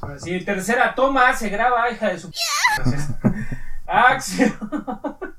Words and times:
Así, 0.00 0.44
tercera 0.44 0.94
toma, 0.94 1.34
se 1.34 1.48
graba, 1.48 1.90
hija 1.90 2.08
de 2.08 2.18
su... 2.18 2.30
Acción. 3.86 4.54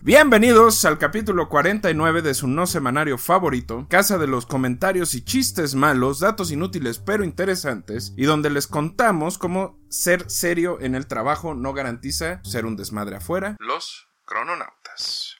Bienvenidos 0.03 0.85
al 0.85 0.99
capítulo 0.99 1.49
49 1.49 2.23
de 2.23 2.35
su 2.35 2.49
no 2.49 2.67
semanario 2.67 3.19
favorito, 3.19 3.87
casa 3.89 4.19
de 4.19 4.27
los 4.27 4.47
comentarios 4.47 5.15
y 5.15 5.23
chistes 5.23 5.75
malos, 5.75 6.21
datos 6.21 6.51
inútiles 6.51 6.99
pero 6.99 7.25
interesantes, 7.25 8.13
y 8.17 8.25
donde 8.25 8.51
les 8.51 8.67
contamos 8.67 9.39
cómo 9.39 9.79
ser 9.89 10.31
serio 10.31 10.79
en 10.81 10.95
el 10.95 11.07
trabajo 11.07 11.55
no 11.55 11.73
garantiza 11.73 12.43
ser 12.45 12.67
un 12.67 12.77
desmadre 12.77 13.17
afuera. 13.17 13.57
Los 13.61 14.09
crononautas. 14.25 15.37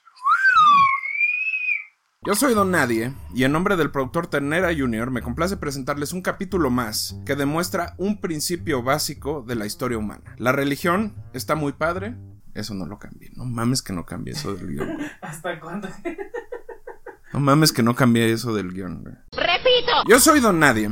Yo 2.25 2.35
soy 2.35 2.53
Don 2.53 2.69
Nadie, 2.69 3.13
y 3.33 3.45
en 3.45 3.53
nombre 3.53 3.77
del 3.77 3.91
productor 3.91 4.27
Ternera 4.27 4.75
Jr. 4.77 5.09
me 5.09 5.21
complace 5.21 5.55
presentarles 5.55 6.11
un 6.11 6.21
capítulo 6.21 6.69
más 6.69 7.15
que 7.25 7.37
demuestra 7.37 7.95
un 7.97 8.19
principio 8.19 8.83
básico 8.83 9.41
de 9.47 9.55
la 9.55 9.65
historia 9.65 9.97
humana. 9.97 10.35
La 10.37 10.51
religión 10.51 11.15
está 11.33 11.55
muy 11.55 11.71
padre, 11.71 12.17
eso 12.53 12.73
no 12.73 12.85
lo 12.85 12.99
cambie. 12.99 13.29
No 13.35 13.45
mames 13.45 13.81
que 13.81 13.93
no 13.93 14.05
cambie 14.05 14.33
eso 14.33 14.53
del 14.55 14.67
guion. 14.67 14.97
¿Hasta 15.21 15.59
cuándo? 15.59 15.89
No 17.33 17.39
mames 17.39 17.71
que 17.71 17.83
no 17.83 17.95
cambie 17.95 18.31
eso 18.31 18.53
del 18.53 18.71
guion. 18.73 19.03
güey. 19.03 19.15
¡Repito! 19.31 19.91
Yo 20.07 20.19
soy 20.19 20.39
Don 20.39 20.59
Nadie. 20.59 20.89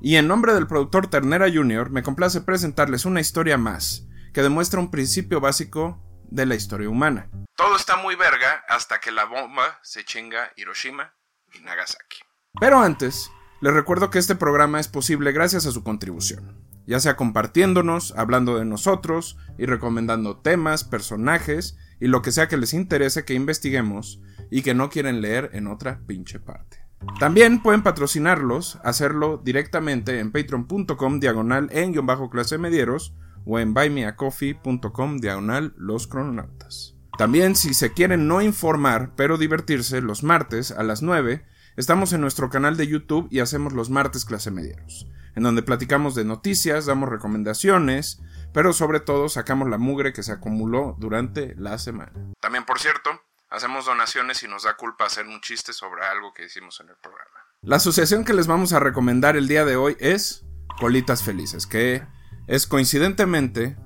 Y 0.00 0.16
en 0.16 0.26
nombre 0.26 0.52
del 0.54 0.66
productor 0.66 1.06
Ternera 1.06 1.46
Jr. 1.52 1.90
me 1.90 2.02
complace 2.02 2.40
presentarles 2.40 3.04
una 3.04 3.20
historia 3.20 3.56
más 3.56 4.08
que 4.34 4.42
demuestra 4.42 4.80
un 4.80 4.90
principio 4.90 5.40
básico 5.40 6.02
de 6.30 6.46
la 6.46 6.54
historia 6.56 6.88
humana. 6.88 7.30
Todo 7.54 7.76
está 7.76 7.96
muy 7.96 8.16
verga 8.16 8.64
hasta 8.68 8.98
que 8.98 9.12
la 9.12 9.26
bomba 9.26 9.78
se 9.82 10.04
chinga 10.04 10.50
Hiroshima 10.56 11.14
y 11.54 11.60
Nagasaki. 11.60 12.18
Pero 12.58 12.80
antes, 12.80 13.30
les 13.60 13.72
recuerdo 13.72 14.10
que 14.10 14.18
este 14.18 14.34
programa 14.34 14.80
es 14.80 14.88
posible 14.88 15.30
gracias 15.30 15.66
a 15.66 15.70
su 15.70 15.84
contribución, 15.84 16.66
ya 16.86 17.00
sea 17.00 17.16
compartiéndonos, 17.16 18.14
hablando 18.16 18.58
de 18.58 18.64
nosotros 18.64 19.36
y 19.58 19.66
recomendando 19.66 20.36
temas, 20.36 20.84
personajes 20.84 21.76
y 22.00 22.08
lo 22.08 22.22
que 22.22 22.32
sea 22.32 22.48
que 22.48 22.56
les 22.56 22.74
interese 22.74 23.24
que 23.24 23.34
investiguemos 23.34 24.20
y 24.50 24.62
que 24.62 24.74
no 24.74 24.90
quieren 24.90 25.20
leer 25.20 25.50
en 25.52 25.66
otra 25.66 26.00
pinche 26.06 26.40
parte. 26.40 26.78
También 27.18 27.62
pueden 27.62 27.82
patrocinarlos, 27.82 28.78
hacerlo 28.84 29.40
directamente 29.42 30.18
en 30.20 30.30
patreon.com 30.32 31.20
diagonal 31.20 31.68
en 31.72 31.92
guion 31.92 32.06
bajo 32.06 32.30
clase 32.30 32.58
medieros 32.58 33.14
o 33.44 33.58
en 33.58 33.74
buymeacoffee.com 33.74 35.18
diagonal 35.18 35.74
los 35.76 36.06
crononautas. 36.06 36.96
También 37.18 37.56
si 37.56 37.74
se 37.74 37.92
quieren 37.92 38.28
no 38.28 38.40
informar 38.40 39.12
pero 39.16 39.36
divertirse 39.36 40.00
los 40.00 40.22
martes 40.22 40.70
a 40.70 40.82
las 40.82 41.02
9 41.02 41.44
estamos 41.76 42.12
en 42.12 42.20
nuestro 42.20 42.50
canal 42.50 42.76
de 42.76 42.86
YouTube 42.86 43.28
y 43.30 43.40
hacemos 43.40 43.72
los 43.72 43.90
martes 43.90 44.24
clase 44.24 44.50
medieros, 44.50 45.06
en 45.34 45.42
donde 45.42 45.62
platicamos 45.62 46.14
de 46.14 46.24
noticias, 46.24 46.86
damos 46.86 47.08
recomendaciones, 47.08 48.20
pero 48.52 48.72
sobre 48.72 49.00
todo 49.00 49.28
sacamos 49.28 49.68
la 49.68 49.78
mugre 49.78 50.12
que 50.12 50.22
se 50.22 50.32
acumuló 50.32 50.96
durante 50.98 51.54
la 51.56 51.78
semana. 51.78 52.12
También 52.40 52.64
por 52.64 52.78
cierto, 52.78 53.10
hacemos 53.50 53.86
donaciones 53.86 54.42
y 54.42 54.48
nos 54.48 54.64
da 54.64 54.76
culpa 54.76 55.06
hacer 55.06 55.26
un 55.26 55.40
chiste 55.40 55.72
sobre 55.72 56.04
algo 56.04 56.32
que 56.34 56.46
hicimos 56.46 56.80
en 56.80 56.88
el 56.88 56.96
programa. 56.96 57.30
La 57.62 57.76
asociación 57.76 58.24
que 58.24 58.34
les 58.34 58.46
vamos 58.46 58.72
a 58.72 58.80
recomendar 58.80 59.36
el 59.36 59.48
día 59.48 59.64
de 59.64 59.76
hoy 59.76 59.96
es 60.00 60.44
Colitas 60.80 61.22
Felices, 61.22 61.66
que 61.66 62.02
es 62.46 62.66
coincidentemente 62.66 63.76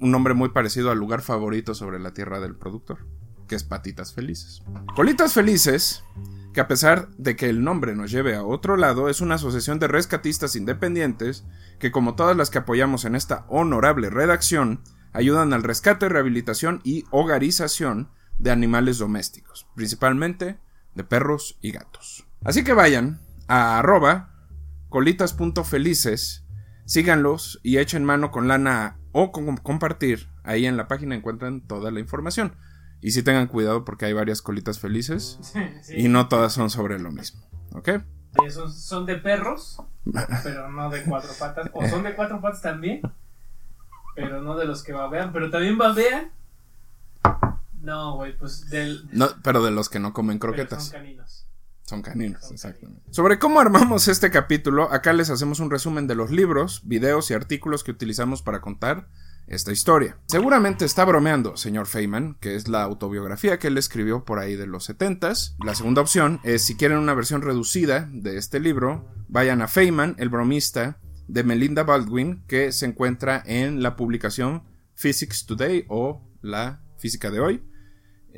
un 0.00 0.10
nombre 0.10 0.34
muy 0.34 0.50
parecido 0.50 0.90
al 0.90 0.98
lugar 0.98 1.22
favorito 1.22 1.74
sobre 1.74 1.98
la 1.98 2.14
tierra 2.14 2.40
del 2.40 2.56
productor, 2.56 3.06
que 3.48 3.56
es 3.56 3.64
Patitas 3.64 4.12
Felices. 4.12 4.62
Colitas 4.94 5.34
Felices, 5.34 6.04
que 6.52 6.60
a 6.60 6.68
pesar 6.68 7.08
de 7.16 7.34
que 7.34 7.48
el 7.48 7.64
nombre 7.64 7.96
nos 7.96 8.10
lleve 8.10 8.36
a 8.36 8.44
otro 8.44 8.76
lado, 8.76 9.08
es 9.08 9.20
una 9.20 9.34
asociación 9.34 9.80
de 9.80 9.88
rescatistas 9.88 10.54
independientes 10.54 11.44
que, 11.80 11.90
como 11.90 12.14
todas 12.14 12.36
las 12.36 12.50
que 12.50 12.58
apoyamos 12.58 13.04
en 13.04 13.16
esta 13.16 13.44
honorable 13.48 14.10
redacción, 14.10 14.82
ayudan 15.12 15.52
al 15.52 15.64
rescate, 15.64 16.08
rehabilitación 16.08 16.80
y 16.84 17.04
hogarización 17.10 18.10
de 18.38 18.50
animales 18.50 18.98
domésticos, 18.98 19.66
principalmente 19.74 20.58
de 20.94 21.04
perros 21.04 21.58
y 21.60 21.72
gatos. 21.72 22.24
Así 22.44 22.62
que 22.62 22.72
vayan 22.72 23.20
a 23.48 23.78
arroba 23.78 24.32
colitas.felices, 24.88 26.44
síganlos 26.84 27.60
y 27.62 27.78
echen 27.78 28.04
mano 28.04 28.30
con 28.30 28.48
lana 28.48 28.98
o 29.12 29.32
con 29.32 29.56
compartir. 29.56 30.28
Ahí 30.44 30.66
en 30.66 30.76
la 30.76 30.88
página 30.88 31.14
encuentran 31.14 31.60
toda 31.60 31.90
la 31.90 32.00
información. 32.00 32.56
Y 33.00 33.12
sí 33.12 33.22
tengan 33.22 33.46
cuidado 33.46 33.84
porque 33.84 34.06
hay 34.06 34.12
varias 34.12 34.42
colitas 34.42 34.78
felices 34.78 35.38
Sí. 35.82 35.94
y 35.96 36.08
no 36.08 36.28
todas 36.28 36.52
son 36.52 36.70
sobre 36.70 36.98
lo 36.98 37.10
mismo. 37.10 37.40
¿Ok? 37.72 37.90
Son, 38.50 38.72
son 38.72 39.06
de 39.06 39.16
perros, 39.16 39.82
pero 40.44 40.70
no 40.70 40.90
de 40.90 41.02
cuatro 41.04 41.30
patas. 41.38 41.70
O 41.72 41.86
son 41.88 42.02
de 42.02 42.14
cuatro 42.14 42.40
patas 42.40 42.62
también, 42.62 43.02
pero 44.14 44.42
no 44.42 44.56
de 44.56 44.64
los 44.66 44.82
que 44.82 44.92
babean. 44.92 45.32
Pero 45.32 45.50
también 45.50 45.76
babean. 45.78 46.30
No, 47.80 48.16
güey, 48.16 48.36
pues 48.36 48.68
del. 48.70 49.08
No, 49.12 49.28
pero 49.42 49.64
de 49.64 49.70
los 49.70 49.88
que 49.88 49.98
no 49.98 50.12
comen 50.12 50.38
pero 50.38 50.52
croquetas. 50.52 50.84
Son 50.84 50.92
caninos. 50.92 51.44
Son 51.82 52.02
caninos, 52.02 52.42
Son 52.42 52.52
exactamente. 52.52 53.02
Sobre 53.12 53.38
cómo 53.38 53.60
armamos 53.60 54.08
este 54.08 54.30
capítulo, 54.30 54.92
acá 54.92 55.14
les 55.14 55.30
hacemos 55.30 55.58
un 55.58 55.70
resumen 55.70 56.06
de 56.06 56.14
los 56.14 56.30
libros, 56.30 56.82
videos 56.84 57.30
y 57.30 57.34
artículos 57.34 57.82
que 57.82 57.90
utilizamos 57.90 58.42
para 58.42 58.60
contar 58.60 59.08
esta 59.48 59.72
historia. 59.72 60.18
Seguramente 60.26 60.84
está 60.84 61.04
bromeando, 61.04 61.56
señor 61.56 61.86
Feynman, 61.86 62.36
que 62.40 62.54
es 62.54 62.68
la 62.68 62.82
autobiografía 62.82 63.58
que 63.58 63.68
él 63.68 63.78
escribió 63.78 64.24
por 64.24 64.38
ahí 64.38 64.56
de 64.56 64.66
los 64.66 64.88
70s. 64.88 65.56
La 65.64 65.74
segunda 65.74 66.02
opción 66.02 66.40
es, 66.44 66.64
si 66.64 66.76
quieren 66.76 66.98
una 66.98 67.14
versión 67.14 67.42
reducida 67.42 68.08
de 68.12 68.36
este 68.36 68.60
libro, 68.60 69.08
vayan 69.28 69.62
a 69.62 69.68
Feynman, 69.68 70.16
el 70.18 70.28
bromista, 70.28 70.98
de 71.26 71.44
Melinda 71.44 71.82
Baldwin, 71.82 72.44
que 72.46 72.72
se 72.72 72.86
encuentra 72.86 73.42
en 73.44 73.82
la 73.82 73.96
publicación 73.96 74.62
Physics 74.94 75.46
Today 75.46 75.84
o 75.88 76.22
la 76.40 76.82
Física 76.96 77.30
de 77.30 77.40
hoy 77.40 77.62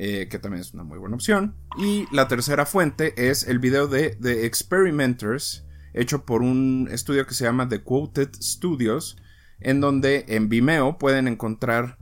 eh, 0.03 0.27
que 0.29 0.39
también 0.39 0.61
es 0.61 0.73
una 0.73 0.83
muy 0.83 0.97
buena 0.97 1.15
opción. 1.15 1.53
Y 1.77 2.07
la 2.11 2.27
tercera 2.27 2.65
fuente 2.65 3.29
es 3.29 3.47
el 3.47 3.59
video 3.59 3.87
de 3.87 4.17
The 4.21 4.45
Experimenters, 4.47 5.65
hecho 5.93 6.25
por 6.25 6.41
un 6.41 6.87
estudio 6.91 7.27
que 7.27 7.35
se 7.35 7.43
llama 7.43 7.69
The 7.69 7.83
Quoted 7.83 8.29
Studios, 8.41 9.17
en 9.61 9.81
donde 9.81 10.25
en 10.27 10.49
Vimeo 10.49 10.97
pueden 10.97 11.27
encontrar 11.27 11.97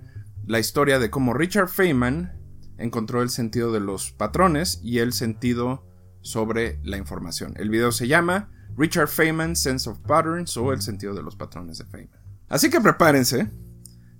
la 0.45 0.59
historia 0.59 0.99
de 0.99 1.09
cómo 1.09 1.33
Richard 1.33 1.69
Feynman 1.69 2.33
encontró 2.77 3.21
el 3.21 3.29
sentido 3.29 3.71
de 3.71 3.79
los 3.79 4.11
patrones 4.11 4.79
y 4.83 4.99
el 4.99 5.13
sentido 5.13 5.85
sobre 6.21 6.79
la 6.83 6.97
información. 6.97 7.53
El 7.57 7.69
video 7.69 7.91
se 7.91 8.07
llama 8.07 8.51
Richard 8.77 9.09
Feynman 9.09 9.55
Sense 9.55 9.89
of 9.89 9.99
Patterns 9.99 10.55
o 10.57 10.73
el 10.73 10.81
sentido 10.81 11.13
de 11.13 11.23
los 11.23 11.35
patrones 11.35 11.77
de 11.77 11.85
Feynman. 11.85 12.19
Así 12.47 12.69
que 12.69 12.81
prepárense, 12.81 13.49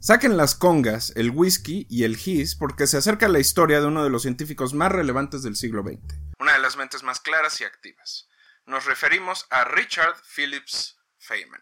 Saquen 0.02 0.38
las 0.38 0.56
congas, 0.56 1.12
el 1.18 1.32
whisky 1.32 1.86
y 1.90 2.06
el 2.06 2.16
gis 2.16 2.56
porque 2.56 2.88
se 2.88 2.96
acerca 2.96 3.28
la 3.28 3.40
historia 3.40 3.82
de 3.82 3.88
uno 3.88 4.02
de 4.02 4.10
los 4.10 4.22
científicos 4.22 4.74
más 4.74 4.94
relevantes 4.94 5.44
del 5.44 5.58
siglo 5.58 5.84
XX. 5.84 6.00
Una 6.40 6.54
de 6.54 6.60
las 6.60 6.78
mentes 6.78 7.04
más 7.04 7.20
claras 7.20 7.60
y 7.60 7.66
activas. 7.66 8.30
Nos 8.66 8.86
referimos 8.86 9.46
a 9.50 9.66
Richard 9.66 10.16
Phillips 10.34 10.98
Feynman. 11.18 11.62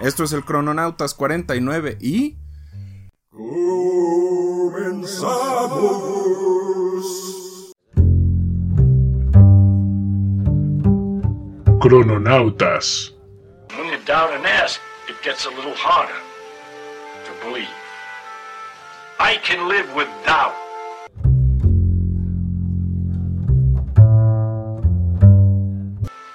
Esto 0.00 0.22
es 0.22 0.32
el 0.32 0.44
Crononautas 0.44 1.12
49 1.14 1.98
y... 2.00 2.36
¡Comenzamos! 3.32 4.92
Crononautas. 11.80 13.12
When 13.76 13.88
you 13.88 13.98
doubt 14.06 14.32
and 14.34 14.46
ask, 14.46 14.80
it 15.08 15.20
gets 15.24 15.46
a 15.46 15.50
little 15.50 15.74
harder 15.74 16.14
to 17.24 17.32
believe. 17.44 17.66
I 19.18 19.36
can 19.38 19.66
live 19.66 19.92
with 19.96 20.08
doubt. 20.24 20.54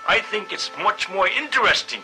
I 0.05 0.19
think 0.31 0.51
it's 0.51 0.69
much 0.83 1.09
more 1.09 1.29
interesting 1.29 2.01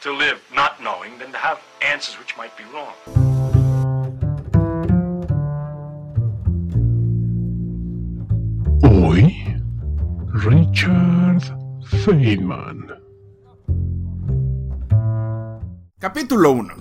to 0.00 0.12
live 0.12 0.40
not 0.54 0.80
knowing 0.82 1.18
than 1.18 1.30
to 1.30 1.36
have 1.36 1.60
answers 1.82 2.18
which 2.18 2.34
might 2.36 2.56
be 2.56 2.64
wrong. 2.72 2.94
Hoy, 8.82 9.44
Richard 10.32 11.42
Feynman. 12.02 12.96
Capítulo 15.98 16.52
1. 16.52 16.74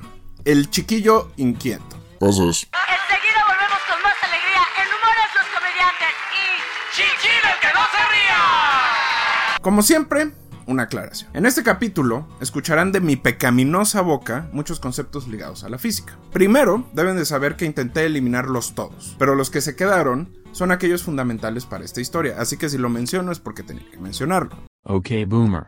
El 0.45 0.69
chiquillo 0.69 1.31
inquieto. 1.35 1.97
Pasos. 2.19 2.69
Enseguida 2.71 3.43
volvemos 3.45 3.79
con 3.89 4.01
más 4.01 4.15
alegría 4.23 4.63
en 4.79 4.87
Humores 4.95 5.29
los 5.35 5.47
Comediantes 5.53 6.15
y... 6.31 6.95
¡Chinchín, 6.95 7.41
el 7.43 7.59
que 7.59 7.67
no 7.75 7.83
se 7.91 8.01
ría! 8.13 9.59
Como 9.61 9.81
siempre, 9.81 10.31
una 10.69 10.83
aclaración. 10.83 11.29
En 11.33 11.45
este 11.45 11.63
capítulo 11.63 12.27
escucharán 12.39 12.91
de 12.91 13.01
mi 13.01 13.15
pecaminosa 13.15 14.01
boca 14.01 14.49
muchos 14.53 14.79
conceptos 14.79 15.27
ligados 15.27 15.63
a 15.63 15.69
la 15.69 15.77
física. 15.77 16.17
Primero, 16.31 16.87
deben 16.93 17.17
de 17.17 17.25
saber 17.25 17.55
que 17.55 17.65
intenté 17.65 18.05
eliminarlos 18.05 18.75
todos, 18.75 19.15
pero 19.19 19.35
los 19.35 19.49
que 19.49 19.61
se 19.61 19.75
quedaron 19.75 20.37
son 20.51 20.71
aquellos 20.71 21.03
fundamentales 21.03 21.65
para 21.65 21.85
esta 21.85 22.01
historia, 22.01 22.35
así 22.39 22.57
que 22.57 22.69
si 22.69 22.77
lo 22.77 22.89
menciono 22.89 23.31
es 23.31 23.39
porque 23.39 23.63
tenía 23.63 23.89
que 23.91 23.99
mencionarlo. 23.99 24.55
Ok, 24.85 25.09
boomer. 25.27 25.67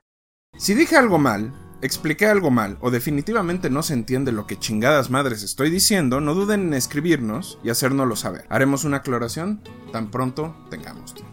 Si 0.57 0.73
dije 0.73 0.95
algo 0.95 1.17
mal, 1.17 1.53
expliqué 1.81 2.27
algo 2.27 2.51
mal 2.51 2.77
o 2.81 2.91
definitivamente 2.91 3.69
no 3.69 3.83
se 3.83 3.93
entiende 3.93 4.31
lo 4.31 4.47
que 4.47 4.59
chingadas 4.59 5.09
madres 5.09 5.43
estoy 5.43 5.69
diciendo, 5.69 6.21
no 6.21 6.33
duden 6.33 6.67
en 6.67 6.73
escribirnos 6.73 7.59
y 7.63 7.69
hacérnoslo 7.69 8.15
saber. 8.15 8.45
Haremos 8.49 8.83
una 8.83 8.97
aclaración 8.97 9.61
tan 9.91 10.11
pronto 10.11 10.55
tengamos 10.69 11.13
tiempo. 11.13 11.31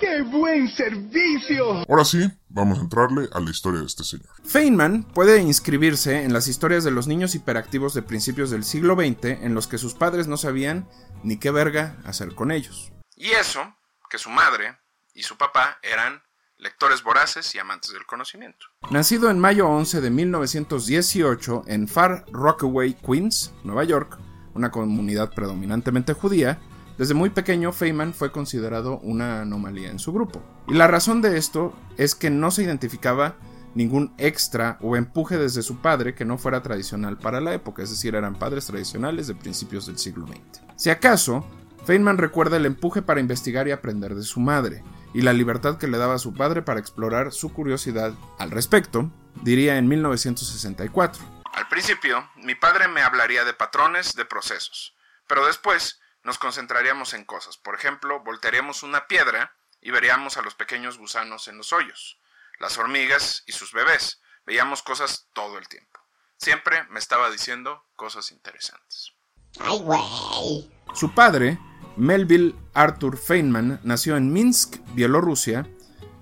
¡Qué 0.00 0.22
buen 0.22 0.68
servicio! 0.68 1.84
Ahora 1.88 2.04
sí, 2.04 2.28
vamos 2.52 2.78
a 2.78 2.82
entrarle 2.82 3.28
a 3.32 3.40
la 3.40 3.50
historia 3.50 3.80
de 3.80 3.86
este 3.86 4.04
señor. 4.04 4.28
Feynman 4.44 5.04
puede 5.04 5.40
inscribirse 5.40 6.22
en 6.22 6.32
las 6.32 6.48
historias 6.48 6.84
de 6.84 6.90
los 6.90 7.06
niños 7.06 7.34
hiperactivos 7.34 7.94
de 7.94 8.02
principios 8.02 8.50
del 8.50 8.64
siglo 8.64 8.94
XX 8.94 9.42
en 9.42 9.54
los 9.54 9.66
que 9.66 9.78
sus 9.78 9.94
padres 9.94 10.28
no 10.28 10.36
sabían 10.36 10.88
ni 11.22 11.38
qué 11.38 11.50
verga 11.50 11.96
hacer 12.04 12.34
con 12.34 12.50
ellos. 12.50 12.92
Y 13.16 13.30
eso, 13.30 13.74
que 14.10 14.18
su 14.18 14.30
madre 14.30 14.78
y 15.14 15.22
su 15.22 15.36
papá 15.36 15.78
eran 15.82 16.22
lectores 16.58 17.02
voraces 17.02 17.54
y 17.54 17.58
amantes 17.58 17.92
del 17.92 18.06
conocimiento. 18.06 18.66
Nacido 18.90 19.30
en 19.30 19.38
mayo 19.38 19.68
11 19.68 20.00
de 20.00 20.10
1918 20.10 21.64
en 21.66 21.88
Far 21.88 22.24
Rockaway, 22.30 22.94
Queens, 22.94 23.52
Nueva 23.64 23.84
York, 23.84 24.18
una 24.54 24.70
comunidad 24.70 25.32
predominantemente 25.32 26.12
judía, 26.12 26.60
desde 26.98 27.14
muy 27.14 27.30
pequeño 27.30 27.72
Feynman 27.72 28.14
fue 28.14 28.32
considerado 28.32 28.98
una 28.98 29.42
anomalía 29.42 29.90
en 29.90 29.98
su 29.98 30.12
grupo. 30.12 30.42
Y 30.68 30.74
la 30.74 30.86
razón 30.86 31.22
de 31.22 31.38
esto 31.38 31.74
es 31.96 32.14
que 32.14 32.30
no 32.30 32.50
se 32.50 32.62
identificaba 32.62 33.36
ningún 33.74 34.14
extra 34.18 34.78
o 34.80 34.96
empuje 34.96 35.38
desde 35.38 35.62
su 35.62 35.80
padre 35.80 36.14
que 36.14 36.24
no 36.24 36.38
fuera 36.38 36.62
tradicional 36.62 37.18
para 37.18 37.40
la 37.40 37.54
época, 37.54 37.82
es 37.82 37.90
decir, 37.90 38.14
eran 38.14 38.38
padres 38.38 38.66
tradicionales 38.66 39.26
de 39.26 39.34
principios 39.34 39.86
del 39.86 39.98
siglo 39.98 40.26
XX. 40.26 40.62
Si 40.76 40.90
acaso, 40.90 41.46
Feynman 41.86 42.18
recuerda 42.18 42.56
el 42.56 42.66
empuje 42.66 43.02
para 43.02 43.20
investigar 43.20 43.66
y 43.66 43.72
aprender 43.72 44.14
de 44.14 44.22
su 44.22 44.40
madre, 44.40 44.84
y 45.14 45.22
la 45.22 45.32
libertad 45.32 45.78
que 45.78 45.88
le 45.88 45.98
daba 45.98 46.18
su 46.18 46.34
padre 46.34 46.62
para 46.62 46.80
explorar 46.80 47.32
su 47.32 47.52
curiosidad 47.52 48.14
al 48.38 48.50
respecto, 48.50 49.10
diría 49.42 49.76
en 49.76 49.88
1964. 49.88 51.22
Al 51.52 51.68
principio, 51.68 52.28
mi 52.36 52.54
padre 52.54 52.88
me 52.88 53.02
hablaría 53.02 53.44
de 53.44 53.52
patrones, 53.52 54.14
de 54.14 54.24
procesos, 54.24 54.94
pero 55.26 55.46
después 55.46 56.00
nos 56.24 56.38
concentraríamos 56.38 57.14
en 57.14 57.24
cosas. 57.24 57.56
Por 57.56 57.74
ejemplo, 57.74 58.20
voltearíamos 58.20 58.82
una 58.82 59.06
piedra 59.06 59.54
y 59.80 59.90
veríamos 59.90 60.36
a 60.36 60.42
los 60.42 60.54
pequeños 60.54 60.98
gusanos 60.98 61.48
en 61.48 61.58
los 61.58 61.72
hoyos, 61.72 62.18
las 62.58 62.78
hormigas 62.78 63.42
y 63.46 63.52
sus 63.52 63.72
bebés. 63.72 64.20
Veíamos 64.46 64.82
cosas 64.82 65.26
todo 65.32 65.58
el 65.58 65.68
tiempo. 65.68 66.00
Siempre 66.36 66.84
me 66.90 66.98
estaba 66.98 67.30
diciendo 67.30 67.84
cosas 67.96 68.32
interesantes. 68.32 69.12
¡Ay, 69.60 69.78
güey! 69.78 70.70
Su 70.94 71.14
padre, 71.14 71.58
Melville 71.96 72.54
Arthur 72.74 73.16
Feynman, 73.16 73.80
nació 73.84 74.16
en 74.16 74.32
Minsk, 74.32 74.78
Bielorrusia, 74.94 75.68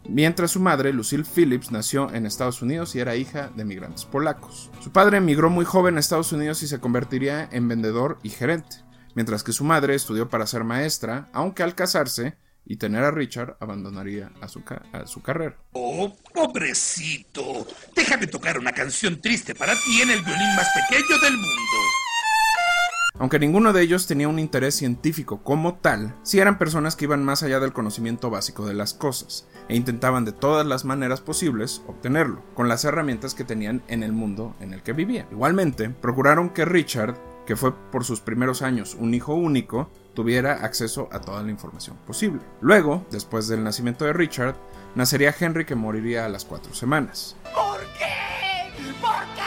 mientras 0.09 0.51
su 0.51 0.61
madre, 0.61 0.93
Lucille 0.93 1.25
Phillips, 1.25 1.71
nació 1.71 2.13
en 2.13 2.27
Estados 2.27 2.61
Unidos 2.61 2.95
y 2.95 3.01
era 3.01 3.17
hija 3.17 3.49
de 3.55 3.65
migrantes 3.65 4.05
polacos. 4.05 4.71
Su 4.81 4.93
padre 4.93 5.19
emigró 5.19 5.49
muy 5.49 5.65
joven 5.65 5.97
a 5.97 6.01
Estados 6.01 6.33
Unidos 6.33 6.63
y 6.63 6.69
se 6.69 6.81
convertiría 6.81 7.49
en 7.53 7.69
vendedor 7.69 8.19
y 8.23 8.31
gerente, 8.31 8.83
mientras 9.15 9.43
que 9.43 9.53
su 9.53 9.65
madre 9.65 9.95
estudió 9.95 10.29
para 10.29 10.47
ser 10.47 10.65
maestra, 10.65 11.29
aunque 11.33 11.63
al 11.63 11.75
casarse 11.75 12.37
y 12.65 12.77
tener 12.77 13.03
a 13.05 13.11
Richard 13.11 13.57
abandonaría 13.61 14.31
a 14.41 14.49
su, 14.49 14.63
ca- 14.63 14.83
a 14.93 15.07
su 15.07 15.23
carrera. 15.23 15.57
Oh, 15.73 16.15
pobrecito. 16.35 17.67
Déjame 17.97 18.27
tocar 18.27 18.59
una 18.59 18.73
canción 18.73 19.21
triste 19.21 19.55
para 19.55 19.73
ti 19.75 20.03
en 20.03 20.11
el 20.11 20.23
violín 20.23 20.55
más 20.57 20.69
pequeño 20.89 21.19
del 21.23 21.33
mundo. 21.33 21.77
Aunque 23.19 23.39
ninguno 23.39 23.73
de 23.75 23.83
ellos 23.83 24.07
tenía 24.07 24.29
un 24.29 24.39
interés 24.39 24.77
científico 24.77 25.43
como 25.43 25.75
tal, 25.75 26.15
sí 26.23 26.39
eran 26.39 26.57
personas 26.59 26.97
que 26.97 27.05
iban 27.05 27.23
más 27.23 27.43
allá 27.43 27.61
del 27.61 27.73
conocimiento 27.75 28.31
básico 28.31 28.65
de 28.67 28.73
las 28.73 28.95
cosas, 28.95 29.47
e 29.69 29.77
intentaban 29.77 30.25
de 30.25 30.33
todas 30.33 30.67
las 30.67 30.87
maneras 30.87 31.21
posibles 31.21 31.83
obtenerlo, 31.87 32.43
con 32.55 32.69
las 32.69 32.85
herramientas 32.85 33.35
que 33.35 33.45
tenían 33.45 33.83
en 33.89 34.03
el 34.05 34.13
mundo 34.13 34.57
en 34.61 34.73
el 34.73 34.83
que 34.83 34.95
vivían. 34.95 35.27
Igualmente, 35.33 35.91
procuraron 35.91 36.49
que 36.51 36.65
Richard, 36.65 37.15
que 37.51 37.57
fue 37.57 37.73
por 37.91 38.05
sus 38.05 38.21
primeros 38.21 38.63
años 38.63 38.95
un 38.97 39.13
hijo 39.13 39.35
único, 39.35 39.91
tuviera 40.15 40.65
acceso 40.65 41.09
a 41.11 41.21
toda 41.21 41.43
la 41.43 41.51
información 41.51 41.97
posible. 42.07 42.41
Luego, 42.61 43.05
después 43.11 43.49
del 43.49 43.65
nacimiento 43.65 44.05
de 44.05 44.13
Richard, 44.13 44.55
nacería 44.95 45.35
Henry 45.37 45.65
que 45.65 45.75
moriría 45.75 46.27
a 46.27 46.29
las 46.29 46.45
cuatro 46.45 46.73
semanas. 46.75 47.35
¿Por 47.53 47.81
qué? 47.99 48.71
¿Por 49.01 49.11
qué? 49.35 49.43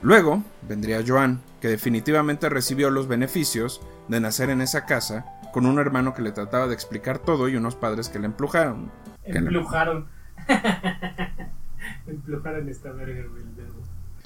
Luego 0.00 0.42
vendría 0.66 1.04
Joan, 1.06 1.42
que 1.60 1.68
definitivamente 1.68 2.48
recibió 2.48 2.88
los 2.88 3.06
beneficios 3.06 3.82
de 4.08 4.20
nacer 4.20 4.48
en 4.48 4.62
esa 4.62 4.86
casa 4.86 5.26
con 5.52 5.66
un 5.66 5.78
hermano 5.78 6.14
que 6.14 6.22
le 6.22 6.32
trataba 6.32 6.66
de 6.66 6.72
explicar 6.72 7.18
todo 7.18 7.46
y 7.50 7.56
unos 7.56 7.76
padres 7.76 8.08
que 8.08 8.18
le 8.18 8.24
emplujaron. 8.24 8.90
Que 9.22 9.32
le- 9.32 9.38
Emplujaron. 9.40 10.08
Emplujaron 12.06 12.70
esta 12.70 12.90
verga. 12.92 13.24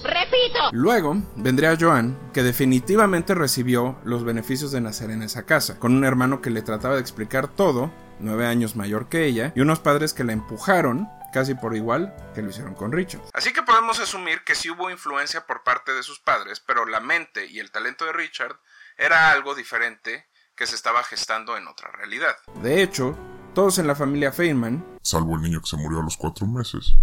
¡Repito! 0.03 0.59
Luego 0.71 1.21
vendría 1.35 1.77
Joan, 1.79 2.17
que 2.33 2.43
definitivamente 2.43 3.35
recibió 3.35 3.99
los 4.03 4.23
beneficios 4.23 4.71
de 4.71 4.81
nacer 4.81 5.11
en 5.11 5.23
esa 5.23 5.43
casa, 5.45 5.79
con 5.79 5.95
un 5.95 6.05
hermano 6.05 6.41
que 6.41 6.49
le 6.49 6.61
trataba 6.61 6.95
de 6.95 7.01
explicar 7.01 7.47
todo, 7.47 7.91
nueve 8.19 8.45
años 8.45 8.75
mayor 8.75 9.09
que 9.09 9.25
ella, 9.25 9.53
y 9.55 9.61
unos 9.61 9.79
padres 9.79 10.13
que 10.13 10.23
la 10.23 10.33
empujaron 10.33 11.07
casi 11.31 11.55
por 11.55 11.75
igual 11.75 12.13
que 12.35 12.41
lo 12.41 12.49
hicieron 12.49 12.75
con 12.75 12.91
Richard. 12.91 13.21
Así 13.33 13.53
que 13.53 13.63
podemos 13.63 13.99
asumir 13.99 14.43
que 14.43 14.55
sí 14.55 14.69
hubo 14.69 14.89
influencia 14.89 15.45
por 15.45 15.63
parte 15.63 15.93
de 15.93 16.03
sus 16.03 16.19
padres, 16.19 16.59
pero 16.59 16.85
la 16.85 16.99
mente 16.99 17.47
y 17.47 17.59
el 17.59 17.71
talento 17.71 18.05
de 18.05 18.13
Richard 18.13 18.59
era 18.97 19.31
algo 19.31 19.55
diferente 19.55 20.27
que 20.55 20.67
se 20.67 20.75
estaba 20.75 21.03
gestando 21.03 21.57
en 21.57 21.67
otra 21.67 21.89
realidad. 21.91 22.35
De 22.61 22.83
hecho, 22.83 23.17
todos 23.53 23.79
en 23.79 23.87
la 23.87 23.95
familia 23.95 24.31
Feynman 24.31 24.99
Salvo 25.01 25.35
el 25.35 25.41
niño 25.41 25.61
que 25.61 25.67
se 25.67 25.77
murió 25.77 25.99
a 25.99 26.03
los 26.03 26.15
cuatro 26.15 26.45
meses. 26.45 26.93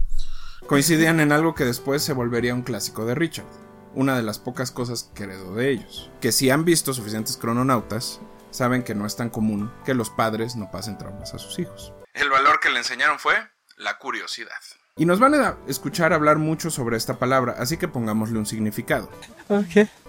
Coincidían 0.67 1.21
en 1.21 1.33
algo 1.33 1.55
que 1.55 1.65
después 1.65 2.03
se 2.03 2.13
volvería 2.13 2.55
un 2.55 2.63
clásico 2.63 3.05
de 3.05 3.15
Richard, 3.15 3.47
una 3.95 4.17
de 4.17 4.23
las 4.23 4.39
pocas 4.39 4.71
cosas 4.71 5.11
que 5.15 5.25
heredó 5.25 5.55
de 5.55 5.71
ellos, 5.71 6.11
que 6.21 6.33
si 6.33 6.51
han 6.51 6.65
visto 6.65 6.93
suficientes 6.93 7.37
crononautas, 7.37 8.21
saben 8.51 8.83
que 8.83 8.95
no 8.95 9.07
es 9.07 9.17
tan 9.17 9.31
común 9.31 9.73
que 9.85 9.95
los 9.95 10.11
padres 10.11 10.57
no 10.57 10.71
pasen 10.71 10.99
traumas 10.99 11.35
a 11.35 11.39
sus 11.39 11.59
hijos. 11.59 11.93
El 12.15 12.31
valor 12.31 12.61
que 12.61 12.71
le 12.71 12.79
enseñaron 12.79 13.19
fue 13.19 13.35
la 13.77 13.99
curiosidad. 13.99 14.53
Y 14.97 15.07
nos 15.07 15.21
van 15.21 15.35
a 15.35 15.57
escuchar 15.69 16.13
hablar 16.13 16.39
mucho 16.39 16.71
sobre 16.71 16.97
esta 16.97 17.21
palabra, 17.21 17.55
así 17.59 17.77
que 17.77 17.87
pongámosle 17.87 18.37
un 18.37 18.47
significado. 18.47 19.09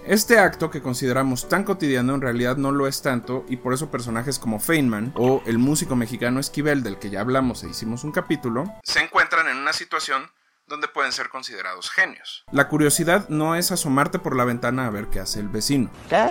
Este 0.03 0.39
acto 0.39 0.71
que 0.71 0.81
consideramos 0.81 1.47
tan 1.47 1.63
cotidiano 1.63 2.15
en 2.15 2.21
realidad 2.21 2.57
no 2.57 2.71
lo 2.71 2.87
es 2.87 3.03
tanto 3.03 3.45
y 3.47 3.57
por 3.57 3.75
eso 3.75 3.91
personajes 3.91 4.39
como 4.39 4.59
Feynman 4.59 5.13
o 5.15 5.44
el 5.45 5.59
músico 5.59 5.95
mexicano 5.95 6.39
Esquivel 6.39 6.81
del 6.81 6.97
que 6.97 7.11
ya 7.11 7.21
hablamos 7.21 7.63
e 7.63 7.69
hicimos 7.69 8.03
un 8.03 8.11
capítulo 8.11 8.73
se 8.83 9.01
encuentran 9.01 9.47
en 9.47 9.57
una 9.57 9.73
situación 9.73 10.31
donde 10.69 10.88
pueden 10.88 11.11
ser 11.11 11.30
considerados 11.30 11.90
genios. 11.90 12.45
La 12.52 12.69
curiosidad 12.69 13.28
no 13.28 13.56
es 13.56 13.71
asomarte 13.71 14.19
por 14.19 14.35
la 14.35 14.45
ventana 14.45 14.85
a 14.85 14.90
ver 14.90 15.07
qué 15.07 15.19
hace 15.19 15.40
el 15.40 15.49
vecino. 15.49 15.90
¿Qué? 16.07 16.30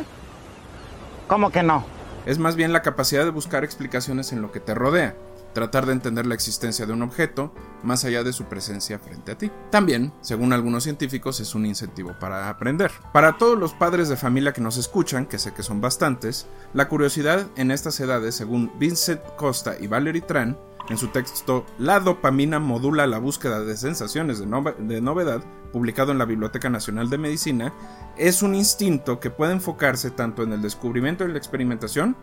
¿Cómo 1.26 1.50
que 1.50 1.62
no? 1.62 1.85
Es 2.25 2.38
más 2.38 2.57
bien 2.57 2.73
la 2.73 2.83
capacidad 2.83 3.25
de 3.25 3.30
buscar 3.30 3.64
explicaciones 3.64 4.33
en 4.33 4.40
lo 4.40 4.52
que 4.52 4.61
te 4.61 4.75
rodea, 4.75 5.14
tratar 5.54 5.87
de 5.87 5.92
entender 5.92 6.26
la 6.26 6.35
existencia 6.35 6.87
de 6.87 6.92
un 6.92 7.02
objeto 7.02 7.52
más 7.83 8.04
allá 8.04 8.23
de 8.23 8.33
su 8.33 8.45
presencia 8.45 8.99
frente 8.99 9.33
a 9.33 9.38
ti. 9.38 9.50
También, 9.71 10.12
según 10.21 10.52
algunos 10.52 10.85
científicos, 10.85 11.40
es 11.40 11.54
un 11.54 11.66
incentivo 11.66 12.14
para 12.18 12.49
aprender. 12.49 12.92
Para 13.12 13.38
todos 13.38 13.59
los 13.59 13.73
padres 13.73 14.09
de 14.09 14.16
familia 14.16 14.52
que 14.52 14.61
nos 14.61 14.76
escuchan, 14.76 15.26
que 15.26 15.38
sé 15.38 15.52
que 15.52 15.62
son 15.62 15.80
bastantes, 15.80 16.47
la 16.75 16.88
curiosidad 16.88 17.47
en 17.57 17.71
estas 17.71 17.99
edades, 18.00 18.35
según 18.35 18.71
Vincent 18.78 19.21
Costa 19.37 19.76
y 19.80 19.87
Valerie 19.87 20.23
Tran, 20.23 20.57
en 20.90 20.97
su 20.99 21.09
texto 21.09 21.64
La 21.78 22.00
dopamina 22.00 22.59
modula 22.59 23.07
la 23.07 23.18
búsqueda 23.18 23.61
de 23.61 23.76
sensaciones 23.76 24.38
de, 24.38 24.47
nove- 24.47 24.76
de 24.76 25.00
novedad, 25.00 25.42
publicado 25.73 26.12
en 26.12 26.18
la 26.18 26.25
Biblioteca 26.25 26.71
Nacional 26.71 27.11
de 27.11 27.18
Medicina, 27.18 27.75
es 28.16 28.42
un 28.42 28.54
instinto 28.54 29.21
que 29.21 29.30
puede 29.30 29.52
enfocarse 29.52 30.11
tanto 30.11 30.42
en 30.42 30.52
el 30.52 30.62
descubrimiento 30.62 31.25
y 31.25 31.33
la 31.33 31.38
experimentación 31.38 32.16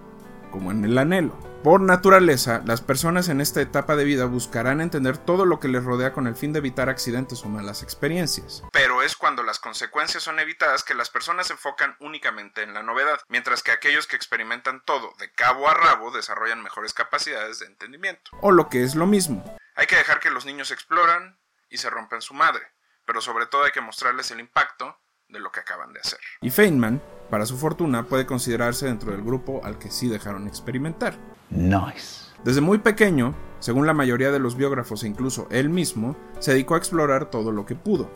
como 0.56 0.72
en 0.72 0.86
el 0.86 0.98
anhelo. 0.98 1.38
Por 1.66 1.82
naturaleza, 1.82 2.62
las 2.64 2.80
personas 2.80 3.28
en 3.28 3.42
esta 3.42 3.60
etapa 3.60 3.98
de 3.98 4.06
vida 4.06 4.24
buscarán 4.24 4.80
entender 4.80 5.18
todo 5.18 5.46
lo 5.46 5.60
que 5.60 5.68
les 5.68 5.84
rodea 5.84 6.14
con 6.14 6.28
el 6.28 6.38
fin 6.38 6.54
de 6.54 6.60
evitar 6.60 6.88
accidentes 6.88 7.44
o 7.44 7.50
malas 7.50 7.84
experiencias. 7.84 8.64
Pero 8.72 9.04
es 9.04 9.18
cuando 9.18 9.44
las 9.44 9.60
consecuencias 9.60 10.24
son 10.24 10.40
evitadas 10.40 10.86
que 10.86 10.94
las 10.94 11.10
personas 11.10 11.48
se 11.48 11.54
enfocan 11.54 11.98
únicamente 12.00 12.64
en 12.64 12.74
la 12.74 12.84
novedad, 12.84 13.20
mientras 13.28 13.64
que 13.64 13.72
aquellos 13.72 14.08
que 14.08 14.16
experimentan 14.16 14.82
todo 14.86 15.14
de 15.20 15.30
cabo 15.34 15.68
a 15.68 15.74
rabo 15.74 16.10
desarrollan 16.12 16.64
mejores 16.64 16.94
capacidades 16.94 17.60
de 17.60 17.66
entendimiento. 17.66 18.32
O 18.40 18.54
lo 18.54 18.70
que 18.70 18.86
es 18.86 18.96
lo 18.96 19.08
mismo, 19.08 19.44
hay 19.76 19.88
que 19.88 19.98
dejar 19.98 20.22
que 20.22 20.30
los 20.30 20.46
niños 20.46 20.72
exploran 20.72 21.38
y 21.70 21.80
se 21.80 21.90
rompen 21.90 22.22
su 22.22 22.34
madre, 22.34 22.66
pero 23.04 23.20
sobre 23.20 23.46
todo 23.48 23.66
hay 23.66 23.74
que 23.74 23.82
mostrarles 23.82 24.32
el 24.32 24.40
impacto 24.40 24.98
de 25.28 25.40
lo 25.40 25.52
que 25.52 25.60
acaban 25.60 25.92
de 25.92 26.00
hacer. 26.00 26.20
Y 26.40 26.50
Feynman, 26.50 27.02
para 27.30 27.46
su 27.46 27.58
fortuna, 27.58 28.04
puede 28.04 28.26
considerarse 28.26 28.86
dentro 28.86 29.12
del 29.12 29.24
grupo 29.24 29.62
al 29.64 29.78
que 29.78 29.92
sí 29.92 30.08
dejaron 30.08 30.48
experimentar. 30.48 31.18
Nice. 31.50 32.26
Desde 32.44 32.62
muy 32.62 32.78
pequeño, 32.78 33.34
según 33.60 33.88
la 33.88 33.94
mayoría 33.94 34.32
de 34.32 34.40
los 34.40 34.56
biógrafos 34.56 35.04
e 35.04 35.08
incluso 35.08 35.48
él 35.50 35.70
mismo, 35.70 36.16
se 36.40 36.52
dedicó 36.52 36.76
a 36.76 36.78
explorar 36.78 37.30
todo 37.30 37.52
lo 37.52 37.66
que 37.66 37.76
pudo, 37.76 38.10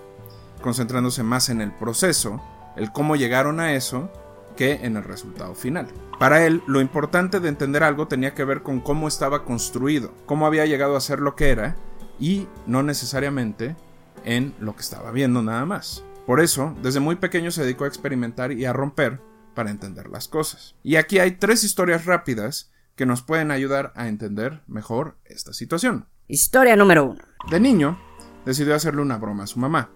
concentrándose 0.62 1.24
más 1.24 1.50
en 1.50 1.62
el 1.62 1.72
proceso, 1.72 2.42
el 2.75 2.92
cómo 2.92 3.16
llegaron 3.16 3.60
a 3.60 3.74
eso, 3.74 4.12
que 4.56 4.86
en 4.86 4.98
el 4.98 5.04
resultado 5.04 5.56
final. 5.56 5.88
Para 6.20 6.46
él, 6.46 6.62
lo 6.68 6.82
importante 6.82 7.39
de 7.39 7.50
entender 7.50 7.82
algo 7.82 8.08
tenía 8.08 8.36
que 8.36 8.44
ver 8.44 8.62
con 8.62 8.82
cómo 8.82 9.08
estaba 9.08 9.46
construido, 9.46 10.12
cómo 10.25 10.46
había 10.46 10.66
llegado 10.66 10.96
a 10.96 11.01
ser 11.01 11.20
lo 11.20 11.36
que 11.36 11.50
era, 11.50 11.75
y 12.20 12.48
no 12.68 12.84
necesariamente 12.84 13.75
en 14.25 14.54
lo 14.60 14.75
que 14.75 14.82
estaba 14.82 15.12
viendo 15.12 15.42
nada 15.42 15.66
más. 15.66 16.04
Por 16.29 16.41
eso, 16.41 16.75
desde 16.83 17.00
muy 17.00 17.15
pequeño 17.15 17.50
se 17.50 17.63
dedicó 17.63 17.86
a 17.86 17.88
experimentar 17.88 18.51
y 18.51 18.65
a 18.65 18.71
romper 18.71 19.19
para 19.55 19.71
entender 19.71 20.09
las 20.09 20.27
cosas. 20.27 20.75
Y 20.83 20.98
aquí 20.98 21.17
hay 21.17 21.31
tres 21.31 21.63
historias 21.63 22.05
rápidas 22.05 22.71
que 22.95 23.07
nos 23.07 23.24
pueden 23.24 23.50
ayudar 23.50 23.91
a 23.95 24.07
entender 24.07 24.62
mejor 24.67 25.17
esta 25.25 25.53
situación. 25.53 26.05
Historia 26.27 26.75
número 26.75 27.05
uno. 27.05 27.24
De 27.50 27.59
niño, 27.59 28.00
decidió 28.45 28.75
hacerle 28.75 29.01
una 29.01 29.17
broma 29.17 29.45
a 29.45 29.48
su 29.48 29.57
mamá. 29.57 29.89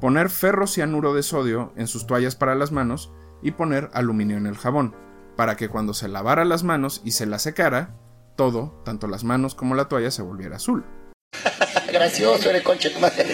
Poner 0.00 0.28
ferrocianuro 0.28 1.14
de 1.14 1.22
sodio 1.22 1.72
en 1.76 1.86
sus 1.86 2.04
toallas 2.08 2.34
para 2.34 2.56
las 2.56 2.72
manos 2.72 3.12
y 3.40 3.52
poner 3.52 3.88
aluminio 3.92 4.38
en 4.38 4.46
el 4.46 4.56
jabón, 4.56 4.96
para 5.36 5.56
que 5.56 5.68
cuando 5.68 5.94
se 5.94 6.08
lavara 6.08 6.44
las 6.44 6.64
manos 6.64 7.00
y 7.04 7.12
se 7.12 7.26
la 7.26 7.38
secara, 7.38 7.94
todo, 8.36 8.82
tanto 8.84 9.06
las 9.06 9.22
manos 9.22 9.54
como 9.54 9.76
la 9.76 9.84
toalla, 9.84 10.10
se 10.10 10.22
volviera 10.22 10.56
azul. 10.56 10.84
Gracioso, 11.96 12.50
eres 12.50 12.62
concha 12.62 12.92
tu 12.92 13.00
madre. 13.00 13.24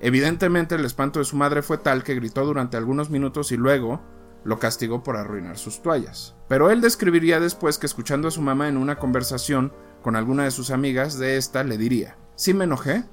Evidentemente 0.00 0.76
el 0.76 0.84
espanto 0.84 1.18
de 1.18 1.24
su 1.24 1.36
madre 1.36 1.62
fue 1.62 1.78
tal 1.78 2.04
que 2.04 2.14
gritó 2.14 2.44
durante 2.44 2.76
algunos 2.76 3.10
minutos 3.10 3.50
y 3.50 3.56
luego 3.56 4.00
lo 4.44 4.58
castigó 4.58 5.02
por 5.02 5.16
arruinar 5.16 5.58
sus 5.58 5.82
toallas. 5.82 6.36
Pero 6.48 6.70
él 6.70 6.80
describiría 6.80 7.40
después 7.40 7.78
que 7.78 7.86
escuchando 7.86 8.28
a 8.28 8.30
su 8.30 8.40
mamá 8.40 8.68
en 8.68 8.76
una 8.76 8.96
conversación 8.96 9.72
con 10.02 10.16
alguna 10.16 10.44
de 10.44 10.50
sus 10.50 10.70
amigas 10.70 11.18
de 11.18 11.36
esta 11.36 11.64
le 11.64 11.78
diría, 11.78 12.16
sí 12.36 12.54
me 12.54 12.64
enojé, 12.64 13.04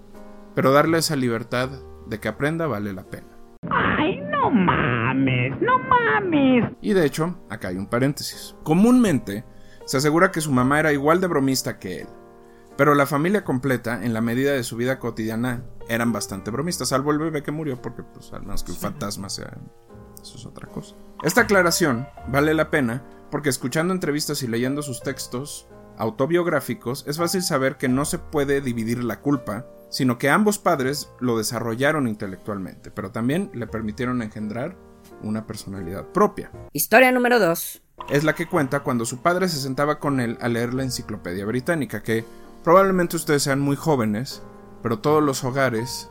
pero 0.56 0.72
darle 0.72 1.00
esa 1.00 1.16
libertad 1.16 1.70
de 2.08 2.20
que 2.20 2.28
aprenda 2.28 2.68
vale 2.68 2.94
la 2.94 3.04
pena. 3.04 3.28
Ay, 3.70 4.20
no 4.22 4.50
mames, 4.50 5.60
no 5.62 5.80
mames. 5.80 6.72
Y 6.82 6.94
de 6.94 7.06
hecho, 7.06 7.40
acá 7.50 7.70
hay 7.70 7.78
un 7.78 7.88
paréntesis. 7.88 8.56
Comúnmente, 8.64 9.44
se 9.86 9.98
asegura 9.98 10.32
que 10.32 10.42
su 10.42 10.52
mamá 10.52 10.80
era 10.80 10.94
igual 10.94 11.22
de 11.22 11.28
bromista 11.28 11.80
que 11.80 12.02
él. 12.02 12.08
Pero 12.80 12.96
la 12.96 13.06
familia 13.06 13.44
completa, 13.44 14.06
en 14.06 14.14
la 14.14 14.22
medida 14.22 14.54
de 14.54 14.64
su 14.64 14.78
vida 14.78 15.00
cotidiana, 15.00 15.66
eran 15.90 16.14
bastante 16.14 16.50
bromistas, 16.50 16.88
salvo 16.88 17.12
el 17.12 17.20
bebé 17.20 17.44
que 17.44 17.52
murió, 17.52 17.82
porque 17.82 18.04
pues 18.04 18.32
al 18.32 18.44
menos 18.44 18.64
que 18.64 18.72
un 18.72 18.78
fantasma 18.78 19.28
sea... 19.28 19.58
Eso 20.22 20.38
es 20.38 20.46
otra 20.46 20.70
cosa. 20.70 20.96
Esta 21.22 21.42
aclaración 21.42 22.08
vale 22.30 22.54
la 22.54 22.72
pena 22.72 23.04
porque 23.32 23.50
escuchando 23.50 23.94
entrevistas 23.94 24.44
y 24.44 24.48
leyendo 24.48 24.82
sus 24.82 25.02
textos 25.02 25.68
autobiográficos 25.98 27.04
es 27.06 27.18
fácil 27.18 27.42
saber 27.42 27.76
que 27.76 27.90
no 27.90 28.06
se 28.06 28.18
puede 28.18 28.62
dividir 28.62 29.04
la 29.04 29.20
culpa, 29.20 29.66
sino 29.90 30.18
que 30.18 30.30
ambos 30.30 30.58
padres 30.58 31.12
lo 31.20 31.38
desarrollaron 31.38 32.08
intelectualmente, 32.08 32.92
pero 32.92 33.12
también 33.12 33.52
le 33.54 33.68
permitieron 33.68 34.22
engendrar 34.22 34.78
una 35.22 35.46
personalidad 35.46 36.06
propia. 36.14 36.50
Historia 36.72 37.12
número 37.12 37.40
2. 37.40 37.82
Es 38.10 38.24
la 38.24 38.36
que 38.36 38.48
cuenta 38.48 38.80
cuando 38.80 39.04
su 39.04 39.22
padre 39.22 39.50
se 39.50 39.58
sentaba 39.58 40.00
con 40.00 40.22
él 40.22 40.38
a 40.40 40.48
leer 40.48 40.74
la 40.74 40.84
enciclopedia 40.84 41.46
británica, 41.46 42.02
que 42.02 42.24
probablemente 42.64 43.16
ustedes 43.16 43.44
sean 43.44 43.60
muy 43.60 43.76
jóvenes, 43.76 44.42
pero 44.82 45.00
todos 45.00 45.24
los 45.24 45.44
hogares 45.44 46.10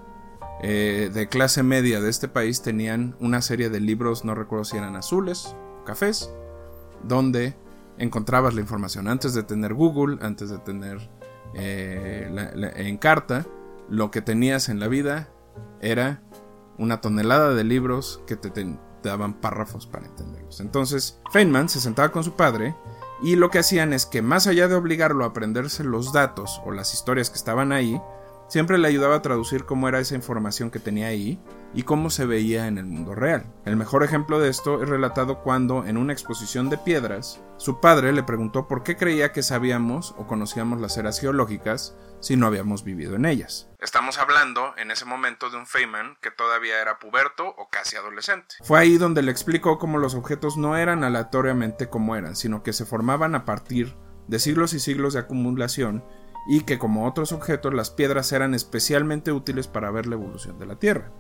eh, 0.63 1.11
de 1.13 1.29
clase 1.29 1.63
media 1.63 2.01
de 2.01 2.11
este 2.11 2.29
país 2.29 2.63
tenían 2.63 3.17
una 3.21 3.43
serie 3.43 3.71
de 3.71 3.81
libros, 3.81 4.25
no 4.25 4.35
recuerdo 4.35 4.65
si 4.65 4.77
eran 4.77 4.97
azules, 4.97 5.55
cafés, 5.87 6.31
donde 7.05 7.57
encontrabas 7.97 8.55
la 8.55 8.61
información 8.61 9.09
antes 9.09 9.35
de 9.35 9.43
tener 9.43 9.75
Google, 9.75 10.19
antes 10.21 10.51
de 10.51 10.59
tener 10.59 11.11
eh, 11.55 12.73
en 12.77 12.99
carta, 12.99 13.47
lo 13.89 14.11
que 14.11 14.21
tenías 14.21 14.69
en 14.69 14.81
la 14.81 14.89
vida 14.89 15.29
era 15.81 16.23
una 16.77 17.01
tonelada 17.01 17.55
de 17.55 17.65
libros 17.65 18.23
que 18.27 18.37
te 18.37 18.53
daban 19.03 19.35
párrafos 19.35 19.87
para 19.87 20.07
entenderlos. 20.07 20.61
Entonces, 20.61 21.21
Feynman 21.33 21.69
se 21.69 21.81
sentaba 21.81 22.11
con 22.11 22.25
su 22.25 22.33
padre 22.33 22.75
y 23.21 23.37
lo 23.37 23.51
que 23.51 23.59
hacían 23.59 23.93
es 23.93 24.07
que 24.07 24.23
más 24.23 24.47
allá 24.47 24.69
de 24.69 24.75
obligarlo 24.75 25.25
a 25.25 25.29
aprenderse 25.29 25.85
los 25.85 26.13
datos 26.13 26.61
o 26.65 26.73
las 26.73 26.95
historias 26.95 27.31
que 27.31 27.37
estaban 27.37 27.73
ahí, 27.73 28.01
siempre 28.49 28.79
le 28.79 28.89
ayudaba 28.89 29.17
a 29.17 29.23
traducir 29.23 29.65
cómo 29.65 29.89
era 29.89 30.01
esa 30.01 30.15
información 30.15 30.71
que 30.71 30.81
tenía 30.81 31.09
ahí 31.09 31.41
y 31.75 31.83
cómo 31.83 32.11
se 32.11 32.27
veía 32.27 32.67
en 32.67 32.79
el 32.79 32.87
mundo 32.87 33.15
real. 33.15 33.47
El 33.65 33.77
mejor 33.77 34.03
ejemplo 34.03 34.41
de 34.41 34.49
esto 34.49 34.83
es 34.83 34.89
relatado 34.89 35.43
cuando, 35.43 35.85
en 35.85 35.97
una 35.97 36.13
exposición 36.13 36.71
de 36.71 36.79
piedras, 36.79 37.43
su 37.59 37.81
padre 37.81 38.13
le 38.13 38.23
preguntó 38.23 38.67
por 38.67 38.83
qué 38.83 38.97
creía 38.97 39.33
que 39.33 39.43
sabíamos 39.43 40.15
o 40.17 40.27
conocíamos 40.27 40.81
las 40.81 40.97
eras 40.97 41.21
geológicas 41.21 41.95
si 42.21 42.37
no 42.37 42.47
habíamos 42.47 42.85
vivido 42.85 43.17
en 43.17 43.27
ellas. 43.27 43.69
Estamos 43.79 44.19
hablando 44.19 44.75
en 44.77 44.91
ese 44.91 45.05
momento 45.05 45.51
de 45.51 45.59
un 45.59 45.67
Feynman 45.67 46.17
que 46.21 46.31
todavía 46.31 46.81
era 46.81 46.99
puberto 46.99 47.47
o 47.47 47.69
casi 47.71 47.97
adolescente. 47.97 48.57
Fue 48.65 48.79
ahí 48.79 48.97
donde 48.97 49.23
le 49.23 49.31
explicó 49.31 49.79
cómo 49.79 49.99
los 49.99 50.15
objetos 50.15 50.57
no 50.57 50.77
eran 50.77 51.05
aleatoriamente 51.05 51.89
como 51.89 52.17
eran, 52.17 52.35
sino 52.35 52.63
que 52.63 52.73
se 52.73 52.87
formaban 52.87 53.35
a 53.35 53.45
partir 53.45 53.95
de 54.27 54.39
siglos 54.39 54.75
y 54.75 54.81
siglos 54.81 55.15
de 55.15 55.21
acumulación 55.21 56.05
y 56.49 56.63
que 56.63 56.79
como 56.79 57.07
otros 57.07 57.33
objetos 57.33 57.75
las 57.75 57.91
piedras 57.91 58.33
eran 58.33 58.55
especialmente 58.55 59.31
útiles 59.33 59.69
para 59.69 59.91
ver 59.91 60.07
la 60.07 60.15
evolución 60.15 60.59
de 60.59 60.67
la 60.67 60.77
Tierra. 60.77 61.13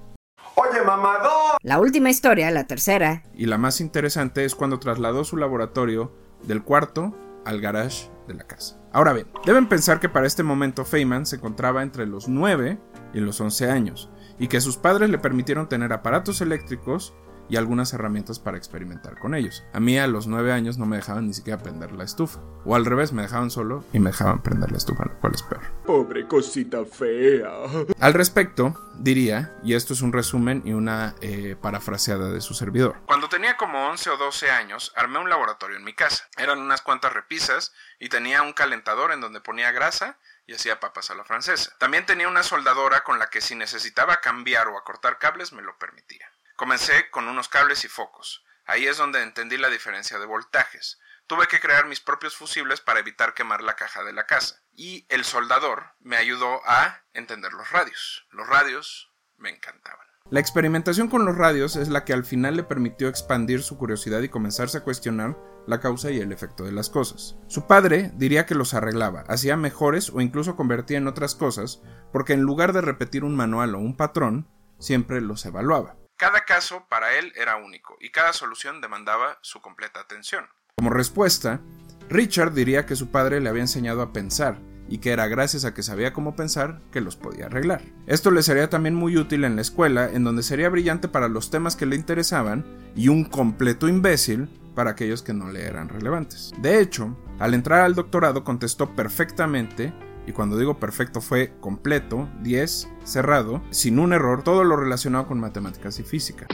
Oye, 0.54 0.82
mamador. 0.84 1.58
La 1.62 1.78
última 1.78 2.10
historia, 2.10 2.50
la 2.50 2.66
tercera. 2.66 3.22
Y 3.34 3.46
la 3.46 3.58
más 3.58 3.80
interesante 3.80 4.44
es 4.44 4.54
cuando 4.54 4.80
trasladó 4.80 5.24
su 5.24 5.36
laboratorio 5.36 6.12
del 6.42 6.64
cuarto 6.64 7.14
al 7.44 7.60
garage 7.60 8.10
de 8.26 8.34
la 8.34 8.44
casa. 8.44 8.80
Ahora 8.90 9.12
bien, 9.12 9.28
deben 9.44 9.68
pensar 9.68 10.00
que 10.00 10.08
para 10.08 10.26
este 10.26 10.42
momento 10.42 10.84
Feynman 10.84 11.26
se 11.26 11.36
encontraba 11.36 11.82
entre 11.82 12.06
los 12.06 12.26
9 12.26 12.78
y 13.12 13.20
los 13.20 13.40
11 13.40 13.70
años, 13.70 14.10
y 14.38 14.48
que 14.48 14.60
sus 14.60 14.78
padres 14.78 15.10
le 15.10 15.18
permitieron 15.18 15.68
tener 15.68 15.92
aparatos 15.92 16.40
eléctricos 16.40 17.14
y 17.48 17.56
algunas 17.56 17.92
herramientas 17.92 18.38
para 18.38 18.56
experimentar 18.56 19.18
con 19.18 19.34
ellos. 19.34 19.64
A 19.72 19.80
mí 19.80 19.98
a 19.98 20.06
los 20.06 20.26
9 20.26 20.52
años 20.52 20.78
no 20.78 20.86
me 20.86 20.96
dejaban 20.96 21.26
ni 21.26 21.34
siquiera 21.34 21.62
prender 21.62 21.92
la 21.92 22.04
estufa. 22.04 22.40
O 22.64 22.74
al 22.74 22.84
revés, 22.84 23.12
me 23.12 23.22
dejaban 23.22 23.50
solo 23.50 23.84
y 23.92 23.98
me 23.98 24.10
dejaban 24.10 24.42
prender 24.42 24.70
la 24.70 24.78
estufa, 24.78 25.04
lo 25.04 25.18
cual 25.20 25.34
es 25.34 25.42
peor. 25.42 25.62
Pobre 25.86 26.26
cosita 26.26 26.84
fea. 26.84 27.50
Al 28.00 28.14
respecto, 28.14 28.74
diría, 28.98 29.54
y 29.62 29.74
esto 29.74 29.94
es 29.94 30.02
un 30.02 30.12
resumen 30.12 30.62
y 30.64 30.72
una 30.72 31.14
eh, 31.20 31.56
parafraseada 31.60 32.30
de 32.30 32.40
su 32.40 32.54
servidor. 32.54 32.96
Cuando 33.06 33.28
tenía 33.28 33.56
como 33.56 33.88
11 33.88 34.10
o 34.10 34.16
12 34.16 34.50
años, 34.50 34.92
armé 34.96 35.18
un 35.18 35.30
laboratorio 35.30 35.76
en 35.76 35.84
mi 35.84 35.94
casa. 35.94 36.28
Eran 36.36 36.58
unas 36.58 36.82
cuantas 36.82 37.12
repisas 37.12 37.72
y 37.98 38.08
tenía 38.08 38.42
un 38.42 38.52
calentador 38.52 39.12
en 39.12 39.20
donde 39.20 39.40
ponía 39.40 39.72
grasa 39.72 40.18
y 40.46 40.54
hacía 40.54 40.80
papas 40.80 41.10
a 41.10 41.14
la 41.14 41.24
francesa. 41.24 41.72
También 41.78 42.06
tenía 42.06 42.26
una 42.26 42.42
soldadora 42.42 43.04
con 43.04 43.18
la 43.18 43.30
que 43.30 43.40
si 43.40 43.54
necesitaba 43.54 44.20
cambiar 44.20 44.68
o 44.68 44.78
acortar 44.78 45.18
cables 45.18 45.52
me 45.52 45.62
lo 45.62 45.76
permitía. 45.78 46.26
Comencé 46.58 47.08
con 47.12 47.28
unos 47.28 47.48
cables 47.48 47.84
y 47.84 47.88
focos. 47.88 48.44
Ahí 48.66 48.88
es 48.88 48.96
donde 48.96 49.22
entendí 49.22 49.56
la 49.56 49.68
diferencia 49.68 50.18
de 50.18 50.26
voltajes. 50.26 50.98
Tuve 51.28 51.46
que 51.46 51.60
crear 51.60 51.86
mis 51.86 52.00
propios 52.00 52.34
fusibles 52.34 52.80
para 52.80 52.98
evitar 52.98 53.32
quemar 53.32 53.62
la 53.62 53.76
caja 53.76 54.02
de 54.02 54.12
la 54.12 54.26
casa. 54.26 54.60
Y 54.74 55.06
el 55.08 55.24
soldador 55.24 55.92
me 56.00 56.16
ayudó 56.16 56.60
a 56.66 57.04
entender 57.12 57.52
los 57.52 57.70
radios. 57.70 58.26
Los 58.32 58.48
radios 58.48 59.08
me 59.36 59.50
encantaban. 59.50 60.04
La 60.30 60.40
experimentación 60.40 61.06
con 61.06 61.24
los 61.24 61.38
radios 61.38 61.76
es 61.76 61.90
la 61.90 62.04
que 62.04 62.12
al 62.12 62.24
final 62.24 62.56
le 62.56 62.64
permitió 62.64 63.06
expandir 63.06 63.62
su 63.62 63.78
curiosidad 63.78 64.20
y 64.22 64.28
comenzarse 64.28 64.78
a 64.78 64.82
cuestionar 64.82 65.38
la 65.68 65.78
causa 65.78 66.10
y 66.10 66.18
el 66.18 66.32
efecto 66.32 66.64
de 66.64 66.72
las 66.72 66.90
cosas. 66.90 67.36
Su 67.46 67.68
padre 67.68 68.10
diría 68.16 68.46
que 68.46 68.56
los 68.56 68.74
arreglaba, 68.74 69.22
hacía 69.28 69.56
mejores 69.56 70.10
o 70.10 70.20
incluso 70.20 70.56
convertía 70.56 70.98
en 70.98 71.06
otras 71.06 71.36
cosas, 71.36 71.82
porque 72.12 72.32
en 72.32 72.40
lugar 72.40 72.72
de 72.72 72.80
repetir 72.80 73.22
un 73.22 73.36
manual 73.36 73.76
o 73.76 73.78
un 73.78 73.96
patrón, 73.96 74.50
siempre 74.80 75.20
los 75.20 75.46
evaluaba. 75.46 75.94
Cada 76.18 76.44
caso 76.44 76.84
para 76.88 77.16
él 77.16 77.32
era 77.36 77.58
único 77.58 77.96
y 78.00 78.10
cada 78.10 78.32
solución 78.32 78.80
demandaba 78.80 79.38
su 79.40 79.60
completa 79.60 80.00
atención. 80.00 80.46
Como 80.74 80.90
respuesta, 80.90 81.60
Richard 82.08 82.54
diría 82.54 82.86
que 82.86 82.96
su 82.96 83.12
padre 83.12 83.40
le 83.40 83.48
había 83.48 83.62
enseñado 83.62 84.02
a 84.02 84.12
pensar 84.12 84.58
y 84.88 84.98
que 84.98 85.12
era 85.12 85.28
gracias 85.28 85.64
a 85.64 85.74
que 85.74 85.84
sabía 85.84 86.12
cómo 86.12 86.34
pensar 86.34 86.80
que 86.90 87.00
los 87.00 87.14
podía 87.14 87.46
arreglar. 87.46 87.82
Esto 88.08 88.32
le 88.32 88.42
sería 88.42 88.68
también 88.68 88.96
muy 88.96 89.16
útil 89.16 89.44
en 89.44 89.54
la 89.54 89.62
escuela, 89.62 90.10
en 90.12 90.24
donde 90.24 90.42
sería 90.42 90.68
brillante 90.68 91.06
para 91.06 91.28
los 91.28 91.52
temas 91.52 91.76
que 91.76 91.86
le 91.86 91.94
interesaban 91.94 92.66
y 92.96 93.06
un 93.06 93.24
completo 93.24 93.86
imbécil 93.86 94.48
para 94.74 94.90
aquellos 94.90 95.22
que 95.22 95.34
no 95.34 95.52
le 95.52 95.66
eran 95.66 95.88
relevantes. 95.88 96.52
De 96.58 96.80
hecho, 96.80 97.16
al 97.38 97.54
entrar 97.54 97.82
al 97.82 97.94
doctorado 97.94 98.42
contestó 98.42 98.96
perfectamente 98.96 99.92
y 100.28 100.32
cuando 100.32 100.58
digo 100.58 100.78
perfecto 100.78 101.22
fue 101.22 101.54
completo, 101.58 102.28
10, 102.42 102.90
cerrado, 103.02 103.62
sin 103.70 103.98
un 103.98 104.12
error, 104.12 104.42
todo 104.42 104.62
lo 104.62 104.76
relacionado 104.76 105.26
con 105.26 105.40
matemáticas 105.40 105.98
y 106.00 106.02
física. 106.02 106.46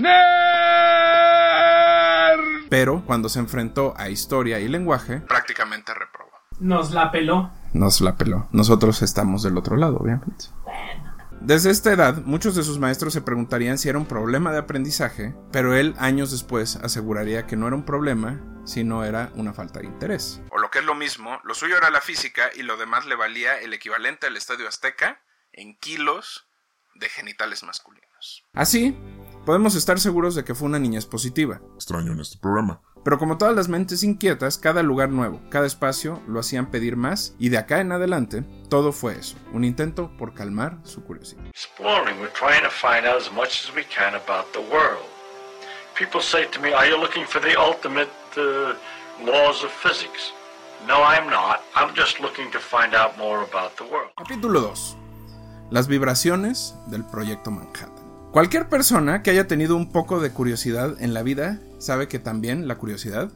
Pero 2.71 3.05
cuando 3.05 3.29
se 3.29 3.41
enfrentó 3.41 3.93
a 3.97 4.11
historia 4.11 4.61
y 4.61 4.69
lenguaje, 4.69 5.23
prácticamente 5.23 5.93
reprobó. 5.93 6.31
Nos 6.61 6.93
la 6.93 7.11
peló. 7.11 7.51
Nos 7.73 8.01
la 8.01 8.17
peló. 8.17 8.47
Nosotros 8.53 9.03
estamos 9.03 9.43
del 9.43 9.59
otro 9.59 9.77
lado, 9.77 9.97
obviamente. 9.97 10.47
Desde 11.41 11.71
esta 11.71 11.93
edad, 11.93 12.23
muchos 12.25 12.55
de 12.55 12.63
sus 12.63 12.79
maestros 12.79 13.13
se 13.13 13.23
preguntarían 13.23 13.77
si 13.77 13.89
era 13.89 13.99
un 13.99 14.07
problema 14.07 14.53
de 14.53 14.59
aprendizaje, 14.59 15.35
pero 15.51 15.75
él 15.75 15.97
años 15.99 16.31
después 16.31 16.77
aseguraría 16.77 17.47
que 17.47 17.57
no 17.57 17.67
era 17.67 17.75
un 17.75 17.85
problema 17.85 18.41
si 18.65 18.85
no 18.85 19.05
era 19.05 19.31
una 19.35 19.53
falta 19.53 19.81
de 19.81 19.87
interés. 19.87 20.41
O 20.51 20.59
lo 20.59 20.71
que 20.71 20.81
es 20.81 20.85
lo 20.85 20.95
mismo, 20.95 21.41
lo 21.45 21.55
suyo 21.55 21.77
era 21.77 21.91
la 21.91 22.01
física 22.01 22.51
y 22.55 22.63
lo 22.63 22.77
demás 22.77 23.07
le 23.07 23.15
valía 23.15 23.59
el 23.61 23.73
equivalente 23.73 24.27
al 24.27 24.37
Estadio 24.37 24.69
Azteca 24.69 25.23
en 25.53 25.77
kilos 25.79 26.47
de 26.95 27.09
genitales 27.09 27.63
masculinos. 27.63 28.45
Así, 28.55 28.97
podemos 29.45 29.75
estar 29.75 30.01
seguros 30.01 30.35
de 30.35 30.45
que 30.45 30.55
fue 30.55 30.69
una 30.69 30.79
niñez 30.79 31.07
positiva. 31.07 31.61
Extraño 31.75 32.13
en 32.13 32.21
este 32.21 32.39
programa. 32.39 32.81
Pero 33.05 33.19
como 33.19 33.37
todas 33.37 33.55
las 33.55 33.69
mentes 33.69 34.03
inquietas, 34.03 34.57
cada 34.57 34.83
lugar 34.83 35.11
nuevo, 35.11 35.43
cada 35.51 35.67
espacio 35.67 36.23
lo 36.27 36.41
hacían 36.41 36.71
pedir 36.71 36.97
más 36.97 37.35
y 37.39 37.51
de 37.51 37.59
acá 37.59 37.81
en 37.81 37.93
adelante 37.93 38.45
todo 38.71 38.93
fue 38.93 39.19
eso, 39.19 39.37
un 39.53 39.63
intento 39.63 40.11
por 40.17 40.33
calmar 40.33 40.79
su 40.85 41.05
curiosidad. 41.05 41.45
Exploring, 41.49 42.19
we're 42.19 42.33
trying 42.33 42.63
to 42.63 42.71
find 42.71 43.07
out 43.07 43.21
as 43.21 43.31
much 43.31 43.69
as 43.69 43.75
we 43.77 43.85
can 43.85 44.15
about 44.15 44.51
the 44.55 44.61
world. 44.73 45.05
People 45.95 46.23
say 46.23 46.47
to 46.47 46.61
me, 46.61 46.73
Are 46.73 46.89
you 46.89 46.99
looking 46.99 47.27
for 47.27 47.43
the 47.43 47.55
ultimate 47.61 48.09
uh, 48.37 48.75
laws 49.25 49.65
of 49.65 49.71
physics? 49.71 50.33
No, 50.87 51.03
I'm 51.03 51.31
not. 51.31 51.61
I'm 51.75 51.95
just 51.95 52.21
looking 52.21 52.51
to 52.53 52.59
find 52.59 52.95
out 52.95 53.17
more 53.17 53.43
about 53.43 53.77
the 53.77 53.85
world. 53.85 54.11
Capítulo 54.17 54.61
2. 54.61 54.97
Las 55.71 55.89
vibraciones 55.89 56.75
del 56.87 57.05
proyecto 57.05 57.51
Manhattan. 57.51 58.05
Cualquier 58.33 58.69
persona 58.69 59.23
que 59.23 59.31
haya 59.31 59.47
tenido 59.47 59.77
un 59.77 59.93
poco 59.93 60.21
de 60.21 60.31
curiosidad 60.31 61.01
en 61.01 61.15
la 61.15 61.23
vida 61.23 61.61
sabe 61.79 62.09
que 62.09 62.19
también 62.19 62.69
la 62.69 62.77
curiosidad 62.77 63.31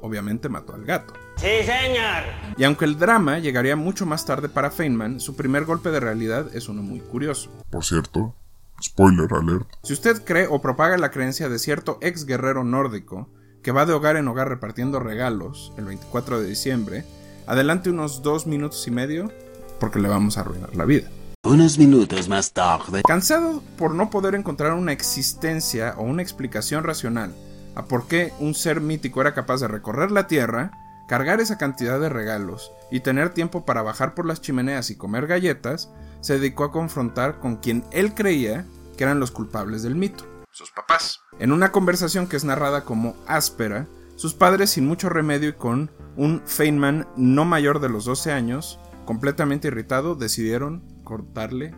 obviamente 0.00 0.48
mató 0.48 0.74
al 0.74 0.84
gato. 0.84 1.14
Sí, 1.36 1.62
señor. 1.64 2.24
Y 2.56 2.64
aunque 2.64 2.84
el 2.84 2.98
drama 2.98 3.38
llegaría 3.38 3.76
mucho 3.76 4.04
más 4.04 4.26
tarde 4.26 4.48
para 4.48 4.70
Feynman, 4.70 5.20
su 5.20 5.34
primer 5.36 5.64
golpe 5.64 5.90
de 5.90 6.00
realidad 6.00 6.54
es 6.54 6.68
uno 6.68 6.82
muy 6.82 7.00
curioso. 7.00 7.50
Por 7.70 7.84
cierto, 7.84 8.34
spoiler 8.82 9.32
alert. 9.32 9.68
Si 9.82 9.92
usted 9.92 10.22
cree 10.24 10.46
o 10.50 10.60
propaga 10.60 10.98
la 10.98 11.10
creencia 11.10 11.48
de 11.48 11.58
cierto 11.58 11.98
ex 12.02 12.26
guerrero 12.26 12.64
nórdico 12.64 13.30
que 13.62 13.72
va 13.72 13.86
de 13.86 13.92
hogar 13.92 14.16
en 14.16 14.28
hogar 14.28 14.48
repartiendo 14.48 15.00
regalos 15.00 15.72
el 15.76 15.84
24 15.84 16.40
de 16.40 16.46
diciembre, 16.48 17.04
adelante 17.46 17.90
unos 17.90 18.22
dos 18.22 18.46
minutos 18.46 18.86
y 18.86 18.90
medio 18.90 19.30
porque 19.78 19.98
le 19.98 20.08
vamos 20.08 20.36
a 20.36 20.42
arruinar 20.42 20.74
la 20.76 20.84
vida. 20.84 21.10
Unos 21.44 21.76
minutos 21.76 22.28
más 22.28 22.52
tarde. 22.52 23.02
Cansado 23.06 23.62
por 23.76 23.94
no 23.94 24.10
poder 24.10 24.34
encontrar 24.34 24.74
una 24.74 24.92
existencia 24.92 25.94
o 25.96 26.02
una 26.02 26.22
explicación 26.22 26.84
racional 26.84 27.34
a 27.74 27.86
por 27.86 28.06
qué 28.06 28.32
un 28.38 28.54
ser 28.54 28.80
mítico 28.80 29.20
era 29.20 29.34
capaz 29.34 29.60
de 29.60 29.68
recorrer 29.68 30.10
la 30.10 30.26
Tierra, 30.26 30.72
cargar 31.08 31.40
esa 31.40 31.58
cantidad 31.58 31.98
de 31.98 32.08
regalos 32.08 32.70
y 32.90 33.00
tener 33.00 33.30
tiempo 33.30 33.64
para 33.64 33.82
bajar 33.82 34.14
por 34.14 34.26
las 34.26 34.40
chimeneas 34.40 34.90
y 34.90 34.96
comer 34.96 35.26
galletas, 35.26 35.90
se 36.20 36.34
dedicó 36.34 36.64
a 36.64 36.72
confrontar 36.72 37.40
con 37.40 37.56
quien 37.56 37.84
él 37.90 38.14
creía 38.14 38.64
que 38.96 39.04
eran 39.04 39.20
los 39.20 39.30
culpables 39.30 39.82
del 39.82 39.96
mito, 39.96 40.26
sus 40.52 40.70
papás. 40.70 41.20
En 41.38 41.50
una 41.50 41.72
conversación 41.72 42.28
que 42.28 42.36
es 42.36 42.44
narrada 42.44 42.84
como 42.84 43.16
áspera, 43.26 43.86
sus 44.16 44.34
padres 44.34 44.70
sin 44.70 44.86
mucho 44.86 45.08
remedio 45.08 45.48
y 45.48 45.54
con 45.54 45.90
un 46.16 46.42
Feynman 46.46 47.08
no 47.16 47.44
mayor 47.44 47.80
de 47.80 47.88
los 47.88 48.04
12 48.04 48.32
años, 48.32 48.78
completamente 49.06 49.68
irritado, 49.68 50.14
decidieron 50.14 50.82
cortarle 51.04 51.74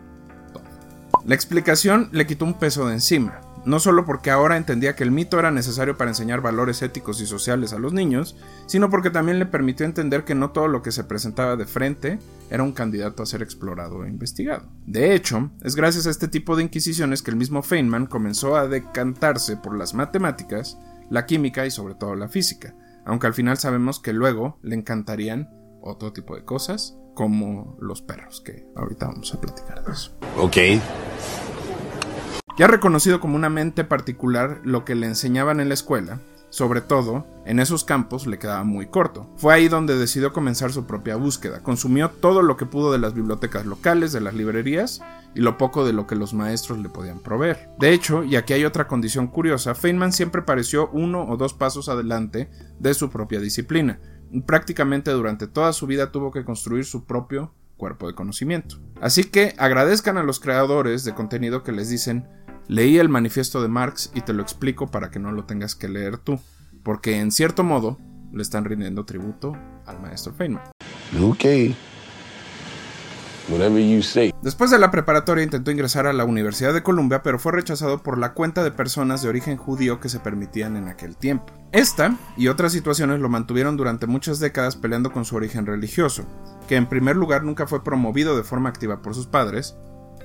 todo. 0.53 0.63
La 1.25 1.35
explicación 1.35 2.09
le 2.11 2.27
quitó 2.27 2.45
un 2.45 2.59
peso 2.59 2.85
de 2.87 2.93
encima, 2.93 3.39
no 3.65 3.79
solo 3.79 4.05
porque 4.05 4.31
ahora 4.31 4.57
entendía 4.57 4.95
que 4.95 5.03
el 5.03 5.11
mito 5.11 5.39
era 5.39 5.51
necesario 5.51 5.97
para 5.97 6.11
enseñar 6.11 6.41
valores 6.41 6.81
éticos 6.81 7.19
y 7.21 7.25
sociales 7.25 7.73
a 7.73 7.79
los 7.79 7.93
niños, 7.93 8.37
sino 8.67 8.89
porque 8.89 9.09
también 9.09 9.39
le 9.39 9.45
permitió 9.45 9.85
entender 9.85 10.23
que 10.23 10.35
no 10.35 10.51
todo 10.51 10.67
lo 10.67 10.81
que 10.81 10.91
se 10.91 11.03
presentaba 11.03 11.55
de 11.55 11.65
frente 11.65 12.19
era 12.49 12.63
un 12.63 12.73
candidato 12.73 13.23
a 13.23 13.25
ser 13.25 13.41
explorado 13.41 14.05
e 14.05 14.09
investigado. 14.09 14.69
De 14.85 15.15
hecho, 15.15 15.51
es 15.63 15.75
gracias 15.75 16.07
a 16.07 16.11
este 16.11 16.27
tipo 16.27 16.55
de 16.55 16.63
inquisiciones 16.63 17.21
que 17.21 17.31
el 17.31 17.37
mismo 17.37 17.63
Feynman 17.63 18.05
comenzó 18.05 18.55
a 18.55 18.67
decantarse 18.67 19.57
por 19.57 19.75
las 19.75 19.93
matemáticas, 19.93 20.77
la 21.09 21.25
química 21.25 21.65
y 21.65 21.71
sobre 21.71 21.95
todo 21.95 22.15
la 22.15 22.29
física, 22.29 22.75
aunque 23.05 23.27
al 23.27 23.33
final 23.33 23.57
sabemos 23.57 23.99
que 23.99 24.13
luego 24.13 24.59
le 24.61 24.75
encantarían 24.75 25.49
otro 25.81 26.13
tipo 26.13 26.35
de 26.35 26.43
cosas, 26.43 26.97
como 27.13 27.77
los 27.79 28.01
perros, 28.01 28.41
que 28.41 28.67
ahorita 28.75 29.07
vamos 29.07 29.33
a 29.33 29.39
platicar 29.39 29.83
de 29.83 29.93
eso. 29.93 30.11
Ok. 30.37 30.57
Ya 32.57 32.67
reconocido 32.67 33.19
como 33.19 33.35
una 33.35 33.49
mente 33.49 33.83
particular 33.83 34.61
lo 34.63 34.85
que 34.85 34.95
le 34.95 35.07
enseñaban 35.07 35.59
en 35.59 35.67
la 35.67 35.73
escuela, 35.73 36.21
sobre 36.49 36.79
todo, 36.79 37.27
en 37.45 37.59
esos 37.59 37.83
campos 37.83 38.27
le 38.27 38.39
quedaba 38.39 38.63
muy 38.63 38.85
corto. 38.85 39.29
Fue 39.35 39.53
ahí 39.53 39.67
donde 39.67 39.97
decidió 39.97 40.31
comenzar 40.31 40.71
su 40.71 40.85
propia 40.87 41.17
búsqueda. 41.17 41.61
Consumió 41.61 42.11
todo 42.11 42.41
lo 42.41 42.55
que 42.55 42.65
pudo 42.65 42.93
de 42.93 42.97
las 42.99 43.13
bibliotecas 43.13 43.65
locales, 43.65 44.13
de 44.13 44.21
las 44.21 44.35
librerías 44.35 45.01
y 45.33 45.41
lo 45.41 45.57
poco 45.57 45.85
de 45.85 45.91
lo 45.91 46.07
que 46.07 46.15
los 46.15 46.33
maestros 46.33 46.79
le 46.79 46.87
podían 46.87 47.19
proveer. 47.19 47.71
De 47.77 47.91
hecho, 47.91 48.23
y 48.23 48.37
aquí 48.37 48.53
hay 48.53 48.63
otra 48.63 48.87
condición 48.87 49.27
curiosa, 49.27 49.75
Feynman 49.75 50.13
siempre 50.13 50.43
pareció 50.43 50.89
uno 50.93 51.27
o 51.27 51.35
dos 51.35 51.53
pasos 51.53 51.89
adelante 51.89 52.49
de 52.79 52.93
su 52.93 53.09
propia 53.09 53.41
disciplina. 53.41 53.99
Prácticamente 54.45 55.11
durante 55.11 55.47
toda 55.47 55.73
su 55.73 55.87
vida 55.87 56.13
tuvo 56.13 56.31
que 56.31 56.45
construir 56.45 56.85
su 56.85 57.03
propio 57.03 57.53
cuerpo 57.75 58.07
de 58.07 58.15
conocimiento. 58.15 58.77
Así 59.01 59.25
que 59.25 59.55
agradezcan 59.57 60.17
a 60.17 60.23
los 60.23 60.39
creadores 60.39 61.03
de 61.03 61.13
contenido 61.13 61.63
que 61.63 61.73
les 61.73 61.89
dicen 61.89 62.29
Leí 62.67 62.97
el 62.97 63.09
manifiesto 63.09 63.61
de 63.61 63.67
Marx 63.67 64.11
y 64.15 64.21
te 64.21 64.33
lo 64.33 64.41
explico 64.41 64.87
para 64.87 65.11
que 65.11 65.19
no 65.19 65.31
lo 65.31 65.45
tengas 65.45 65.75
que 65.75 65.87
leer 65.87 66.17
tú, 66.17 66.39
porque 66.83 67.19
en 67.19 67.31
cierto 67.31 67.63
modo 67.63 67.99
le 68.33 68.41
están 68.41 68.65
rindiendo 68.65 69.05
tributo 69.05 69.55
al 69.85 70.01
maestro 70.01 70.33
Feynman. 70.33 70.63
Ok. 71.21 71.45
Whatever 73.47 73.79
you 73.79 74.01
say. 74.01 74.33
Después 74.41 74.71
de 74.71 74.79
la 74.79 74.89
preparatoria 74.89 75.43
intentó 75.43 75.69
ingresar 75.69 76.07
a 76.07 76.13
la 76.13 76.25
Universidad 76.25 76.73
de 76.73 76.81
Columbia, 76.81 77.21
pero 77.21 77.37
fue 77.37 77.51
rechazado 77.51 78.01
por 78.01 78.17
la 78.17 78.33
cuenta 78.33 78.63
de 78.63 78.71
personas 78.71 79.21
de 79.21 79.29
origen 79.29 79.57
judío 79.57 79.99
que 79.99 80.09
se 80.09 80.19
permitían 80.19 80.75
en 80.75 80.87
aquel 80.87 81.15
tiempo. 81.15 81.53
Esta 81.71 82.17
y 82.37 82.47
otras 82.47 82.71
situaciones 82.71 83.19
lo 83.19 83.29
mantuvieron 83.29 83.77
durante 83.77 84.07
muchas 84.07 84.39
décadas 84.39 84.75
peleando 84.75 85.11
con 85.11 85.25
su 85.25 85.35
origen 85.35 85.67
religioso, 85.67 86.25
que 86.67 86.75
en 86.75 86.89
primer 86.89 87.15
lugar 87.15 87.43
nunca 87.43 87.67
fue 87.67 87.83
promovido 87.83 88.35
de 88.35 88.43
forma 88.43 88.69
activa 88.69 89.03
por 89.03 89.13
sus 89.13 89.27
padres, 89.27 89.75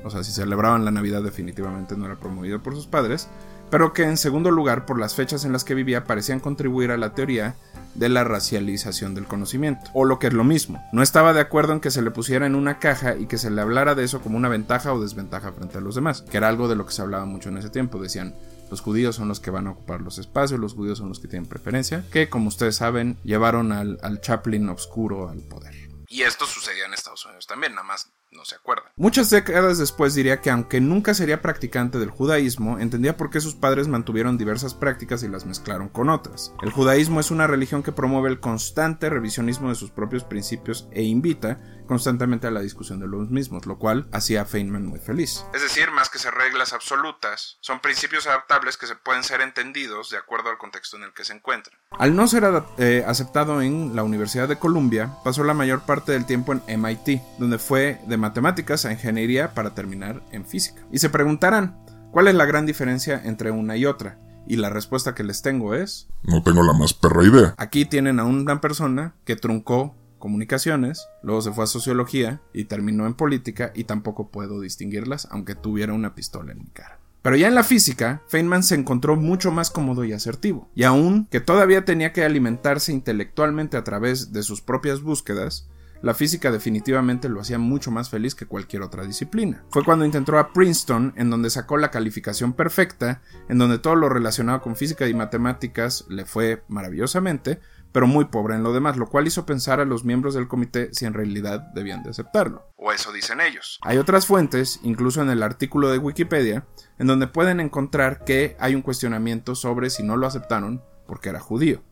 o 0.04 0.10
sea, 0.10 0.24
si 0.24 0.32
celebraban 0.32 0.84
la 0.84 0.90
Navidad 0.90 1.22
definitivamente 1.22 1.96
no 1.96 2.06
era 2.06 2.16
promovido 2.16 2.62
por 2.62 2.74
sus 2.74 2.86
padres, 2.86 3.28
pero 3.70 3.92
que 3.92 4.02
en 4.02 4.16
segundo 4.16 4.50
lugar 4.50 4.84
por 4.84 4.98
las 4.98 5.14
fechas 5.14 5.44
en 5.44 5.52
las 5.52 5.64
que 5.64 5.74
vivía 5.74 6.04
parecían 6.04 6.40
contribuir 6.40 6.90
a 6.90 6.96
la 6.96 7.14
teoría 7.14 7.54
de 7.94 8.08
la 8.08 8.24
racialización 8.24 9.14
del 9.14 9.26
conocimiento, 9.26 9.90
o 9.94 10.04
lo 10.04 10.18
que 10.18 10.28
es 10.28 10.32
lo 10.32 10.44
mismo, 10.44 10.84
no 10.92 11.02
estaba 11.02 11.32
de 11.32 11.40
acuerdo 11.40 11.72
en 11.72 11.80
que 11.80 11.90
se 11.90 12.02
le 12.02 12.10
pusiera 12.10 12.46
en 12.46 12.54
una 12.54 12.78
caja 12.78 13.16
y 13.16 13.26
que 13.26 13.38
se 13.38 13.50
le 13.50 13.60
hablara 13.60 13.94
de 13.94 14.04
eso 14.04 14.20
como 14.20 14.36
una 14.36 14.48
ventaja 14.48 14.92
o 14.92 15.00
desventaja 15.00 15.52
frente 15.52 15.78
a 15.78 15.80
los 15.80 15.94
demás, 15.94 16.22
que 16.22 16.36
era 16.36 16.48
algo 16.48 16.68
de 16.68 16.76
lo 16.76 16.86
que 16.86 16.92
se 16.92 17.02
hablaba 17.02 17.24
mucho 17.24 17.48
en 17.48 17.58
ese 17.58 17.70
tiempo, 17.70 18.00
decían, 18.00 18.34
los 18.70 18.80
judíos 18.80 19.16
son 19.16 19.28
los 19.28 19.40
que 19.40 19.50
van 19.50 19.66
a 19.66 19.72
ocupar 19.72 20.00
los 20.00 20.18
espacios, 20.18 20.60
los 20.60 20.74
judíos 20.74 20.98
son 20.98 21.08
los 21.08 21.18
que 21.18 21.28
tienen 21.28 21.48
preferencia, 21.48 22.04
que 22.12 22.28
como 22.28 22.48
ustedes 22.48 22.76
saben 22.76 23.18
llevaron 23.24 23.72
al, 23.72 23.98
al 24.02 24.20
Chaplin 24.20 24.68
oscuro 24.68 25.28
al 25.28 25.40
poder. 25.40 25.74
Y 26.08 26.22
esto 26.22 26.46
sucedía 26.46 26.86
en 26.86 26.94
Estados 26.94 27.24
Unidos 27.26 27.46
también, 27.46 27.74
nada 27.74 27.86
más 27.86 28.12
no 28.30 28.44
se 28.44 28.54
acuerdan. 28.54 28.92
Muchas 28.96 29.30
décadas 29.30 29.78
después 29.78 30.14
diría 30.14 30.40
que 30.40 30.50
aunque 30.50 30.80
nunca 30.80 31.14
sería 31.14 31.42
practicante 31.42 31.98
del 31.98 32.10
judaísmo, 32.10 32.78
entendía 32.78 33.16
por 33.16 33.30
qué 33.30 33.40
sus 33.40 33.54
padres 33.54 33.88
mantuvieron 33.88 34.38
diversas 34.38 34.74
prácticas 34.74 35.22
y 35.22 35.28
las 35.28 35.46
mezclaron 35.46 35.88
con 35.88 36.08
otras. 36.10 36.52
El 36.62 36.70
judaísmo 36.70 37.20
es 37.20 37.30
una 37.30 37.46
religión 37.46 37.82
que 37.82 37.92
promueve 37.92 38.28
el 38.28 38.40
constante 38.40 39.10
revisionismo 39.10 39.68
de 39.68 39.74
sus 39.74 39.90
propios 39.90 40.24
principios 40.24 40.88
e 40.92 41.02
invita 41.02 41.60
constantemente 41.90 42.46
a 42.46 42.52
la 42.52 42.60
discusión 42.60 43.00
de 43.00 43.08
los 43.08 43.30
mismos, 43.30 43.66
lo 43.66 43.76
cual 43.76 44.06
hacía 44.12 44.42
a 44.42 44.44
Feynman 44.44 44.86
muy 44.86 45.00
feliz. 45.00 45.44
Es 45.52 45.60
decir, 45.60 45.90
más 45.90 46.08
que 46.08 46.20
ser 46.20 46.32
reglas 46.34 46.72
absolutas, 46.72 47.58
son 47.60 47.80
principios 47.80 48.28
adaptables 48.28 48.76
que 48.76 48.86
se 48.86 48.94
pueden 48.94 49.24
ser 49.24 49.40
entendidos 49.40 50.08
de 50.10 50.16
acuerdo 50.16 50.50
al 50.50 50.58
contexto 50.58 50.96
en 50.96 51.02
el 51.02 51.12
que 51.12 51.24
se 51.24 51.32
encuentran. 51.32 51.76
Al 51.98 52.14
no 52.14 52.28
ser 52.28 52.44
eh, 52.78 53.04
aceptado 53.04 53.60
en 53.60 53.96
la 53.96 54.04
Universidad 54.04 54.46
de 54.46 54.56
Columbia, 54.56 55.16
pasó 55.24 55.42
la 55.42 55.52
mayor 55.52 55.80
parte 55.80 56.12
del 56.12 56.26
tiempo 56.26 56.52
en 56.52 56.80
MIT, 56.80 57.22
donde 57.40 57.58
fue 57.58 58.00
de 58.06 58.16
matemáticas 58.20 58.84
a 58.84 58.92
ingeniería 58.92 59.54
para 59.54 59.74
terminar 59.74 60.22
en 60.30 60.44
física. 60.44 60.82
Y 60.92 60.98
se 60.98 61.10
preguntarán, 61.10 61.78
¿cuál 62.12 62.28
es 62.28 62.34
la 62.34 62.44
gran 62.44 62.66
diferencia 62.66 63.20
entre 63.24 63.50
una 63.50 63.76
y 63.76 63.86
otra? 63.86 64.18
Y 64.46 64.56
la 64.56 64.70
respuesta 64.70 65.14
que 65.14 65.24
les 65.24 65.42
tengo 65.42 65.74
es... 65.74 66.08
No 66.22 66.42
tengo 66.42 66.62
la 66.62 66.72
más 66.72 66.94
perra 66.94 67.24
idea. 67.24 67.54
Aquí 67.56 67.84
tienen 67.84 68.20
a 68.20 68.24
una 68.24 68.60
persona 68.60 69.14
que 69.24 69.36
truncó 69.36 69.96
comunicaciones, 70.18 71.08
luego 71.22 71.42
se 71.42 71.50
fue 71.50 71.64
a 71.64 71.66
sociología 71.66 72.40
y 72.52 72.64
terminó 72.64 73.06
en 73.06 73.14
política 73.14 73.72
y 73.74 73.84
tampoco 73.84 74.30
puedo 74.30 74.60
distinguirlas 74.60 75.26
aunque 75.30 75.56
tuviera 75.56 75.92
una 75.92 76.14
pistola 76.14 76.52
en 76.52 76.58
mi 76.58 76.70
cara. 76.70 77.00
Pero 77.22 77.36
ya 77.36 77.48
en 77.48 77.54
la 77.54 77.64
física, 77.64 78.22
Feynman 78.28 78.62
se 78.62 78.76
encontró 78.76 79.16
mucho 79.16 79.50
más 79.50 79.70
cómodo 79.70 80.04
y 80.04 80.12
asertivo, 80.12 80.70
y 80.74 80.84
aun 80.84 81.26
que 81.30 81.40
todavía 81.40 81.84
tenía 81.84 82.12
que 82.12 82.24
alimentarse 82.24 82.92
intelectualmente 82.92 83.76
a 83.76 83.84
través 83.84 84.32
de 84.32 84.42
sus 84.42 84.62
propias 84.62 85.02
búsquedas, 85.02 85.68
la 86.02 86.14
física 86.14 86.50
definitivamente 86.50 87.28
lo 87.28 87.40
hacía 87.40 87.58
mucho 87.58 87.90
más 87.90 88.10
feliz 88.10 88.34
que 88.34 88.46
cualquier 88.46 88.82
otra 88.82 89.04
disciplina. 89.04 89.64
Fue 89.70 89.84
cuando 89.84 90.04
intentó 90.04 90.38
a 90.38 90.52
Princeton, 90.52 91.12
en 91.16 91.30
donde 91.30 91.50
sacó 91.50 91.76
la 91.76 91.90
calificación 91.90 92.52
perfecta, 92.52 93.22
en 93.48 93.58
donde 93.58 93.78
todo 93.78 93.94
lo 93.96 94.08
relacionado 94.08 94.60
con 94.60 94.76
física 94.76 95.06
y 95.08 95.14
matemáticas 95.14 96.06
le 96.08 96.24
fue 96.24 96.64
maravillosamente, 96.68 97.60
pero 97.92 98.06
muy 98.06 98.26
pobre 98.26 98.54
en 98.54 98.62
lo 98.62 98.72
demás, 98.72 98.96
lo 98.96 99.08
cual 99.08 99.26
hizo 99.26 99.46
pensar 99.46 99.80
a 99.80 99.84
los 99.84 100.04
miembros 100.04 100.34
del 100.34 100.48
comité 100.48 100.90
si 100.92 101.06
en 101.06 101.14
realidad 101.14 101.60
debían 101.74 102.02
de 102.02 102.10
aceptarlo. 102.10 102.68
O 102.76 102.92
eso 102.92 103.12
dicen 103.12 103.40
ellos. 103.40 103.78
Hay 103.82 103.98
otras 103.98 104.26
fuentes, 104.26 104.80
incluso 104.82 105.22
en 105.22 105.30
el 105.30 105.42
artículo 105.42 105.90
de 105.90 105.98
Wikipedia, 105.98 106.66
en 106.98 107.06
donde 107.06 107.26
pueden 107.26 107.60
encontrar 107.60 108.24
que 108.24 108.56
hay 108.60 108.74
un 108.74 108.82
cuestionamiento 108.82 109.54
sobre 109.54 109.90
si 109.90 110.02
no 110.02 110.16
lo 110.16 110.26
aceptaron 110.26 110.82
porque 111.06 111.28
era 111.28 111.40
judío. 111.40 111.82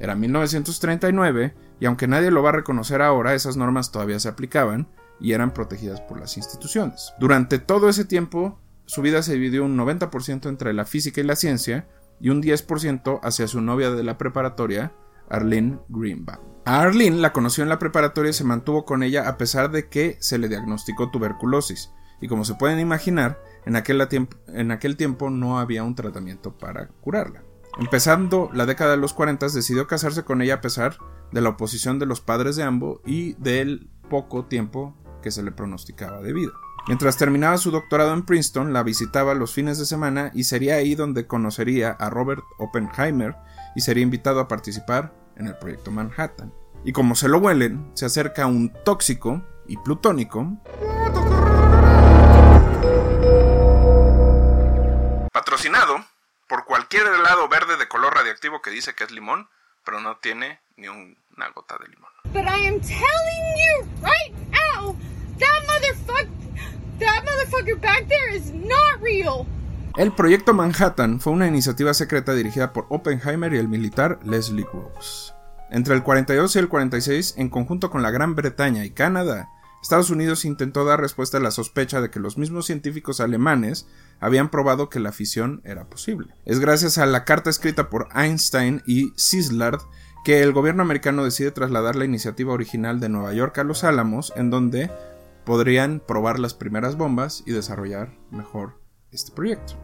Era 0.00 0.16
1939 0.16 1.54
y 1.78 1.86
aunque 1.86 2.08
nadie 2.08 2.30
lo 2.30 2.42
va 2.42 2.48
a 2.48 2.52
reconocer 2.52 3.02
ahora, 3.02 3.34
esas 3.34 3.56
normas 3.56 3.92
todavía 3.92 4.18
se 4.18 4.28
aplicaban 4.28 4.88
y 5.20 5.32
eran 5.32 5.52
protegidas 5.52 6.00
por 6.00 6.18
las 6.18 6.36
instituciones. 6.36 7.12
Durante 7.20 7.58
todo 7.58 7.88
ese 7.88 8.06
tiempo, 8.06 8.58
su 8.86 9.02
vida 9.02 9.22
se 9.22 9.34
dividió 9.34 9.64
un 9.64 9.76
90% 9.76 10.48
entre 10.48 10.72
la 10.72 10.86
física 10.86 11.20
y 11.20 11.24
la 11.24 11.36
ciencia 11.36 11.86
y 12.18 12.30
un 12.30 12.42
10% 12.42 13.20
hacia 13.22 13.46
su 13.46 13.60
novia 13.60 13.90
de 13.90 14.02
la 14.02 14.18
preparatoria, 14.18 14.92
Arlene 15.28 15.78
Greenbaum. 15.88 16.44
A 16.64 16.80
Arlene 16.80 17.18
la 17.18 17.32
conoció 17.32 17.62
en 17.62 17.68
la 17.68 17.78
preparatoria 17.78 18.30
y 18.30 18.34
se 18.34 18.44
mantuvo 18.44 18.84
con 18.84 19.02
ella 19.02 19.28
a 19.28 19.38
pesar 19.38 19.70
de 19.70 19.88
que 19.88 20.16
se 20.20 20.38
le 20.38 20.48
diagnosticó 20.48 21.10
tuberculosis. 21.10 21.92
Y 22.20 22.28
como 22.28 22.44
se 22.44 22.54
pueden 22.54 22.80
imaginar, 22.80 23.40
en 23.64 23.76
aquel 23.76 24.96
tiempo 24.96 25.30
no 25.30 25.58
había 25.58 25.84
un 25.84 25.94
tratamiento 25.94 26.56
para 26.58 26.88
curarla. 26.88 27.42
Empezando 27.78 28.50
la 28.52 28.66
década 28.66 28.92
de 28.92 28.96
los 28.96 29.12
40 29.14 29.48
decidió 29.48 29.86
casarse 29.86 30.24
con 30.24 30.42
ella 30.42 30.54
a 30.54 30.60
pesar 30.60 30.98
de 31.32 31.40
la 31.40 31.50
oposición 31.50 31.98
de 31.98 32.06
los 32.06 32.20
padres 32.20 32.56
de 32.56 32.62
ambos 32.62 33.00
y 33.06 33.34
del 33.34 33.88
poco 34.08 34.44
tiempo 34.46 34.96
que 35.22 35.30
se 35.30 35.42
le 35.42 35.52
pronosticaba 35.52 36.20
de 36.20 36.32
vida. 36.32 36.52
Mientras 36.86 37.16
terminaba 37.16 37.58
su 37.58 37.70
doctorado 37.70 38.12
en 38.14 38.24
Princeton, 38.24 38.72
la 38.72 38.82
visitaba 38.82 39.34
los 39.34 39.52
fines 39.52 39.78
de 39.78 39.84
semana 39.84 40.30
y 40.34 40.44
sería 40.44 40.76
ahí 40.76 40.94
donde 40.94 41.26
conocería 41.26 41.90
a 41.90 42.10
Robert 42.10 42.42
Oppenheimer 42.58 43.36
y 43.76 43.80
sería 43.80 44.02
invitado 44.02 44.40
a 44.40 44.48
participar 44.48 45.14
en 45.36 45.46
el 45.46 45.56
proyecto 45.56 45.90
Manhattan. 45.90 46.52
Y 46.84 46.92
como 46.92 47.14
se 47.14 47.28
lo 47.28 47.38
huelen, 47.38 47.90
se 47.94 48.06
acerca 48.06 48.46
un 48.46 48.72
tóxico 48.84 49.42
y 49.68 49.76
plutónico 49.76 50.58
patrocinado 55.32 55.96
por 56.50 56.64
cualquier 56.64 57.06
helado 57.06 57.48
verde 57.48 57.76
de 57.76 57.86
color 57.86 58.12
radiactivo 58.12 58.60
que 58.60 58.70
dice 58.70 58.92
que 58.92 59.04
es 59.04 59.12
limón, 59.12 59.48
pero 59.84 60.00
no 60.00 60.16
tiene 60.16 60.58
ni 60.76 60.88
una 60.88 61.48
gota 61.54 61.78
de 61.78 61.86
limón. 61.86 62.10
But 62.32 62.42
I 62.42 62.66
am 62.66 62.80
telling 62.80 63.46
you 63.56 63.86
right 64.02 64.34
now, 64.50 64.96
that 65.38 65.62
motherfucker, 65.68 66.28
that 66.98 67.24
motherfucker 67.24 67.80
back 67.80 68.08
there 68.08 68.34
is 68.34 68.52
not 68.52 69.00
real. 69.00 69.46
El 69.96 70.12
proyecto 70.12 70.52
Manhattan 70.52 71.20
fue 71.20 71.32
una 71.32 71.46
iniciativa 71.46 71.94
secreta 71.94 72.34
dirigida 72.34 72.72
por 72.72 72.86
Oppenheimer 72.90 73.54
y 73.54 73.58
el 73.58 73.68
militar 73.68 74.18
Leslie 74.24 74.64
Groves. 74.64 75.32
Entre 75.70 75.94
el 75.94 76.02
42 76.02 76.56
y 76.56 76.58
el 76.58 76.68
46, 76.68 77.34
en 77.38 77.48
conjunto 77.48 77.90
con 77.90 78.02
la 78.02 78.10
Gran 78.10 78.34
Bretaña 78.34 78.84
y 78.84 78.90
Canadá, 78.90 79.48
Estados 79.82 80.10
Unidos 80.10 80.44
intentó 80.44 80.84
dar 80.84 81.00
respuesta 81.00 81.38
a 81.38 81.40
la 81.40 81.50
sospecha 81.50 82.00
de 82.00 82.10
que 82.10 82.20
los 82.20 82.36
mismos 82.36 82.66
científicos 82.66 83.20
alemanes 83.20 83.86
habían 84.20 84.50
probado 84.50 84.90
que 84.90 85.00
la 85.00 85.12
fisión 85.12 85.62
era 85.64 85.88
posible. 85.88 86.34
Es 86.44 86.60
gracias 86.60 86.98
a 86.98 87.06
la 87.06 87.24
carta 87.24 87.48
escrita 87.48 87.88
por 87.88 88.08
Einstein 88.14 88.82
y 88.86 89.12
Szilard 89.16 89.80
que 90.24 90.42
el 90.42 90.52
gobierno 90.52 90.82
americano 90.82 91.24
decide 91.24 91.50
trasladar 91.50 91.96
la 91.96 92.04
iniciativa 92.04 92.52
original 92.52 93.00
de 93.00 93.08
Nueva 93.08 93.32
York 93.32 93.56
a 93.58 93.64
Los 93.64 93.84
Álamos, 93.84 94.32
en 94.36 94.50
donde 94.50 94.90
podrían 95.44 96.02
probar 96.06 96.38
las 96.38 96.52
primeras 96.52 96.96
bombas 96.96 97.42
y 97.46 97.52
desarrollar 97.52 98.18
mejor 98.30 98.78
este 99.10 99.32
proyecto. 99.32 99.74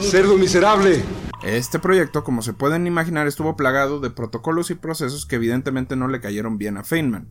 ¡Cerdo 0.00 0.36
miserable! 0.36 1.02
Este 1.42 1.78
proyecto, 1.78 2.24
como 2.24 2.42
se 2.42 2.52
pueden 2.52 2.86
imaginar, 2.86 3.26
estuvo 3.26 3.56
plagado 3.56 4.00
de 4.00 4.10
protocolos 4.10 4.70
y 4.70 4.74
procesos 4.74 5.26
que 5.26 5.36
evidentemente 5.36 5.96
no 5.96 6.08
le 6.08 6.20
cayeron 6.20 6.58
bien 6.58 6.76
a 6.76 6.84
Feynman, 6.84 7.28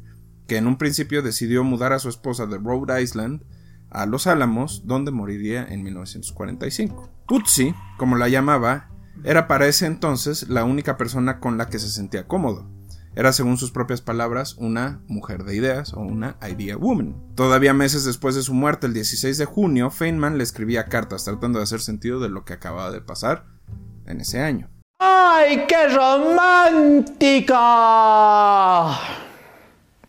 que 0.48 0.58
en 0.58 0.68
un 0.68 0.78
principio 0.78 1.22
decidió 1.22 1.64
mudar 1.64 1.94
a 1.94 2.00
su 2.00 2.10
esposa 2.10 2.46
de 2.46 2.58
Rhode 2.58 3.02
Island 3.02 3.44
a 3.90 4.06
Los 4.06 4.28
Álamos, 4.28 4.84
donde 4.86 5.12
moriría 5.12 5.66
en 5.66 5.84
1945. 5.84 7.10
Putzi, 7.28 7.74
como 7.98 8.18
la 8.18 8.28
llamaba, 8.28 8.90
era 9.24 9.48
para 9.48 9.68
ese 9.68 9.86
entonces 9.86 10.50
la 10.50 10.64
única 10.64 10.98
persona 10.98 11.40
con 11.40 11.58
la 11.58 11.68
que 11.68 11.80
se 11.80 11.90
sentía 11.90 12.28
cómodo. 12.28 12.68
Era, 13.16 13.32
según 13.32 13.58
sus 13.58 13.70
propias 13.70 14.02
palabras, 14.02 14.56
una 14.58 15.02
mujer 15.08 15.44
de 15.44 15.56
ideas 15.56 15.94
o 15.94 16.00
una 16.00 16.38
idea 16.50 16.76
woman. 16.78 17.16
Todavía 17.36 17.76
meses 17.76 18.04
después 18.06 18.34
de 18.34 18.42
su 18.42 18.56
muerte, 18.56 18.88
el 18.88 18.94
16 18.94 19.38
de 19.38 19.46
junio, 19.46 19.92
Feynman 19.92 20.40
le 20.40 20.44
escribía 20.44 20.86
cartas 20.86 21.24
tratando 21.24 21.60
de 21.60 21.64
hacer 21.64 21.82
sentido 21.82 22.20
de 22.20 22.30
lo 22.30 22.44
que 22.44 22.54
acababa 22.54 22.90
de 22.90 23.02
pasar 23.02 23.46
en 24.08 24.20
ese 24.20 24.42
año. 24.42 24.72
¡Ay, 25.00 25.66
qué 25.68 25.90
romántica! 25.90 27.54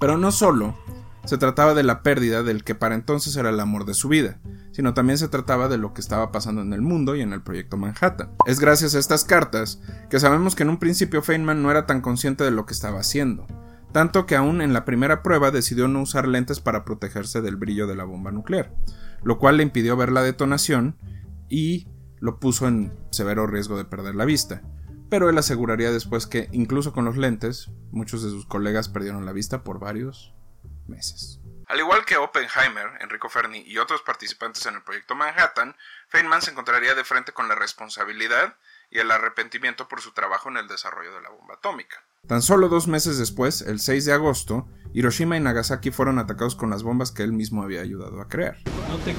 Pero 0.04 0.18
no 0.18 0.32
solo 0.32 0.76
se 1.24 1.38
trataba 1.38 1.72
de 1.72 1.82
la 1.82 2.02
pérdida 2.02 2.42
del 2.42 2.62
que 2.62 2.74
para 2.74 2.94
entonces 2.94 3.34
era 3.38 3.48
el 3.48 3.58
amor 3.58 3.86
de 3.86 3.94
su 3.94 4.08
vida, 4.08 4.38
sino 4.70 4.92
también 4.92 5.16
se 5.16 5.28
trataba 5.28 5.66
de 5.66 5.78
lo 5.78 5.94
que 5.94 6.02
estaba 6.02 6.30
pasando 6.30 6.60
en 6.60 6.74
el 6.74 6.82
mundo 6.82 7.16
y 7.16 7.22
en 7.22 7.32
el 7.32 7.40
proyecto 7.40 7.78
Manhattan. 7.78 8.28
Es 8.44 8.60
gracias 8.60 8.94
a 8.94 8.98
estas 8.98 9.24
cartas 9.24 9.80
que 10.10 10.20
sabemos 10.20 10.54
que 10.54 10.62
en 10.62 10.68
un 10.68 10.78
principio 10.78 11.22
Feynman 11.22 11.62
no 11.62 11.70
era 11.70 11.86
tan 11.86 12.02
consciente 12.02 12.44
de 12.44 12.50
lo 12.50 12.66
que 12.66 12.74
estaba 12.74 13.00
haciendo, 13.00 13.46
tanto 13.92 14.26
que 14.26 14.36
aún 14.36 14.60
en 14.60 14.74
la 14.74 14.84
primera 14.84 15.22
prueba 15.22 15.50
decidió 15.50 15.88
no 15.88 16.02
usar 16.02 16.28
lentes 16.28 16.60
para 16.60 16.84
protegerse 16.84 17.40
del 17.40 17.56
brillo 17.56 17.86
de 17.86 17.96
la 17.96 18.04
bomba 18.04 18.30
nuclear, 18.30 18.74
lo 19.22 19.38
cual 19.38 19.56
le 19.56 19.62
impidió 19.62 19.96
ver 19.96 20.12
la 20.12 20.20
detonación 20.20 20.98
y 21.48 21.88
lo 22.20 22.40
puso 22.40 22.68
en 22.68 22.92
severo 23.08 23.46
riesgo 23.46 23.78
de 23.78 23.86
perder 23.86 24.16
la 24.16 24.26
vista. 24.26 24.60
Pero 25.14 25.30
él 25.30 25.38
aseguraría 25.38 25.92
después 25.92 26.26
que, 26.26 26.48
incluso 26.50 26.92
con 26.92 27.04
los 27.04 27.16
lentes, 27.16 27.68
muchos 27.92 28.24
de 28.24 28.30
sus 28.30 28.46
colegas 28.46 28.88
perdieron 28.88 29.24
la 29.24 29.30
vista 29.30 29.62
por 29.62 29.78
varios 29.78 30.34
meses. 30.88 31.38
Al 31.66 31.78
igual 31.78 32.04
que 32.04 32.16
Oppenheimer, 32.16 33.00
Enrico 33.00 33.28
Fermi 33.28 33.62
y 33.64 33.78
otros 33.78 34.02
participantes 34.02 34.66
en 34.66 34.74
el 34.74 34.82
proyecto 34.82 35.14
Manhattan, 35.14 35.76
Feynman 36.08 36.42
se 36.42 36.50
encontraría 36.50 36.96
de 36.96 37.04
frente 37.04 37.30
con 37.30 37.46
la 37.46 37.54
responsabilidad 37.54 38.56
y 38.90 38.98
el 38.98 39.10
arrepentimiento 39.10 39.88
por 39.88 40.00
su 40.00 40.12
trabajo 40.12 40.48
en 40.48 40.56
el 40.56 40.68
desarrollo 40.68 41.14
de 41.14 41.22
la 41.22 41.30
bomba 41.30 41.54
atómica. 41.54 41.96
Tan 42.26 42.40
solo 42.40 42.68
dos 42.68 42.88
meses 42.88 43.18
después, 43.18 43.60
el 43.60 43.80
6 43.80 44.06
de 44.06 44.12
agosto, 44.12 44.66
Hiroshima 44.94 45.36
y 45.36 45.40
Nagasaki 45.40 45.90
fueron 45.90 46.18
atacados 46.18 46.54
con 46.56 46.70
las 46.70 46.82
bombas 46.82 47.12
que 47.12 47.22
él 47.22 47.32
mismo 47.32 47.62
había 47.62 47.82
ayudado 47.82 48.20
a 48.20 48.28
crear. 48.28 48.56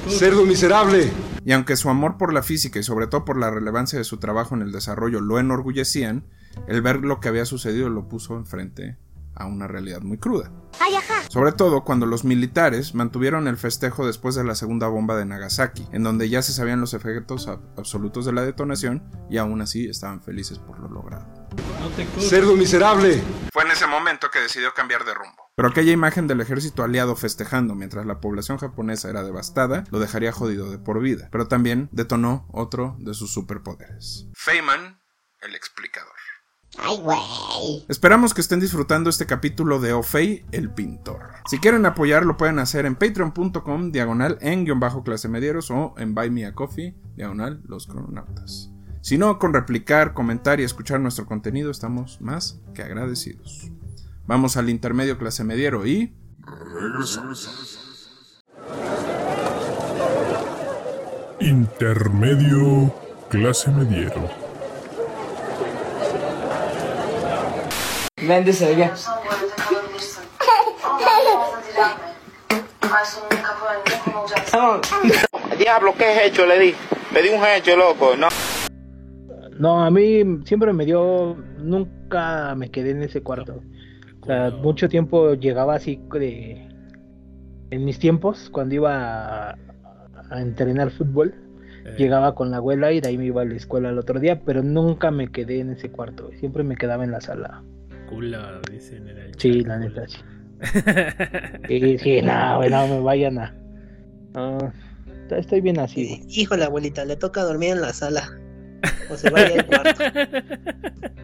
¡Cerdo 0.07 0.45
miserable! 0.45 1.11
Y 1.43 1.51
aunque 1.51 1.75
su 1.75 1.89
amor 1.89 2.17
por 2.17 2.33
la 2.33 2.41
física 2.41 2.79
y 2.79 2.83
sobre 2.83 3.07
todo 3.07 3.25
por 3.25 3.37
la 3.37 3.51
relevancia 3.51 3.99
de 3.99 4.05
su 4.05 4.17
trabajo 4.17 4.55
en 4.55 4.63
el 4.63 4.71
desarrollo 4.71 5.21
lo 5.21 5.39
enorgullecían, 5.39 6.25
el 6.67 6.81
ver 6.81 7.01
lo 7.01 7.19
que 7.19 7.27
había 7.27 7.45
sucedido 7.45 7.89
lo 7.89 8.07
puso 8.07 8.37
enfrente 8.37 8.97
a 9.35 9.45
una 9.45 9.67
realidad 9.67 10.01
muy 10.01 10.17
cruda. 10.17 10.51
Sobre 11.29 11.51
todo 11.51 11.83
cuando 11.83 12.05
los 12.05 12.23
militares 12.23 12.93
mantuvieron 12.95 13.47
el 13.47 13.57
festejo 13.57 14.05
después 14.05 14.35
de 14.35 14.43
la 14.43 14.55
segunda 14.55 14.87
bomba 14.87 15.15
de 15.17 15.25
Nagasaki, 15.25 15.87
en 15.91 16.03
donde 16.03 16.29
ya 16.29 16.41
se 16.41 16.53
sabían 16.53 16.81
los 16.81 16.93
efectos 16.93 17.47
absolutos 17.77 18.25
de 18.25 18.33
la 18.33 18.43
detonación 18.43 19.03
y 19.29 19.37
aún 19.37 19.61
así 19.61 19.87
estaban 19.87 20.21
felices 20.21 20.59
por 20.59 20.79
lo 20.79 20.87
logrado. 20.87 21.25
¡Cerdo 22.19 22.55
miserable! 22.55 23.21
Fue 23.51 23.63
en 23.63 23.71
ese 23.71 23.87
momento 23.87 24.29
que 24.31 24.39
decidió 24.39 24.73
cambiar 24.73 25.05
de 25.05 25.13
rumbo. 25.13 25.51
Pero 25.55 25.69
aquella 25.69 25.91
imagen 25.91 26.27
del 26.27 26.41
ejército 26.41 26.83
aliado 26.83 27.15
festejando 27.15 27.75
mientras 27.75 28.05
la 28.05 28.19
población 28.19 28.57
japonesa 28.57 29.09
era 29.09 29.23
devastada 29.23 29.85
lo 29.89 29.99
dejaría 29.99 30.31
jodido 30.31 30.69
de 30.69 30.77
por 30.77 30.99
vida, 30.99 31.29
pero 31.31 31.47
también 31.47 31.89
detonó 31.91 32.47
otro 32.51 32.97
de 32.99 33.13
sus 33.13 33.33
superpoderes. 33.33 34.27
Feynman, 34.33 35.01
el 35.41 35.55
explicador. 35.55 36.11
Ay, 36.77 36.97
güey. 37.01 37.85
Esperamos 37.87 38.33
que 38.33 38.41
estén 38.41 38.59
disfrutando 38.59 39.09
este 39.09 39.25
capítulo 39.25 39.79
de 39.79 39.93
Ofei, 39.93 40.45
el 40.51 40.69
pintor. 40.69 41.19
Si 41.49 41.59
quieren 41.59 41.85
apoyar, 41.85 42.25
lo 42.25 42.37
pueden 42.37 42.59
hacer 42.59 42.85
en 42.85 42.95
patreon.com, 42.95 43.91
diagonal 43.91 44.37
en 44.41 44.65
guion 44.65 44.79
bajo 44.79 45.03
clase 45.03 45.29
medieros 45.29 45.71
o 45.71 45.95
en 45.97 46.13
buy 46.13 46.29
me 46.29 46.45
a 46.45 46.53
coffee, 46.53 46.95
diagonal 47.15 47.61
los 47.65 47.87
crononautas. 47.87 48.71
Si 49.01 49.17
no, 49.17 49.37
con 49.37 49.53
replicar, 49.53 50.13
comentar 50.13 50.59
y 50.59 50.63
escuchar 50.63 50.99
nuestro 50.99 51.25
contenido 51.25 51.69
estamos 51.71 52.19
más 52.21 52.59
que 52.73 52.81
agradecidos. 52.81 53.71
Vamos 54.25 54.57
al 54.57 54.69
intermedio 54.69 55.17
clase 55.17 55.43
mediero 55.43 55.85
y... 55.85 56.15
Regresamos. 56.73 57.95
Intermedio 61.39 62.93
clase 63.29 63.71
mediero. 63.71 64.44
Ben 68.21 68.45
de 68.45 68.53
söyle. 68.53 68.89
Tamam. 74.51 74.81
Diablo, 75.57 75.93
¿qué 75.97 76.05
has 76.05 76.21
hecho? 76.25 76.45
Le 76.45 76.59
di. 76.59 76.73
Le 77.13 77.21
di 77.21 77.29
un 77.29 77.43
hecho, 77.45 77.75
loco. 77.75 78.15
No. 78.17 78.27
No, 79.59 79.83
a 79.83 79.91
mí 79.91 80.21
siempre 80.45 80.73
me 80.73 80.85
dio. 80.85 81.35
Nunca 81.59 82.55
me 82.55 82.69
quedé 82.71 82.91
en 82.91 83.03
ese 83.03 83.21
cuarto. 83.21 83.61
O 84.21 84.25
sea, 84.25 84.49
mucho 84.51 84.89
tiempo 84.89 85.33
llegaba 85.33 85.75
así 85.75 86.01
de. 86.13 86.67
En 87.71 87.83
mis 87.83 87.99
tiempos, 87.99 88.49
cuando 88.51 88.75
iba 88.75 89.49
a, 89.51 89.55
a 90.29 90.41
entrenar 90.41 90.91
fútbol, 90.91 91.33
Eh. 91.85 91.95
llegaba 91.97 92.33
con 92.33 92.49
la 92.49 92.57
abuela 92.57 92.91
y 92.91 92.99
de 93.01 93.09
ahí 93.09 93.17
me 93.17 93.25
iba 93.25 93.41
a 93.41 93.45
la 93.45 93.55
escuela 93.55 93.89
el 93.89 93.99
otro 93.99 94.19
día, 94.19 94.41
pero 94.43 94.63
nunca 94.63 95.11
me 95.11 95.31
quedé 95.31 95.59
en 95.59 95.71
ese 95.71 95.91
cuarto. 95.91 96.31
Siempre 96.39 96.63
me 96.63 96.75
quedaba 96.75 97.03
en 97.03 97.11
la 97.11 97.21
sala. 97.21 97.61
Cula, 98.07 98.61
dicen 98.71 99.07
en 99.09 99.17
el 99.17 99.31
Sí, 99.37 99.61
la 99.61 99.77
neta, 99.79 100.07
sí. 100.07 100.17
Sí, 101.67 101.97
sí, 101.97 102.21
no, 102.21 102.61
no 102.69 102.87
me 102.87 102.99
vayan 103.01 103.39
a. 103.39 103.53
Estoy 105.31 105.61
bien 105.61 105.79
así, 105.79 106.07
güey. 106.07 106.21
Híjole, 106.29 106.63
abuelita, 106.65 107.03
le 107.05 107.15
toca 107.15 107.41
dormir 107.43 107.71
en 107.71 107.81
la 107.81 107.93
sala. 107.93 108.29
O 109.09 109.15
se 109.15 109.29
vaya 109.29 109.59
al 109.59 109.65
cuarto. 109.65 110.03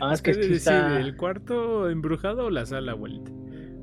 Ah, 0.00 0.12
es 0.12 0.22
que 0.22 0.32
decide, 0.32 0.56
está- 0.56 0.98
¿el 1.00 1.16
cuarto 1.16 1.88
embrujado 1.88 2.46
o 2.46 2.50
la 2.50 2.66
sala, 2.66 2.92
abuelita? 2.92 3.30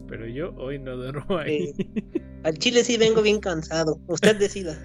Pero 0.09 0.27
yo 0.27 0.53
hoy 0.57 0.77
no 0.77 0.97
duermo 0.97 1.37
ahí. 1.37 1.71
Al 2.43 2.57
chile 2.57 2.83
sí 2.83 2.97
vengo 2.97 3.21
bien 3.21 3.39
cansado. 3.39 3.97
Usted 4.07 4.35
decida. 4.37 4.77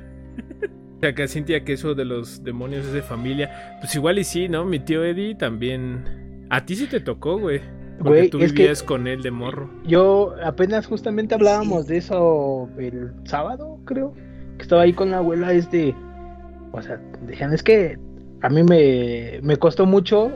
O 0.97 1.01
sea, 1.01 1.15
que 1.17 1.27
Cintia, 1.27 1.65
que 1.65 1.73
eso 1.73 1.95
de 1.97 2.05
los 2.05 2.45
demonios 2.45 2.87
es 2.87 2.93
de 2.93 3.03
familia. 3.03 3.77
Pues 3.81 3.93
igual 3.97 4.21
y 4.21 4.25
sí, 4.25 4.49
¿no? 4.49 4.65
Mi 4.65 4.79
tío 4.79 5.05
Eddie 5.05 5.35
también. 5.35 6.05
A 6.51 6.65
ti 6.65 6.77
sí 6.77 6.87
te 6.87 7.01
tocó, 7.01 7.39
güey. 7.39 7.61
Porque 7.99 8.29
tú 8.29 8.39
es 8.41 8.53
que- 8.53 8.63
vivías 8.63 8.83
con 8.83 9.07
él 9.07 9.23
de 9.23 9.31
morro. 9.31 9.71
Yo 9.87 10.35
apenas 10.45 10.87
justamente 10.87 11.35
hablábamos 11.35 11.87
de 11.87 11.97
eso 11.99 12.69
el 12.79 13.13
sábado, 13.25 13.79
creo. 13.85 14.13
Que 14.57 14.63
estaba 14.63 14.83
ahí 14.83 14.93
con 14.93 15.11
la 15.11 15.19
abuela, 15.19 15.53
es 15.53 15.71
de. 15.71 15.95
O 16.73 16.83
sea, 16.83 17.01
decían, 17.27 17.53
es 17.55 17.63
que 17.63 17.99
a 18.43 18.49
mí 18.51 18.63
me, 18.63 19.41
me 19.43 19.57
costó 19.57 19.87
mucho 19.87 20.31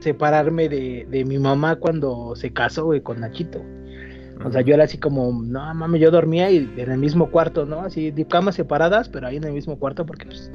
separarme 0.00 0.68
de, 0.68 1.06
de 1.10 1.24
mi 1.24 1.38
mamá 1.38 1.76
cuando 1.76 2.34
se 2.36 2.52
casó, 2.52 2.86
güey, 2.86 3.00
con 3.00 3.20
Nachito. 3.20 3.60
O 4.44 4.52
sea, 4.52 4.60
yo 4.60 4.74
era 4.74 4.84
así 4.84 4.98
como, 4.98 5.32
no 5.42 5.74
mames, 5.74 6.00
yo 6.00 6.12
dormía 6.12 6.48
y 6.50 6.72
en 6.76 6.92
el 6.92 6.98
mismo 6.98 7.28
cuarto, 7.30 7.66
¿no? 7.66 7.80
Así, 7.80 8.12
de 8.12 8.24
camas 8.24 8.54
separadas, 8.54 9.08
pero 9.08 9.26
ahí 9.26 9.36
en 9.36 9.44
el 9.44 9.52
mismo 9.52 9.76
cuarto 9.80 10.06
porque 10.06 10.26
pues 10.26 10.52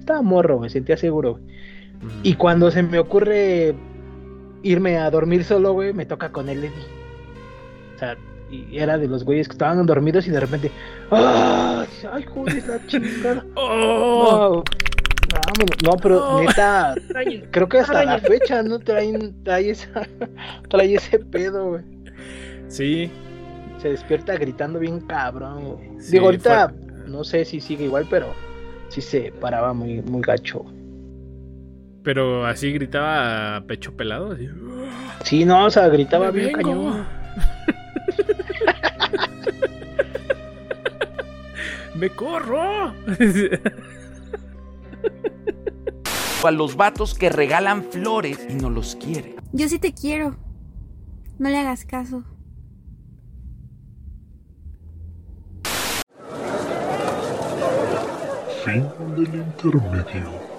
estaba 0.00 0.20
morro, 0.22 0.58
me 0.58 0.68
sentía 0.68 0.96
seguro. 0.96 1.34
güey. 1.34 1.44
Y 2.24 2.34
cuando 2.34 2.72
se 2.72 2.82
me 2.82 2.98
ocurre 2.98 3.76
irme 4.62 4.98
a 4.98 5.10
dormir 5.10 5.44
solo, 5.44 5.72
güey, 5.72 5.92
me 5.92 6.06
toca 6.06 6.30
con 6.30 6.48
el 6.48 6.64
Eddie. 6.64 6.86
O 7.96 7.98
sea, 7.98 8.16
y 8.50 8.78
era 8.78 8.98
de 8.98 9.06
los 9.08 9.24
güeyes 9.24 9.46
que 9.48 9.52
estaban 9.52 9.84
dormidos 9.86 10.26
y 10.26 10.30
de 10.30 10.40
repente, 10.40 10.70
¡ah! 11.10 11.84
¡Ay, 12.12 12.24
joder, 12.24 12.64
la 12.66 12.86
chingada! 12.86 13.44
¡Oh! 13.54 14.62
No, 15.32 15.40
vámonos. 15.46 15.76
no, 15.84 15.92
pero 16.02 16.28
Oh. 16.28 16.40
neta, 16.42 16.94
creo 17.52 17.68
que 17.68 17.78
hasta 17.78 18.04
la 18.04 18.18
fecha, 18.18 18.62
¿no? 18.62 18.78
Traen, 18.80 19.42
trae, 19.44 19.70
esa, 19.70 19.88
trae 20.68 20.94
ese 20.94 21.18
pedo, 21.20 21.68
güey. 21.70 21.82
Sí. 22.68 23.10
Se 23.78 23.88
despierta 23.90 24.34
gritando 24.36 24.78
bien 24.78 25.00
cabrón, 25.00 25.64
güey. 25.76 26.00
Sí, 26.00 26.12
Digo, 26.12 26.26
ahorita 26.26 26.72
no 27.06 27.24
sé 27.24 27.44
si 27.44 27.60
sigue 27.60 27.84
igual, 27.84 28.06
pero 28.10 28.26
sí 28.88 29.00
se 29.00 29.32
paraba 29.40 29.72
muy, 29.72 30.02
muy 30.02 30.20
gacho. 30.22 30.64
Pero 32.02 32.46
así 32.46 32.72
gritaba 32.72 33.56
a 33.56 33.60
pecho 33.62 33.96
pelado. 33.96 34.32
Así. 34.32 34.48
Sí, 35.24 35.44
no, 35.44 35.66
o 35.66 35.70
sea, 35.70 35.88
gritaba 35.88 36.30
bien 36.30 36.52
cañón. 36.52 37.06
¡Me 41.94 42.08
corro! 42.10 42.94
A 46.42 46.50
los 46.50 46.74
vatos 46.74 47.14
que 47.14 47.28
regalan 47.28 47.84
flores 47.84 48.46
y 48.48 48.54
no 48.54 48.70
los 48.70 48.96
quiere. 48.96 49.36
Yo 49.52 49.68
sí 49.68 49.78
te 49.78 49.92
quiero. 49.92 50.38
No 51.38 51.50
le 51.50 51.58
hagas 51.58 51.84
caso. 51.84 52.24
Fin 58.64 58.88
del 59.16 59.34
intermedio. 59.34 60.49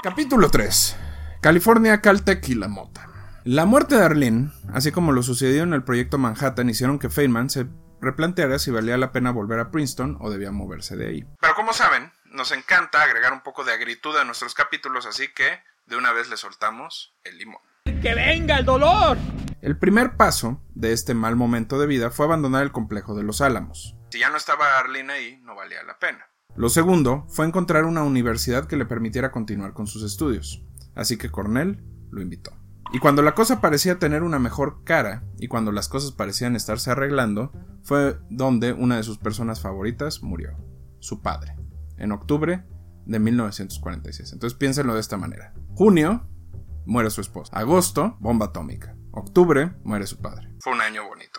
Capítulo 0.00 0.48
3. 0.48 0.96
California, 1.40 2.00
Caltech 2.00 2.48
y 2.48 2.54
la 2.54 2.68
mota. 2.68 3.08
La 3.42 3.66
muerte 3.66 3.96
de 3.96 4.04
Arlene, 4.04 4.52
así 4.72 4.92
como 4.92 5.10
lo 5.10 5.24
sucedido 5.24 5.64
en 5.64 5.72
el 5.72 5.82
proyecto 5.82 6.18
Manhattan, 6.18 6.70
hicieron 6.70 7.00
que 7.00 7.10
Feynman 7.10 7.50
se 7.50 7.66
replanteara 8.00 8.60
si 8.60 8.70
valía 8.70 8.96
la 8.96 9.10
pena 9.10 9.32
volver 9.32 9.58
a 9.58 9.72
Princeton 9.72 10.16
o 10.20 10.30
debía 10.30 10.52
moverse 10.52 10.96
de 10.96 11.08
ahí. 11.08 11.26
Pero 11.40 11.56
como 11.56 11.72
saben, 11.72 12.12
nos 12.26 12.52
encanta 12.52 13.02
agregar 13.02 13.32
un 13.32 13.40
poco 13.40 13.64
de 13.64 13.72
agritud 13.72 14.16
a 14.16 14.22
nuestros 14.22 14.54
capítulos, 14.54 15.04
así 15.04 15.34
que 15.34 15.58
de 15.86 15.96
una 15.96 16.12
vez 16.12 16.30
le 16.30 16.36
soltamos 16.36 17.16
el 17.24 17.36
limón. 17.36 17.60
¡Que 18.00 18.14
venga 18.14 18.58
el 18.58 18.64
dolor! 18.64 19.18
El 19.62 19.80
primer 19.80 20.16
paso 20.16 20.62
de 20.76 20.92
este 20.92 21.14
mal 21.14 21.34
momento 21.34 21.76
de 21.80 21.88
vida 21.88 22.12
fue 22.12 22.26
abandonar 22.26 22.62
el 22.62 22.70
complejo 22.70 23.16
de 23.16 23.24
los 23.24 23.40
Álamos. 23.40 23.96
Si 24.10 24.20
ya 24.20 24.30
no 24.30 24.36
estaba 24.36 24.78
Arlene 24.78 25.12
ahí, 25.12 25.40
no 25.42 25.56
valía 25.56 25.82
la 25.82 25.98
pena. 25.98 26.24
Lo 26.58 26.68
segundo 26.68 27.24
fue 27.28 27.46
encontrar 27.46 27.84
una 27.84 28.02
universidad 28.02 28.66
que 28.66 28.76
le 28.76 28.84
permitiera 28.84 29.30
continuar 29.30 29.74
con 29.74 29.86
sus 29.86 30.02
estudios, 30.02 30.66
así 30.96 31.16
que 31.16 31.30
Cornell 31.30 31.84
lo 32.10 32.20
invitó. 32.20 32.50
Y 32.92 32.98
cuando 32.98 33.22
la 33.22 33.36
cosa 33.36 33.60
parecía 33.60 34.00
tener 34.00 34.24
una 34.24 34.40
mejor 34.40 34.82
cara 34.82 35.22
y 35.38 35.46
cuando 35.46 35.70
las 35.70 35.88
cosas 35.88 36.10
parecían 36.10 36.56
estarse 36.56 36.90
arreglando, 36.90 37.52
fue 37.84 38.18
donde 38.28 38.72
una 38.72 38.96
de 38.96 39.04
sus 39.04 39.18
personas 39.18 39.60
favoritas 39.60 40.24
murió, 40.24 40.56
su 40.98 41.22
padre, 41.22 41.54
en 41.96 42.10
octubre 42.10 42.64
de 43.06 43.18
1946. 43.20 44.32
Entonces 44.32 44.58
piénsenlo 44.58 44.94
de 44.94 45.00
esta 45.00 45.16
manera. 45.16 45.54
Junio, 45.76 46.28
muere 46.86 47.10
su 47.10 47.20
esposa. 47.20 47.56
Agosto, 47.56 48.16
bomba 48.18 48.46
atómica. 48.46 48.96
Octubre, 49.12 49.76
muere 49.84 50.08
su 50.08 50.20
padre. 50.20 50.50
Fue 50.58 50.72
un 50.72 50.80
año 50.80 51.06
bonito. 51.06 51.38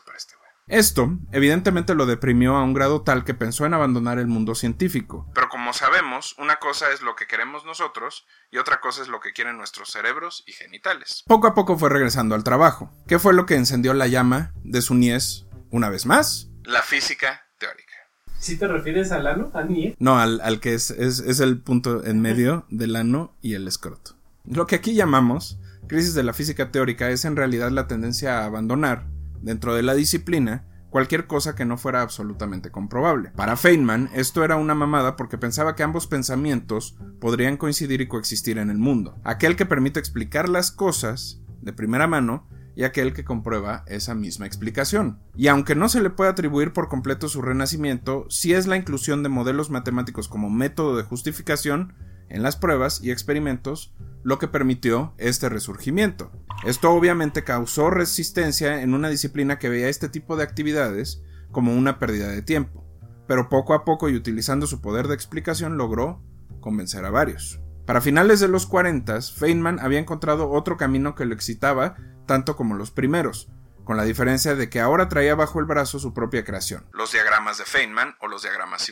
Esto, 0.70 1.18
evidentemente, 1.32 1.96
lo 1.96 2.06
deprimió 2.06 2.56
a 2.56 2.64
un 2.64 2.76
grado 2.76 3.02
tal 3.02 3.26
que 3.26 3.34
pensó 3.34 3.66
en 3.66 3.74
abandonar 3.74 4.20
el 4.20 4.28
mundo 4.28 4.54
científico. 4.54 5.28
Pero 5.34 5.50
como 5.50 5.74
sabemos, 5.74 6.36
una 6.38 6.58
cosa 6.58 6.92
es 6.92 7.02
lo 7.02 7.16
que 7.16 7.26
queremos 7.26 7.66
nosotros 7.66 8.28
y 8.52 8.60
otra 8.60 8.80
cosa 8.80 9.02
es 9.02 9.08
lo 9.08 9.20
que 9.20 9.34
quieren 9.34 9.58
nuestros 9.58 9.92
cerebros 9.92 10.44
y 10.46 10.52
genitales. 10.54 11.24
Poco 11.26 11.48
a 11.48 11.56
poco 11.56 11.76
fue 11.78 11.90
regresando 11.90 12.36
al 12.36 12.44
trabajo. 12.44 12.92
¿Qué 13.08 13.18
fue 13.18 13.34
lo 13.34 13.48
que 13.48 13.56
encendió 13.56 13.96
la 13.96 14.06
llama 14.06 14.54
de 14.64 14.84
su 14.84 14.94
niez 14.94 15.48
una 15.72 15.90
vez 15.90 16.06
más? 16.06 16.50
La 16.64 16.84
física 16.84 17.48
teórica. 17.58 17.96
¿Sí 18.38 18.58
te 18.58 18.68
refieres 18.68 19.12
al 19.12 19.26
ano? 19.26 19.52
¿A 19.56 19.64
nie? 19.64 19.96
No, 19.98 20.20
al, 20.20 20.40
al 20.42 20.60
que 20.60 20.76
es, 20.76 20.92
es, 20.92 21.20
es 21.20 21.40
el 21.40 21.62
punto 21.62 22.06
en 22.06 22.22
medio 22.22 22.68
del 22.70 22.96
ano 22.96 23.36
y 23.42 23.56
el 23.56 23.68
escroto. 23.68 24.16
Lo 24.46 24.68
que 24.68 24.76
aquí 24.76 24.94
llamamos 24.94 25.58
crisis 25.88 26.14
de 26.14 26.24
la 26.24 26.34
física 26.34 26.72
teórica 26.72 27.10
es 27.10 27.26
en 27.26 27.36
realidad 27.36 27.72
la 27.72 27.88
tendencia 27.88 28.40
a 28.40 28.46
abandonar, 28.46 29.08
dentro 29.42 29.76
de 29.76 29.84
la 29.84 29.96
disciplina, 29.96 30.66
cualquier 30.90 31.28
cosa 31.28 31.56
que 31.56 31.66
no 31.66 31.78
fuera 31.78 32.02
absolutamente 32.02 32.72
comprobable. 32.72 33.32
Para 33.36 33.58
Feynman, 33.58 34.10
esto 34.14 34.44
era 34.44 34.56
una 34.56 34.76
mamada 34.76 35.16
porque 35.16 35.38
pensaba 35.38 35.76
que 35.76 35.84
ambos 35.84 36.08
pensamientos 36.08 36.98
podrían 37.20 37.58
coincidir 37.58 38.02
y 38.02 38.08
coexistir 38.08 38.58
en 38.58 38.70
el 38.70 38.78
mundo. 38.78 39.16
Aquel 39.24 39.56
que 39.56 39.66
permite 39.66 40.00
explicar 40.00 40.50
las 40.50 40.72
cosas 40.72 41.42
de 41.62 41.74
primera 41.74 42.08
mano 42.08 42.48
y 42.76 42.84
aquel 42.84 43.14
que 43.14 43.26
comprueba 43.26 43.84
esa 43.88 44.16
misma 44.16 44.46
explicación. 44.46 45.20
Y 45.36 45.48
aunque 45.48 45.76
no 45.76 45.90
se 45.90 46.02
le 46.02 46.10
puede 46.10 46.30
atribuir 46.30 46.72
por 46.72 46.88
completo 46.88 47.28
su 47.28 47.42
renacimiento, 47.42 48.26
sí 48.30 48.54
es 48.54 48.68
la 48.68 48.78
inclusión 48.78 49.22
de 49.22 49.30
modelos 49.30 49.70
matemáticos 49.70 50.30
como 50.30 50.50
método 50.50 50.96
de 50.96 51.04
justificación 51.04 51.94
en 52.30 52.44
las 52.44 52.56
pruebas 52.56 53.02
y 53.04 53.12
experimentos 53.12 53.94
lo 54.24 54.40
que 54.40 54.48
permitió 54.48 55.14
este 55.18 55.50
resurgimiento. 55.50 56.32
Esto 56.66 56.92
obviamente 56.92 57.44
causó 57.44 57.90
resistencia 57.90 58.82
en 58.82 58.94
una 58.94 59.10
disciplina 59.10 59.60
que 59.60 59.70
veía 59.70 59.90
este 59.90 60.10
tipo 60.10 60.36
de 60.36 60.44
actividades 60.44 61.22
como 61.52 61.74
una 61.74 62.00
pérdida 62.00 62.28
de 62.28 62.42
tiempo, 62.42 62.86
pero 63.28 63.50
poco 63.50 63.74
a 63.74 63.86
poco 63.86 64.10
y 64.10 64.16
utilizando 64.16 64.68
su 64.68 64.82
poder 64.82 65.08
de 65.08 65.16
explicación 65.16 65.78
logró 65.78 66.22
convencer 66.60 67.06
a 67.06 67.10
varios. 67.10 67.60
Para 67.86 68.02
finales 68.02 68.40
de 68.40 68.48
los 68.48 68.68
40, 68.68 69.22
Feynman 69.22 69.80
había 69.80 70.00
encontrado 70.00 70.52
otro 70.52 70.78
camino 70.78 71.16
que 71.16 71.26
lo 71.26 71.34
excitaba 71.34 71.96
tanto 72.28 72.56
como 72.56 72.76
los 72.76 72.92
primeros, 72.92 73.50
con 73.84 73.98
la 73.98 74.04
diferencia 74.04 74.54
de 74.54 74.70
que 74.70 74.80
ahora 74.80 75.10
traía 75.10 75.34
bajo 75.34 75.60
el 75.60 75.66
brazo 75.66 75.98
su 75.98 76.14
propia 76.14 76.46
creación, 76.46 76.86
los 76.92 77.12
diagramas 77.12 77.58
de 77.58 77.66
Feynman 77.66 78.16
o 78.20 78.28
los 78.28 78.44
diagramas, 78.44 78.92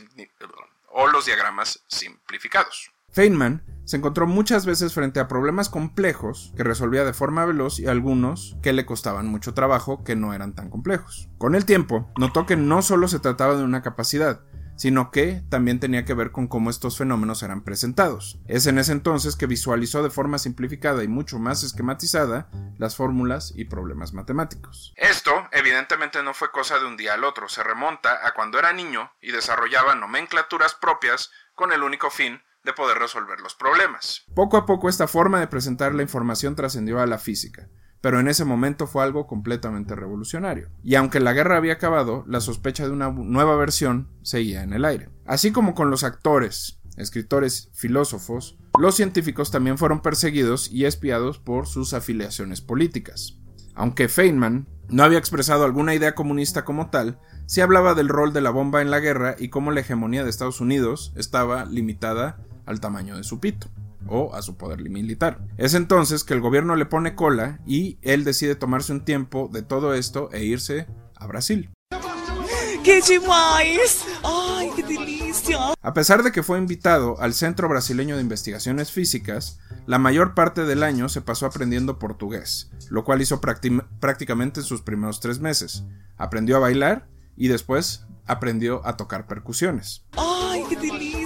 o 0.89 1.07
los 1.07 1.25
diagramas 1.27 1.83
simplificados. 1.87 2.91
Feynman 3.17 3.63
se 3.83 3.97
encontró 3.97 4.27
muchas 4.27 4.67
veces 4.67 4.93
frente 4.93 5.19
a 5.19 5.27
problemas 5.27 5.69
complejos 5.69 6.53
que 6.55 6.63
resolvía 6.63 7.03
de 7.03 7.13
forma 7.13 7.45
veloz 7.45 7.79
y 7.79 7.87
algunos 7.87 8.57
que 8.61 8.73
le 8.73 8.85
costaban 8.85 9.25
mucho 9.25 9.55
trabajo 9.55 10.03
que 10.03 10.15
no 10.15 10.35
eran 10.35 10.53
tan 10.53 10.69
complejos. 10.69 11.27
Con 11.39 11.55
el 11.55 11.65
tiempo, 11.65 12.11
notó 12.15 12.45
que 12.45 12.57
no 12.57 12.83
solo 12.83 13.07
se 13.07 13.17
trataba 13.17 13.55
de 13.55 13.63
una 13.63 13.81
capacidad, 13.81 14.41
sino 14.75 15.09
que 15.09 15.41
también 15.49 15.79
tenía 15.79 16.05
que 16.05 16.13
ver 16.13 16.31
con 16.31 16.47
cómo 16.47 16.69
estos 16.69 16.95
fenómenos 16.99 17.41
eran 17.41 17.63
presentados. 17.63 18.39
Es 18.45 18.67
en 18.67 18.77
ese 18.77 18.91
entonces 18.91 19.35
que 19.35 19.47
visualizó 19.47 20.03
de 20.03 20.11
forma 20.11 20.37
simplificada 20.37 21.03
y 21.03 21.07
mucho 21.07 21.39
más 21.39 21.63
esquematizada 21.63 22.51
las 22.77 22.95
fórmulas 22.95 23.51
y 23.55 23.65
problemas 23.65 24.13
matemáticos. 24.13 24.93
Esto, 24.95 25.31
evidentemente, 25.53 26.21
no 26.21 26.35
fue 26.35 26.51
cosa 26.51 26.77
de 26.77 26.85
un 26.85 26.97
día 26.97 27.15
al 27.15 27.23
otro, 27.23 27.49
se 27.49 27.63
remonta 27.63 28.27
a 28.27 28.35
cuando 28.35 28.59
era 28.59 28.73
niño 28.73 29.11
y 29.21 29.31
desarrollaba 29.31 29.95
nomenclaturas 29.95 30.75
propias 30.75 31.31
con 31.55 31.71
el 31.71 31.81
único 31.81 32.11
fin 32.11 32.41
de 32.67 32.73
poder 32.73 32.99
resolver 32.99 33.39
los 33.39 33.55
problemas. 33.55 34.25
Poco 34.35 34.57
a 34.57 34.65
poco 34.67 34.89
esta 34.89 35.07
forma 35.07 35.39
de 35.39 35.47
presentar 35.47 35.95
la 35.95 36.03
información 36.03 36.55
trascendió 36.55 36.99
a 36.99 37.07
la 37.07 37.17
física, 37.17 37.69
pero 38.01 38.19
en 38.19 38.27
ese 38.27 38.45
momento 38.45 38.85
fue 38.85 39.03
algo 39.03 39.25
completamente 39.25 39.95
revolucionario. 39.95 40.69
Y 40.83 40.95
aunque 40.95 41.21
la 41.21 41.33
guerra 41.33 41.57
había 41.57 41.73
acabado, 41.73 42.23
la 42.27 42.41
sospecha 42.41 42.85
de 42.85 42.91
una 42.91 43.09
nueva 43.09 43.55
versión 43.55 44.09
seguía 44.21 44.61
en 44.61 44.73
el 44.73 44.85
aire. 44.85 45.09
Así 45.25 45.51
como 45.51 45.73
con 45.73 45.89
los 45.89 46.03
actores, 46.03 46.81
escritores, 46.97 47.69
filósofos, 47.73 48.57
los 48.77 48.95
científicos 48.95 49.49
también 49.49 49.77
fueron 49.77 50.01
perseguidos 50.01 50.69
y 50.69 50.85
espiados 50.85 51.39
por 51.39 51.67
sus 51.67 51.93
afiliaciones 51.93 52.61
políticas. 52.61 53.39
Aunque 53.75 54.09
Feynman 54.09 54.67
no 54.89 55.03
había 55.03 55.19
expresado 55.19 55.63
alguna 55.63 55.93
idea 55.93 56.15
comunista 56.15 56.65
como 56.65 56.89
tal, 56.89 57.19
sí 57.45 57.61
hablaba 57.61 57.93
del 57.93 58.09
rol 58.09 58.33
de 58.33 58.41
la 58.41 58.49
bomba 58.49 58.81
en 58.81 58.91
la 58.91 58.99
guerra 58.99 59.35
y 59.37 59.49
cómo 59.49 59.71
la 59.71 59.81
hegemonía 59.81 60.23
de 60.23 60.29
Estados 60.29 60.61
Unidos 60.61 61.13
estaba 61.15 61.65
limitada 61.65 62.39
al 62.67 62.79
tamaño 62.79 63.17
de 63.17 63.23
su 63.23 63.39
pito 63.39 63.67
o 64.07 64.33
a 64.35 64.41
su 64.41 64.55
poder 64.55 64.81
militar. 64.89 65.39
Es 65.57 65.73
entonces 65.73 66.23
que 66.23 66.33
el 66.33 66.41
gobierno 66.41 66.75
le 66.75 66.85
pone 66.85 67.15
cola 67.15 67.59
y 67.65 67.97
él 68.01 68.23
decide 68.23 68.55
tomarse 68.55 68.91
un 68.93 69.03
tiempo 69.03 69.49
de 69.51 69.63
todo 69.63 69.93
esto 69.93 70.29
e 70.31 70.43
irse 70.43 70.87
a 71.15 71.27
Brasil. 71.27 71.71
¡Qué 72.83 73.01
demais! 73.01 74.05
¡Ay, 74.23 74.69
qué 74.73 74.83
delicia! 74.83 75.73
A 75.81 75.93
pesar 75.93 76.23
de 76.23 76.31
que 76.31 76.41
fue 76.41 76.57
invitado 76.57 77.19
al 77.19 77.33
Centro 77.33 77.67
Brasileño 77.67 78.15
de 78.15 78.21
Investigaciones 78.21 78.93
Físicas, 78.93 79.59
la 79.85 79.99
mayor 79.99 80.33
parte 80.35 80.63
del 80.63 80.83
año 80.83 81.09
se 81.09 81.21
pasó 81.21 81.45
aprendiendo 81.45 81.99
portugués, 81.99 82.71
lo 82.89 83.03
cual 83.03 83.21
hizo 83.21 83.41
prácticamente 83.41 84.61
en 84.61 84.65
sus 84.65 84.81
primeros 84.83 85.19
tres 85.19 85.39
meses. 85.39 85.83
Aprendió 86.15 86.55
a 86.55 86.59
bailar 86.59 87.09
y 87.35 87.49
después 87.49 88.05
aprendió 88.25 88.85
a 88.87 88.95
tocar 88.95 89.27
percusiones. 89.27 90.05
¡Ay, 90.15 90.63
qué 90.69 90.77
delicia! 90.77 91.16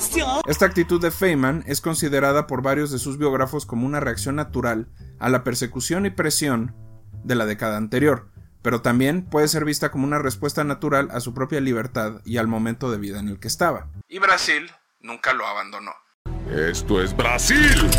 Esta 0.45 0.65
actitud 0.65 1.01
de 1.01 1.11
Feynman 1.11 1.63
es 1.67 1.81
considerada 1.81 2.47
por 2.47 2.61
varios 2.61 2.91
de 2.91 2.99
sus 2.99 3.17
biógrafos 3.17 3.65
como 3.65 3.85
una 3.85 3.99
reacción 3.99 4.35
natural 4.35 4.89
a 5.19 5.29
la 5.29 5.43
persecución 5.43 6.05
y 6.05 6.09
presión 6.09 6.75
de 7.23 7.35
la 7.35 7.45
década 7.45 7.77
anterior, 7.77 8.27
pero 8.61 8.81
también 8.81 9.23
puede 9.23 9.47
ser 9.47 9.65
vista 9.65 9.91
como 9.91 10.05
una 10.05 10.19
respuesta 10.19 10.63
natural 10.63 11.09
a 11.11 11.19
su 11.19 11.33
propia 11.33 11.61
libertad 11.61 12.21
y 12.25 12.37
al 12.37 12.47
momento 12.47 12.91
de 12.91 12.97
vida 12.97 13.19
en 13.19 13.29
el 13.29 13.39
que 13.39 13.47
estaba. 13.47 13.87
Y 14.07 14.19
Brasil 14.19 14.69
nunca 14.99 15.33
lo 15.33 15.45
abandonó. 15.45 15.91
Esto 16.49 17.01
es 17.01 17.15
Brasil. 17.15 17.89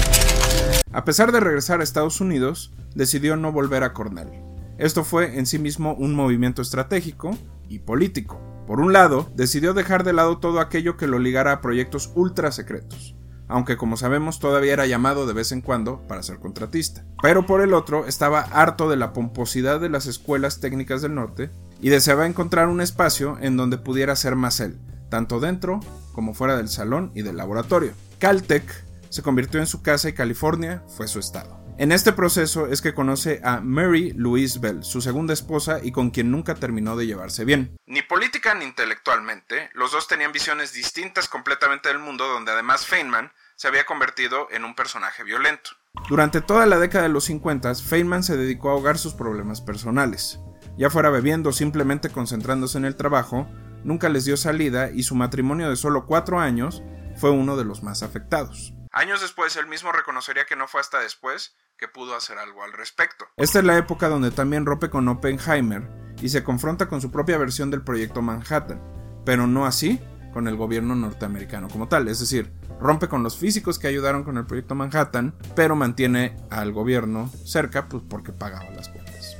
A 0.92 1.04
pesar 1.04 1.32
de 1.32 1.40
regresar 1.40 1.80
a 1.80 1.84
Estados 1.84 2.20
Unidos, 2.20 2.72
decidió 2.94 3.36
no 3.36 3.52
volver 3.52 3.82
a 3.82 3.94
Cornell. 3.94 4.30
Esto 4.78 5.04
fue 5.04 5.38
en 5.38 5.46
sí 5.46 5.58
mismo 5.58 5.94
un 5.94 6.14
movimiento 6.14 6.60
estratégico 6.60 7.36
y 7.68 7.78
político. 7.78 8.51
Por 8.66 8.80
un 8.80 8.92
lado, 8.92 9.30
decidió 9.34 9.74
dejar 9.74 10.04
de 10.04 10.12
lado 10.12 10.38
todo 10.38 10.60
aquello 10.60 10.96
que 10.96 11.06
lo 11.06 11.18
ligara 11.18 11.52
a 11.52 11.60
proyectos 11.60 12.10
ultra 12.14 12.52
secretos 12.52 13.16
aunque 13.52 13.76
como 13.76 13.96
sabemos 13.98 14.38
todavía 14.38 14.72
era 14.72 14.86
llamado 14.86 15.26
de 15.26 15.34
vez 15.34 15.52
en 15.52 15.60
cuando 15.60 16.00
para 16.08 16.22
ser 16.22 16.38
contratista. 16.38 17.04
Pero 17.20 17.46
por 17.46 17.60
el 17.60 17.74
otro, 17.74 18.06
estaba 18.06 18.40
harto 18.40 18.88
de 18.88 18.96
la 18.96 19.12
pomposidad 19.12 19.78
de 19.78 19.90
las 19.90 20.06
escuelas 20.06 20.60
técnicas 20.60 21.02
del 21.02 21.14
norte 21.14 21.50
y 21.80 21.90
deseaba 21.90 22.26
encontrar 22.26 22.68
un 22.68 22.80
espacio 22.80 23.36
en 23.40 23.56
donde 23.56 23.76
pudiera 23.76 24.16
ser 24.16 24.36
más 24.36 24.60
él, 24.60 24.78
tanto 25.10 25.38
dentro 25.38 25.80
como 26.12 26.32
fuera 26.32 26.56
del 26.56 26.68
salón 26.68 27.12
y 27.14 27.22
del 27.22 27.36
laboratorio. 27.36 27.92
Caltech 28.18 28.64
se 29.10 29.22
convirtió 29.22 29.60
en 29.60 29.66
su 29.66 29.82
casa 29.82 30.08
y 30.08 30.14
California 30.14 30.82
fue 30.88 31.06
su 31.06 31.18
estado. 31.18 31.61
En 31.82 31.90
este 31.90 32.12
proceso 32.12 32.68
es 32.68 32.80
que 32.80 32.94
conoce 32.94 33.40
a 33.42 33.60
Mary 33.60 34.12
Louise 34.12 34.60
Bell, 34.60 34.84
su 34.84 35.00
segunda 35.02 35.32
esposa 35.32 35.80
y 35.82 35.90
con 35.90 36.10
quien 36.10 36.30
nunca 36.30 36.54
terminó 36.54 36.96
de 36.96 37.08
llevarse 37.08 37.44
bien. 37.44 37.76
Ni 37.86 38.02
política 38.02 38.54
ni 38.54 38.64
intelectualmente, 38.64 39.68
los 39.74 39.90
dos 39.90 40.06
tenían 40.06 40.30
visiones 40.30 40.72
distintas 40.72 41.26
completamente 41.26 41.88
del 41.88 41.98
mundo 41.98 42.28
donde 42.28 42.52
además 42.52 42.86
Feynman 42.86 43.32
se 43.56 43.66
había 43.66 43.84
convertido 43.84 44.46
en 44.52 44.64
un 44.64 44.76
personaje 44.76 45.24
violento. 45.24 45.70
Durante 46.08 46.40
toda 46.40 46.66
la 46.66 46.78
década 46.78 47.02
de 47.02 47.12
los 47.12 47.24
50, 47.24 47.74
Feynman 47.74 48.22
se 48.22 48.36
dedicó 48.36 48.68
a 48.68 48.74
ahogar 48.74 48.96
sus 48.96 49.14
problemas 49.14 49.60
personales. 49.60 50.38
Ya 50.78 50.88
fuera 50.88 51.10
bebiendo 51.10 51.50
o 51.50 51.52
simplemente 51.52 52.10
concentrándose 52.10 52.78
en 52.78 52.84
el 52.84 52.94
trabajo, 52.94 53.48
nunca 53.82 54.08
les 54.08 54.24
dio 54.24 54.36
salida 54.36 54.92
y 54.92 55.02
su 55.02 55.16
matrimonio 55.16 55.68
de 55.68 55.74
solo 55.74 56.06
cuatro 56.06 56.38
años 56.38 56.80
fue 57.16 57.32
uno 57.32 57.56
de 57.56 57.64
los 57.64 57.82
más 57.82 58.04
afectados. 58.04 58.72
Años 58.92 59.22
después, 59.22 59.56
él 59.56 59.66
mismo 59.66 59.90
reconocería 59.90 60.44
que 60.44 60.54
no 60.54 60.68
fue 60.68 60.80
hasta 60.82 61.00
después 61.00 61.56
que 61.78 61.88
pudo 61.88 62.14
hacer 62.14 62.36
algo 62.36 62.62
al 62.62 62.74
respecto. 62.74 63.26
Esta 63.38 63.60
es 63.60 63.64
la 63.64 63.78
época 63.78 64.08
donde 64.08 64.30
también 64.30 64.66
rompe 64.66 64.90
con 64.90 65.08
Oppenheimer 65.08 65.88
y 66.20 66.28
se 66.28 66.44
confronta 66.44 66.88
con 66.88 67.00
su 67.00 67.10
propia 67.10 67.38
versión 67.38 67.70
del 67.70 67.82
proyecto 67.82 68.20
Manhattan, 68.20 68.82
pero 69.24 69.46
no 69.46 69.64
así 69.64 69.98
con 70.34 70.46
el 70.46 70.56
gobierno 70.56 70.94
norteamericano 70.94 71.68
como 71.68 71.88
tal, 71.88 72.06
es 72.08 72.20
decir, 72.20 72.52
rompe 72.80 73.08
con 73.08 73.22
los 73.22 73.38
físicos 73.38 73.78
que 73.78 73.88
ayudaron 73.88 74.24
con 74.24 74.36
el 74.36 74.44
proyecto 74.44 74.74
Manhattan, 74.74 75.34
pero 75.56 75.74
mantiene 75.74 76.36
al 76.50 76.72
gobierno 76.72 77.30
cerca 77.46 77.88
pues 77.88 78.02
porque 78.06 78.32
pagaba 78.32 78.70
las 78.72 78.90
cuentas. 78.90 79.36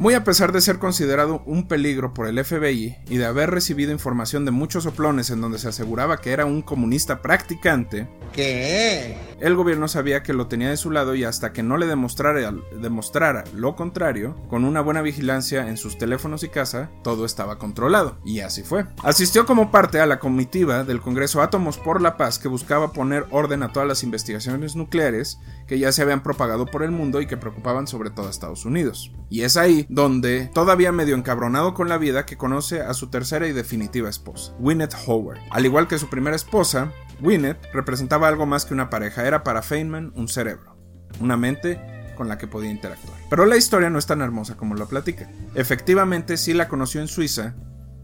Muy 0.00 0.14
a 0.14 0.24
pesar 0.24 0.50
de 0.52 0.62
ser 0.62 0.78
considerado 0.78 1.42
un 1.44 1.68
peligro 1.68 2.14
por 2.14 2.26
el 2.26 2.42
FBI 2.42 2.96
y 3.06 3.16
de 3.18 3.26
haber 3.26 3.50
recibido 3.50 3.92
información 3.92 4.46
de 4.46 4.50
muchos 4.50 4.84
soplones 4.84 5.28
en 5.28 5.42
donde 5.42 5.58
se 5.58 5.68
aseguraba 5.68 6.22
que 6.22 6.32
era 6.32 6.46
un 6.46 6.62
comunista 6.62 7.20
practicante, 7.20 8.08
¿Qué? 8.32 9.18
El 9.40 9.56
gobierno 9.56 9.88
sabía 9.88 10.22
que 10.22 10.32
lo 10.32 10.46
tenía 10.46 10.70
de 10.70 10.76
su 10.76 10.90
lado 10.90 11.14
y 11.14 11.24
hasta 11.24 11.52
que 11.52 11.62
no 11.62 11.76
le 11.76 11.86
demostrara, 11.86 12.54
demostrara 12.80 13.44
lo 13.54 13.74
contrario, 13.74 14.36
con 14.48 14.64
una 14.64 14.80
buena 14.80 15.02
vigilancia 15.02 15.68
en 15.68 15.76
sus 15.76 15.98
teléfonos 15.98 16.44
y 16.44 16.48
casa, 16.48 16.90
todo 17.02 17.24
estaba 17.24 17.58
controlado. 17.58 18.18
Y 18.24 18.40
así 18.40 18.62
fue. 18.62 18.86
Asistió 19.02 19.46
como 19.46 19.70
parte 19.70 20.00
a 20.00 20.06
la 20.06 20.20
comitiva 20.20 20.84
del 20.84 21.00
Congreso 21.00 21.42
Átomos 21.42 21.78
por 21.78 22.00
la 22.00 22.16
Paz 22.16 22.38
que 22.38 22.48
buscaba 22.48 22.92
poner 22.92 23.26
orden 23.30 23.62
a 23.62 23.72
todas 23.72 23.88
las 23.88 24.02
investigaciones 24.04 24.76
nucleares 24.76 25.40
que 25.70 25.78
ya 25.78 25.92
se 25.92 26.02
habían 26.02 26.24
propagado 26.24 26.66
por 26.66 26.82
el 26.82 26.90
mundo 26.90 27.20
y 27.20 27.28
que 27.28 27.36
preocupaban 27.36 27.86
sobre 27.86 28.10
todo 28.10 28.26
a 28.26 28.30
Estados 28.30 28.64
Unidos. 28.64 29.12
Y 29.28 29.42
es 29.42 29.56
ahí 29.56 29.86
donde, 29.88 30.50
todavía 30.52 30.90
medio 30.90 31.14
encabronado 31.14 31.74
con 31.74 31.88
la 31.88 31.96
vida, 31.96 32.26
que 32.26 32.36
conoce 32.36 32.80
a 32.80 32.92
su 32.92 33.08
tercera 33.08 33.46
y 33.46 33.52
definitiva 33.52 34.08
esposa, 34.08 34.52
Winnet 34.58 34.92
Howard. 35.06 35.38
Al 35.48 35.64
igual 35.64 35.86
que 35.86 36.00
su 36.00 36.08
primera 36.08 36.34
esposa, 36.34 36.90
Winnet 37.22 37.56
representaba 37.72 38.26
algo 38.26 38.46
más 38.46 38.64
que 38.64 38.74
una 38.74 38.90
pareja, 38.90 39.24
era 39.28 39.44
para 39.44 39.62
Feynman 39.62 40.12
un 40.16 40.26
cerebro, 40.26 40.76
una 41.20 41.36
mente 41.36 41.78
con 42.16 42.26
la 42.26 42.36
que 42.36 42.48
podía 42.48 42.72
interactuar. 42.72 43.16
Pero 43.30 43.46
la 43.46 43.56
historia 43.56 43.90
no 43.90 44.00
es 44.00 44.06
tan 44.06 44.22
hermosa 44.22 44.56
como 44.56 44.74
lo 44.74 44.88
platica. 44.88 45.30
Efectivamente, 45.54 46.36
sí 46.36 46.52
la 46.52 46.66
conoció 46.66 47.00
en 47.00 47.06
Suiza 47.06 47.54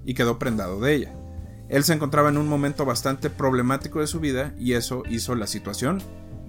y 0.05 0.15
quedó 0.15 0.39
prendado 0.39 0.79
de 0.79 0.95
ella. 0.95 1.17
Él 1.69 1.83
se 1.83 1.95
encontraba 1.95 2.29
en 2.29 2.39
un 2.39 2.47
momento 2.47 2.85
bastante 2.85 3.29
problemático 3.29 3.99
de 3.99 4.07
su 4.07 4.21
vida 4.21 4.55
y 4.57 4.75
eso 4.75 5.03
hizo 5.11 5.35
la 5.35 5.49
situación 5.49 6.01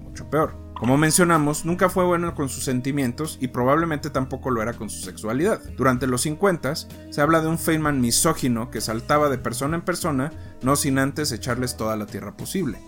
mucho 0.04 0.30
peor. 0.30 0.67
Como 0.78 0.96
mencionamos, 0.96 1.64
nunca 1.64 1.88
fue 1.88 2.04
bueno 2.04 2.36
con 2.36 2.48
sus 2.48 2.62
sentimientos 2.64 3.36
y 3.40 3.48
probablemente 3.48 4.10
tampoco 4.10 4.50
lo 4.50 4.62
era 4.62 4.74
con 4.74 4.88
su 4.88 5.00
sexualidad. 5.00 5.60
Durante 5.76 6.06
los 6.06 6.22
50 6.22 6.74
se 7.10 7.20
habla 7.20 7.40
de 7.40 7.48
un 7.48 7.58
Feynman 7.58 8.00
misógino 8.00 8.70
que 8.70 8.80
saltaba 8.80 9.28
de 9.28 9.38
persona 9.38 9.76
en 9.76 9.82
persona, 9.82 10.32
no 10.62 10.76
sin 10.76 11.00
antes 11.00 11.32
echarles 11.32 11.76
toda 11.76 11.96
la 11.96 12.06
tierra 12.06 12.36
posible. 12.36 12.78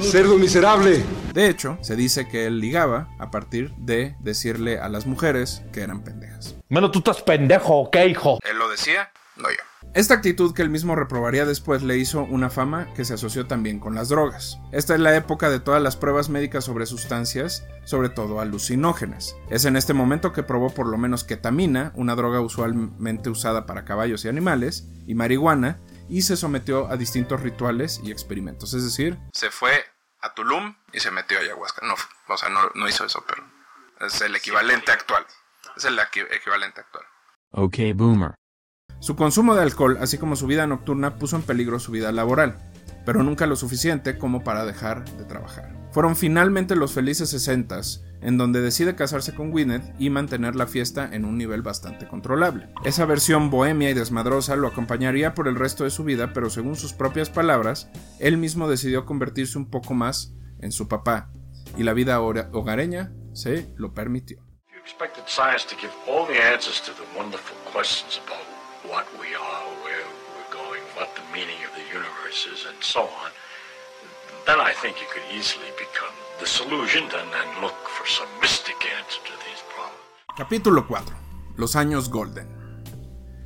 ¡Cerdo 0.00 0.38
miserable! 0.38 1.04
De 1.32 1.48
hecho, 1.48 1.78
se 1.82 1.94
dice 1.94 2.26
que 2.26 2.46
él 2.46 2.58
ligaba 2.58 3.08
a 3.20 3.30
partir 3.30 3.72
de 3.76 4.16
decirle 4.18 4.80
a 4.80 4.88
las 4.88 5.06
mujeres 5.06 5.62
que 5.72 5.82
eran 5.82 6.02
pendejas. 6.02 6.56
Bueno, 6.68 6.90
tú 6.90 6.98
estás 6.98 7.22
pendejo, 7.22 7.90
¿qué 7.92 8.06
hijo? 8.08 8.40
Él 8.42 8.58
lo 8.58 8.68
decía, 8.68 9.10
no 9.36 9.48
yo. 9.50 9.69
Esta 9.92 10.14
actitud 10.14 10.54
que 10.54 10.62
él 10.62 10.70
mismo 10.70 10.94
reprobaría 10.94 11.44
después 11.44 11.82
le 11.82 11.96
hizo 11.96 12.22
una 12.22 12.48
fama 12.48 12.94
que 12.94 13.04
se 13.04 13.14
asoció 13.14 13.48
también 13.48 13.80
con 13.80 13.96
las 13.96 14.08
drogas. 14.08 14.60
Esta 14.70 14.94
es 14.94 15.00
la 15.00 15.16
época 15.16 15.50
de 15.50 15.58
todas 15.58 15.82
las 15.82 15.96
pruebas 15.96 16.28
médicas 16.28 16.62
sobre 16.62 16.86
sustancias, 16.86 17.66
sobre 17.84 18.08
todo 18.08 18.40
alucinógenas. 18.40 19.34
Es 19.50 19.64
en 19.64 19.76
este 19.76 19.92
momento 19.92 20.32
que 20.32 20.44
probó 20.44 20.72
por 20.72 20.86
lo 20.86 20.96
menos 20.96 21.24
ketamina, 21.24 21.90
una 21.96 22.14
droga 22.14 22.40
usualmente 22.40 23.30
usada 23.30 23.66
para 23.66 23.84
caballos 23.84 24.24
y 24.24 24.28
animales, 24.28 24.86
y 25.08 25.16
marihuana, 25.16 25.80
y 26.08 26.22
se 26.22 26.36
sometió 26.36 26.86
a 26.86 26.96
distintos 26.96 27.40
rituales 27.40 28.00
y 28.04 28.12
experimentos. 28.12 28.74
Es 28.74 28.84
decir, 28.84 29.18
se 29.32 29.50
fue 29.50 29.72
a 30.20 30.34
Tulum 30.34 30.76
y 30.92 31.00
se 31.00 31.10
metió 31.10 31.36
a 31.38 31.40
ayahuasca. 31.40 31.84
No, 31.84 31.94
o 32.28 32.36
sea, 32.36 32.48
no, 32.48 32.60
no 32.76 32.88
hizo 32.88 33.04
eso, 33.04 33.24
pero 33.26 33.42
es 34.06 34.20
el 34.20 34.36
equivalente 34.36 34.92
actual. 34.92 35.26
Es 35.76 35.84
el 35.84 35.98
equivalente 35.98 36.80
actual. 36.80 37.04
Ok, 37.50 37.76
boomer. 37.96 38.39
Su 39.00 39.16
consumo 39.16 39.54
de 39.54 39.62
alcohol, 39.62 39.96
así 40.00 40.18
como 40.18 40.36
su 40.36 40.46
vida 40.46 40.66
nocturna, 40.66 41.16
puso 41.16 41.36
en 41.36 41.42
peligro 41.42 41.78
su 41.80 41.90
vida 41.90 42.12
laboral, 42.12 42.56
pero 43.06 43.22
nunca 43.22 43.46
lo 43.46 43.56
suficiente 43.56 44.18
como 44.18 44.44
para 44.44 44.66
dejar 44.66 45.04
de 45.16 45.24
trabajar. 45.24 45.74
Fueron 45.90 46.16
finalmente 46.16 46.76
los 46.76 46.92
felices 46.92 47.30
60 47.30 47.80
en 48.20 48.36
donde 48.36 48.60
decide 48.60 48.94
casarse 48.94 49.34
con 49.34 49.50
Gwyneth 49.50 49.94
y 49.98 50.10
mantener 50.10 50.54
la 50.54 50.66
fiesta 50.66 51.08
en 51.10 51.24
un 51.24 51.38
nivel 51.38 51.62
bastante 51.62 52.06
controlable. 52.06 52.68
Esa 52.84 53.06
versión 53.06 53.48
bohemia 53.48 53.88
y 53.88 53.94
desmadrosa 53.94 54.54
lo 54.56 54.68
acompañaría 54.68 55.34
por 55.34 55.48
el 55.48 55.56
resto 55.56 55.84
de 55.84 55.90
su 55.90 56.04
vida, 56.04 56.32
pero 56.34 56.50
según 56.50 56.76
sus 56.76 56.92
propias 56.92 57.30
palabras, 57.30 57.88
él 58.18 58.36
mismo 58.36 58.68
decidió 58.68 59.06
convertirse 59.06 59.56
un 59.56 59.70
poco 59.70 59.94
más 59.94 60.34
en 60.60 60.72
su 60.72 60.88
papá, 60.88 61.30
y 61.78 61.84
la 61.84 61.94
vida 61.94 62.20
hogareña 62.20 63.12
se 63.32 63.72
lo 63.76 63.94
permitió. 63.94 64.44
What 68.84 69.06
we 69.20 69.34
are, 69.34 69.66
where 69.84 70.06
we're 70.32 70.52
going, 70.52 70.82
what 70.96 71.14
the 71.14 71.22
meaning 71.32 71.58
of 71.66 71.72
the 71.76 71.86
universe 71.92 72.46
is, 72.46 72.66
and 72.66 72.76
so 72.82 73.02
on, 73.02 73.30
then 74.46 74.58
I 74.60 74.72
think 74.72 75.00
you 75.00 75.06
could 75.12 75.26
easily 75.36 75.70
become 75.76 76.14
disillusioned 76.38 77.12
and 77.12 77.62
look 77.62 77.76
for 77.88 78.06
some 78.06 78.28
mystic 78.40 78.76
answer 78.98 79.20
to 79.24 79.34
these 79.44 79.62
problems. 79.74 80.00
Capítulo 80.36 80.86
4. 80.86 81.02
Los 81.56 81.76
años 81.76 82.08
Golden. 82.08 82.48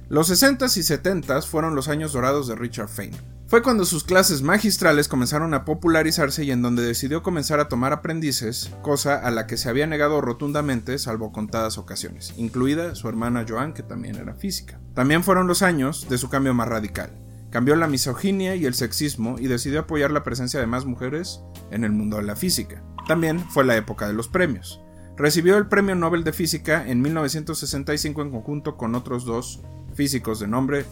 Los 0.09 0.31
60s 0.31 0.77
y 0.77 0.83
70s 0.83 1.47
fueron 1.47 1.75
los 1.75 1.89
años 1.89 2.13
dorados 2.13 2.47
de 2.47 2.55
Richard 2.55 2.89
Feynman. 2.89 3.34
Fue 3.47 3.63
cuando 3.63 3.85
sus 3.85 4.05
clases 4.05 4.41
magistrales 4.41 5.07
comenzaron 5.07 5.53
a 5.53 5.67
popularizarse 5.67 6.45
y 6.45 6.51
en 6.51 6.63
donde 6.63 6.83
decidió 6.83 7.23
comenzar 7.23 7.61
a 7.61 7.69
tomar 7.69 7.93
aprendices, 7.93 8.73
cosa 8.81 9.17
a 9.17 9.31
la 9.31 9.47
que 9.47 9.59
se 9.59 9.69
había 9.69 9.87
negado 9.87 10.23
rotundamente 10.23 10.99
salvo 10.99 11.31
contadas 11.31 11.77
ocasiones, 11.77 12.33
incluida 12.39 12.95
su 12.95 13.07
hermana 13.07 13.45
Joan 13.47 13.75
que 13.75 13.83
también 13.83 14.17
era 14.17 14.35
física. 14.35 14.81
También 14.95 15.23
fueron 15.23 15.47
los 15.47 15.61
años 15.61 16.09
de 16.09 16.17
su 16.17 16.31
cambio 16.31 16.55
más 16.55 16.69
radical, 16.69 17.11
cambió 17.51 17.77
la 17.77 17.87
misoginia 17.87 18.57
y 18.57 18.65
el 18.65 18.73
sexismo 18.73 19.37
y 19.39 19.47
decidió 19.47 19.81
apoyar 19.81 20.11
la 20.11 20.25
presencia 20.25 20.59
de 20.59 20.67
más 20.67 20.87
mujeres 20.87 21.41
en 21.71 21.85
el 21.85 21.93
mundo 21.93 22.17
de 22.17 22.23
la 22.23 22.37
física. 22.37 22.83
También 23.07 23.41
fue 23.51 23.65
la 23.67 23.77
época 23.77 24.07
de 24.09 24.15
los 24.15 24.27
premios. 24.27 24.81
Recibió 25.19 25.59
el 25.59 25.69
Premio 25.69 25.95
Nobel 25.95 26.25
de 26.25 26.33
Física 26.33 26.89
en 26.89 27.03
1965 27.03 28.23
en 28.23 28.31
conjunto 28.31 28.77
con 28.77 28.95
otros 28.95 29.25
dos 29.27 29.61
físicos 29.95 30.41
de 30.41 30.49
nombre 30.49 30.87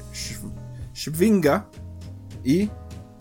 Schwinga 0.94 1.68
y 2.44 2.70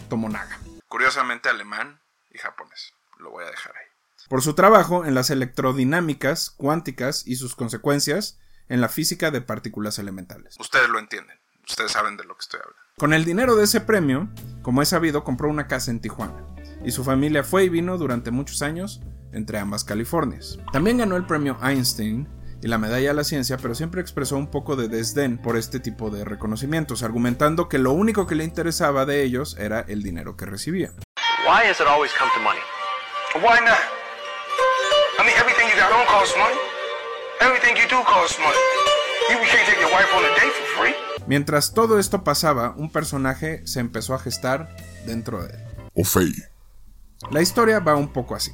Tomonaga. 0.09 0.59
Curiosamente 0.87 1.49
alemán 1.49 2.01
y 2.31 2.37
japonés. 2.37 2.93
Lo 3.19 3.31
voy 3.31 3.43
a 3.43 3.49
dejar 3.49 3.73
ahí. 3.75 3.85
Por 4.29 4.41
su 4.41 4.53
trabajo 4.53 5.05
en 5.05 5.13
las 5.13 5.29
electrodinámicas 5.29 6.51
cuánticas 6.51 7.25
y 7.27 7.35
sus 7.35 7.55
consecuencias 7.55 8.39
en 8.69 8.81
la 8.81 8.89
física 8.89 9.31
de 9.31 9.41
partículas 9.41 9.99
elementales. 9.99 10.55
Ustedes 10.59 10.89
lo 10.89 10.99
entienden. 10.99 11.39
Ustedes 11.67 11.91
saben 11.91 12.17
de 12.17 12.23
lo 12.23 12.35
que 12.35 12.41
estoy 12.41 12.59
hablando. 12.59 12.81
Con 12.97 13.13
el 13.13 13.25
dinero 13.25 13.55
de 13.55 13.65
ese 13.65 13.81
premio, 13.81 14.29
como 14.61 14.81
es 14.81 14.89
sabido, 14.89 15.23
compró 15.23 15.49
una 15.49 15.67
casa 15.67 15.91
en 15.91 16.01
Tijuana. 16.01 16.45
Y 16.83 16.91
su 16.91 17.03
familia 17.03 17.43
fue 17.43 17.65
y 17.65 17.69
vino 17.69 17.97
durante 17.97 18.31
muchos 18.31 18.61
años 18.61 19.01
entre 19.33 19.59
ambas 19.59 19.83
Californias. 19.83 20.59
También 20.71 20.97
ganó 20.97 21.15
el 21.15 21.25
premio 21.25 21.57
Einstein 21.61 22.27
y 22.61 22.67
la 22.67 22.77
medalla 22.77 23.11
a 23.11 23.13
la 23.13 23.23
ciencia, 23.23 23.57
pero 23.57 23.75
siempre 23.75 24.01
expresó 24.01 24.37
un 24.37 24.47
poco 24.47 24.75
de 24.75 24.87
desdén 24.87 25.37
por 25.37 25.57
este 25.57 25.79
tipo 25.79 26.09
de 26.09 26.23
reconocimientos, 26.25 27.03
argumentando 27.03 27.67
que 27.69 27.79
lo 27.79 27.91
único 27.91 28.27
que 28.27 28.35
le 28.35 28.43
interesaba 28.43 29.05
de 29.05 29.23
ellos 29.23 29.55
era 29.57 29.81
el 29.87 30.03
dinero 30.03 30.37
que 30.37 30.45
recibía. 30.45 30.91
Why 31.45 31.67
has 31.69 31.79
it 31.79 31.87
always 31.87 32.11
come 32.13 32.29
to 32.35 32.41
money? 32.41 32.61
Why 33.35 33.59
not? 33.65 33.79
I 35.19 35.23
mean, 35.23 35.35
everything 35.37 35.67
you 35.69 35.79
got 35.79 35.91
on 35.91 36.05
costs 36.05 36.35
money. 36.37 36.55
Everything 37.41 37.75
you 37.75 37.87
do 37.89 38.03
costs 38.03 38.37
money. 38.39 38.57
You 39.29 39.37
can't 39.37 39.67
take 39.67 39.81
your 39.81 39.91
wife 39.91 40.09
on 40.15 40.23
a 40.23 40.29
date 40.35 40.51
for 40.51 40.83
free. 40.83 40.95
Mientras 41.27 41.73
todo 41.73 41.97
esto 41.97 42.23
pasaba, 42.23 42.75
un 42.77 42.91
personaje 42.91 43.65
se 43.65 43.79
empezó 43.79 44.13
a 44.13 44.19
gestar 44.19 44.75
dentro 45.05 45.43
de 45.43 45.53
él. 45.53 45.59
Ofei. 45.95 46.33
La 47.31 47.41
historia 47.41 47.79
va 47.79 47.95
un 47.95 48.11
poco 48.13 48.35
así. 48.35 48.51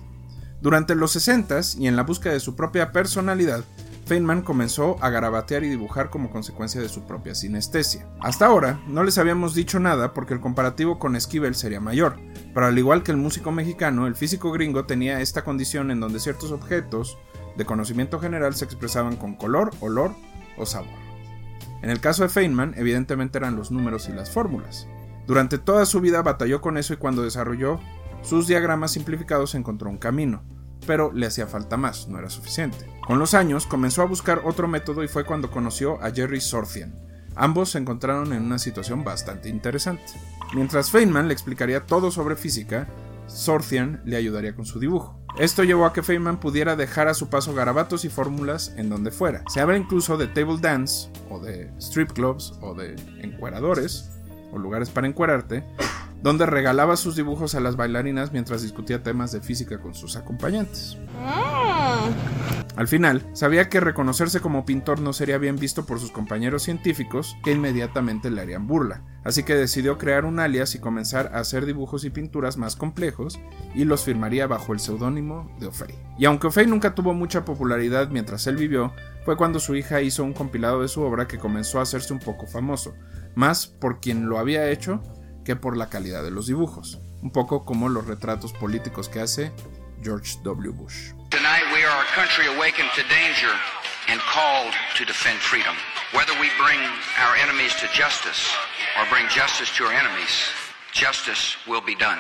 Durante 0.62 0.96
los 0.96 1.12
60 1.12 1.60
y 1.80 1.88
en 1.88 1.96
la 1.96 2.04
búsqueda 2.04 2.34
de 2.34 2.40
su 2.40 2.56
propia 2.56 2.92
personalidad, 2.92 3.64
Feynman 4.08 4.42
comenzó 4.42 4.96
a 5.02 5.10
garabatear 5.10 5.66
y 5.66 5.70
dibujar 5.70 6.10
como 6.10 6.30
consecuencia 6.30 6.80
de 6.80 6.88
su 6.88 7.04
propia 7.04 7.36
sinestesia. 7.36 8.08
Hasta 8.22 8.46
ahora, 8.46 8.80
no 8.88 9.04
les 9.04 9.18
habíamos 9.18 9.54
dicho 9.54 9.82
nada 9.82 10.14
porque 10.14 10.34
el 10.34 10.40
comparativo 10.40 10.98
con 10.98 11.18
Esquivel 11.18 11.56
sería 11.56 11.82
mayor, 11.82 12.16
pero 12.54 12.68
al 12.68 12.78
igual 12.78 13.04
que 13.04 13.12
el 13.12 13.18
músico 13.18 13.52
mexicano, 13.52 14.08
el 14.08 14.16
físico 14.16 14.52
gringo 14.54 14.86
tenía 14.86 15.20
esta 15.20 15.44
condición 15.44 15.92
en 15.92 16.00
donde 16.00 16.22
ciertos 16.22 16.54
objetos 16.54 17.18
de 17.58 17.66
conocimiento 17.66 18.18
general 18.20 18.56
se 18.56 18.64
expresaban 18.64 19.18
con 19.18 19.36
color, 19.36 19.72
olor 19.82 20.16
o 20.58 20.66
sabor. 20.66 20.88
En 21.82 21.90
el 21.90 22.00
caso 22.00 22.24
de 22.24 22.30
Feynman, 22.30 22.76
evidentemente 22.78 23.38
eran 23.38 23.58
los 23.58 23.72
números 23.72 24.08
y 24.08 24.14
las 24.14 24.32
fórmulas. 24.32 24.88
Durante 25.28 25.58
toda 25.58 25.86
su 25.86 26.00
vida 26.00 26.22
batalló 26.22 26.62
con 26.62 26.78
eso 26.78 26.94
y 26.94 26.98
cuando 26.98 27.24
desarrolló 27.24 27.82
sus 28.22 28.48
diagramas 28.48 28.92
simplificados 28.92 29.54
encontró 29.54 29.90
un 29.90 29.98
camino, 29.98 30.44
pero 30.88 31.12
le 31.14 31.28
hacía 31.28 31.46
falta 31.46 31.78
más, 31.78 32.08
no 32.08 32.18
era 32.18 32.32
suficiente. 32.32 32.90
Con 33.06 33.20
los 33.20 33.36
años 33.36 33.68
comenzó 33.68 34.02
a 34.02 34.06
buscar 34.06 34.42
otro 34.46 34.68
método 34.68 35.04
y 35.04 35.08
fue 35.08 35.26
cuando 35.26 35.52
conoció 35.52 36.02
a 36.04 36.10
Jerry 36.10 36.42
Sorthian. 36.42 36.96
Ambos 37.36 37.70
se 37.70 37.78
encontraron 37.78 38.34
en 38.34 38.42
una 38.42 38.58
situación 38.58 39.04
bastante 39.04 39.50
interesante. 39.50 40.14
Mientras 40.56 40.90
Feynman 40.90 41.28
le 41.28 41.34
explicaría 41.34 41.86
todo 41.86 42.10
sobre 42.10 42.36
física, 42.36 42.88
Sorthian 43.28 44.02
le 44.06 44.16
ayudaría 44.16 44.56
con 44.56 44.66
su 44.66 44.80
dibujo. 44.80 45.20
Esto 45.38 45.64
llevó 45.64 45.86
a 45.86 45.94
que 45.94 46.02
Feynman 46.02 46.40
pudiera 46.40 46.76
dejar 46.76 47.08
a 47.08 47.14
su 47.14 47.30
paso 47.30 47.54
garabatos 47.54 48.06
y 48.06 48.10
fórmulas 48.10 48.74
en 48.78 48.90
donde 48.90 49.12
fuera. 49.12 49.44
Se 49.54 49.60
habla 49.60 49.78
incluso 49.78 50.18
de 50.18 50.26
table 50.26 50.58
dance, 50.60 51.10
o 51.30 51.40
de 51.40 51.70
strip 51.78 52.12
clubs, 52.14 52.54
o 52.62 52.74
de 52.74 52.96
encueradores, 53.22 54.10
o 54.52 54.58
lugares 54.58 54.90
para 54.90 55.08
encuerarte, 55.08 55.64
donde 56.22 56.46
regalaba 56.46 56.98
sus 56.98 57.16
dibujos 57.16 57.56
a 57.56 57.60
las 57.60 57.76
bailarinas 57.76 58.32
mientras 58.32 58.62
discutía 58.62 59.04
temas 59.04 59.32
de 59.32 59.42
física 59.42 59.80
con 59.80 59.94
sus 59.94 60.16
acompañantes. 60.16 60.98
Al 62.76 62.88
final, 62.88 63.26
sabía 63.34 63.70
que 63.70 63.80
reconocerse 63.80 64.40
como 64.40 64.66
pintor 64.66 65.00
no 65.00 65.14
sería 65.14 65.38
bien 65.40 65.56
visto 65.56 65.86
por 65.86 66.00
sus 66.00 66.12
compañeros 66.12 66.64
científicos, 66.64 67.36
que 67.44 67.52
inmediatamente 67.52 68.30
le 68.30 68.42
harían 68.42 68.68
burla, 68.68 69.04
así 69.24 69.44
que 69.44 69.56
decidió 69.56 69.98
crear 69.98 70.26
un 70.26 70.40
alias 70.40 70.76
y 70.76 70.80
comenzar 70.80 71.32
a 71.34 71.40
hacer 71.40 71.66
dibujos 71.66 72.06
y 72.06 72.12
pinturas 72.12 72.58
más 72.58 72.76
complejos, 72.76 73.40
y 73.74 73.86
los 73.86 74.04
firmaría 74.04 74.46
bajo 74.46 74.74
el 74.74 74.80
seudónimo 74.80 75.52
de 75.60 75.68
Ofei. 75.68 75.96
Y 76.20 76.26
aunque 76.26 76.48
Ofei 76.48 76.68
nunca 76.68 76.94
tuvo 76.94 77.14
mucha 77.16 77.46
popularidad 77.46 78.10
mientras 78.10 78.46
él 78.46 78.58
vivió, 78.58 78.94
fue 79.26 79.38
cuando 79.38 79.60
su 79.60 79.76
hija 79.76 80.02
hizo 80.02 80.24
un 80.24 80.34
compilado 80.34 80.82
de 80.82 80.88
su 80.88 81.02
obra 81.02 81.28
que 81.28 81.40
comenzó 81.40 81.80
a 81.80 81.84
hacerse 81.84 82.14
un 82.14 82.20
poco 82.20 82.46
famoso, 82.46 82.94
más 83.34 83.66
por 83.66 84.00
quien 84.00 84.30
lo 84.30 84.38
había 84.38 84.70
hecho 84.70 85.02
que 85.48 85.56
por 85.56 85.78
la 85.78 85.88
calidad 85.88 86.24
de 86.24 86.30
los 86.30 86.46
dibujos, 86.46 87.00
un 87.22 87.32
poco 87.32 87.64
como 87.64 87.88
los 87.88 88.06
retratos 88.06 88.52
políticos 88.52 89.08
que 89.08 89.22
hace 89.22 89.54
George 90.04 90.38
W. 90.44 90.74
Bush. 90.74 91.14
Tonight 91.30 91.64
we 91.74 91.86
are 91.86 92.04
a 92.04 92.10
country 92.14 92.48
awakened 92.48 92.92
to 92.98 93.04
danger 93.08 93.56
and 94.10 94.20
called 94.28 94.74
to 94.98 95.06
defend 95.06 95.40
freedom. 95.40 95.74
Whether 96.12 96.34
we 96.42 96.52
bring 96.60 96.82
our 97.24 97.38
enemies 97.38 97.74
to 97.80 97.88
justice 97.96 98.52
or 99.00 99.08
bring 99.10 99.26
justice 99.30 99.72
to 99.78 99.86
our 99.86 99.94
enemies, 99.94 100.52
justice 100.92 101.56
will 101.66 101.80
be 101.80 101.96
done. 101.96 102.20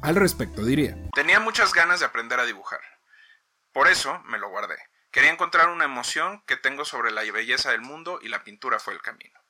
Al 0.00 0.16
respecto 0.16 0.64
diría, 0.64 0.96
tenía 1.14 1.38
muchas 1.38 1.74
ganas 1.74 2.00
de 2.00 2.06
aprender 2.06 2.40
a 2.40 2.46
dibujar. 2.46 2.80
Por 3.74 3.88
eso 3.88 4.22
me 4.24 4.38
lo 4.38 4.48
guardé. 4.48 4.78
Quería 5.10 5.30
encontrar 5.30 5.68
una 5.68 5.84
emoción 5.84 6.42
que 6.46 6.56
tengo 6.56 6.86
sobre 6.86 7.10
la 7.10 7.30
belleza 7.30 7.72
del 7.72 7.82
mundo 7.82 8.20
y 8.22 8.28
la 8.28 8.42
pintura 8.42 8.78
fue 8.78 8.94
el 8.94 9.02
camino. 9.02 9.43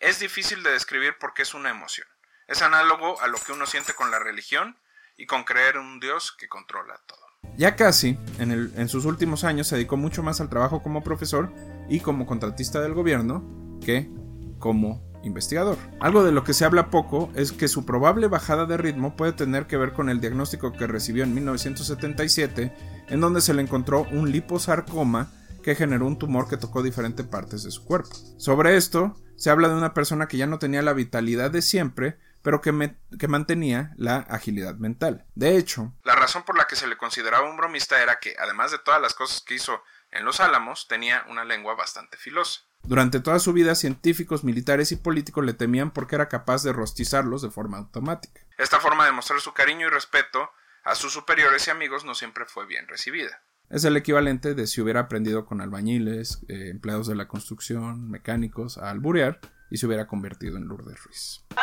Es 0.00 0.18
difícil 0.18 0.62
de 0.62 0.70
describir 0.70 1.12
porque 1.20 1.42
es 1.42 1.52
una 1.52 1.68
emoción. 1.68 2.08
Es 2.48 2.62
análogo 2.62 3.20
a 3.20 3.28
lo 3.28 3.36
que 3.36 3.52
uno 3.52 3.66
siente 3.66 3.92
con 3.92 4.10
la 4.10 4.18
religión 4.18 4.78
y 5.18 5.26
con 5.26 5.44
creer 5.44 5.76
en 5.76 5.82
un 5.82 6.00
Dios 6.00 6.34
que 6.38 6.48
controla 6.48 6.98
todo. 7.06 7.20
Ya 7.58 7.76
casi, 7.76 8.18
en, 8.38 8.50
en, 8.50 8.88
sus 8.88 9.04
últimos 9.04 9.44
años 9.44 9.68
se 9.68 9.74
dedicó 9.74 9.98
mucho 9.98 10.22
más 10.22 10.40
al 10.40 10.48
trabajo 10.48 10.82
como 10.82 11.04
profesor 11.04 11.52
y 11.90 12.00
como 12.00 12.26
contratista 12.26 12.80
del 12.80 12.94
gobierno 12.94 13.78
que 13.84 14.10
como 14.58 15.06
investigador. 15.22 15.76
Algo 16.00 16.24
de 16.24 16.32
lo 16.32 16.44
que 16.44 16.54
se 16.54 16.64
habla 16.64 16.88
poco 16.88 17.30
es 17.34 17.52
que 17.52 17.68
su 17.68 17.84
probable 17.84 18.26
bajada 18.26 18.64
de 18.64 18.78
ritmo 18.78 19.16
puede 19.16 19.34
tener 19.34 19.66
que 19.66 19.76
ver 19.76 19.92
con 19.92 20.08
el 20.08 20.22
diagnóstico 20.22 20.72
que 20.72 20.86
recibió 20.86 21.24
en 21.24 21.34
1977, 21.34 22.74
en 23.08 23.20
donde 23.20 23.42
se 23.42 23.52
le 23.52 23.60
encontró 23.60 24.06
un 24.10 24.32
liposarcoma 24.32 25.30
que 25.62 25.74
generó 25.74 26.06
un 26.06 26.18
tumor 26.18 26.48
que 26.48 26.56
tocó 26.56 26.82
diferentes 26.82 27.26
partes 27.26 27.64
de 27.64 27.70
su 27.70 27.84
cuerpo. 27.84 28.16
Sobre 28.38 28.76
esto, 28.76 29.14
se 29.40 29.48
habla 29.48 29.68
de 29.68 29.74
una 29.74 29.94
persona 29.94 30.28
que 30.28 30.36
ya 30.36 30.46
no 30.46 30.58
tenía 30.58 30.82
la 30.82 30.92
vitalidad 30.92 31.50
de 31.50 31.62
siempre, 31.62 32.18
pero 32.42 32.60
que, 32.60 32.94
que, 33.18 33.26
mantenía 33.26 33.94
la 33.96 34.18
agilidad 34.18 34.74
mental. 34.74 35.24
De 35.34 35.56
hecho, 35.56 35.94
la 36.04 36.14
razón 36.14 36.42
por 36.42 36.58
la 36.58 36.66
que 36.66 36.76
se 36.76 36.86
le 36.86 36.98
consideraba 36.98 37.48
un 37.48 37.56
bromista 37.56 38.02
era 38.02 38.18
que, 38.18 38.36
además 38.38 38.70
de 38.70 38.78
todas 38.78 39.00
las 39.00 39.14
cosas 39.14 39.40
que 39.40 39.54
hizo 39.54 39.82
en 40.10 40.26
los 40.26 40.40
Álamos, 40.40 40.88
tenía 40.88 41.24
una 41.30 41.46
lengua 41.46 41.74
bastante 41.74 42.18
filosa. 42.18 42.60
Durante 42.82 43.20
toda 43.20 43.38
su 43.38 43.54
vida, 43.54 43.74
científicos, 43.74 44.44
militares 44.44 44.92
y 44.92 44.96
políticos 44.96 45.42
le 45.42 45.54
temían 45.54 45.90
porque 45.90 46.16
era 46.16 46.28
capaz 46.28 46.62
de 46.62 46.74
rostizarlos 46.74 47.40
de 47.40 47.50
forma 47.50 47.78
automática. 47.78 48.42
Esta 48.58 48.78
forma 48.78 49.06
de 49.06 49.12
mostrar 49.12 49.40
su 49.40 49.54
cariño 49.54 49.86
y 49.86 49.90
respeto 49.90 50.50
a 50.84 50.94
sus 50.94 51.14
superiores 51.14 51.66
y 51.66 51.70
amigos 51.70 52.04
no 52.04 52.14
siempre 52.14 52.44
fue 52.44 52.66
bien 52.66 52.86
recibida. 52.88 53.42
Es 53.70 53.84
el 53.84 53.96
equivalente 53.96 54.54
de 54.54 54.66
si 54.66 54.80
hubiera 54.80 54.98
aprendido 54.98 55.46
con 55.46 55.60
albañiles, 55.60 56.40
eh, 56.48 56.70
empleados 56.70 57.06
de 57.06 57.14
la 57.14 57.28
construcción, 57.28 58.10
mecánicos, 58.10 58.78
a 58.78 58.90
alburear 58.90 59.38
y 59.70 59.76
se 59.76 59.86
hubiera 59.86 60.08
convertido 60.08 60.56
en 60.56 60.64
Lourdes 60.66 61.00
Ruiz. 61.04 61.44
De 61.50 61.56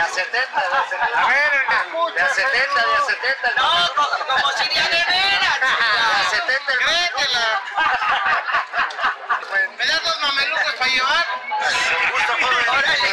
a 0.00 0.06
70, 0.08 0.58
A 1.14 1.28
ver, 1.28 1.52
de 2.16 2.20
a 2.20 2.28
70, 2.34 2.50
de 2.74 2.94
a 2.96 3.00
70. 3.06 3.54
No, 3.56 3.70
como, 3.94 4.08
como 4.26 4.50
sería 4.58 4.82
de 4.82 5.02
veras. 5.08 5.60
De 5.60 5.66
a 5.66 6.30
70 6.30 6.72
el 6.72 6.78
Créetela. 6.80 7.46
¿Me 9.78 9.86
das 9.86 10.02
dos 10.02 10.18
mamelucos 10.20 10.74
para 10.80 10.90
llevar? 10.90 11.24
Órale, 12.72 13.10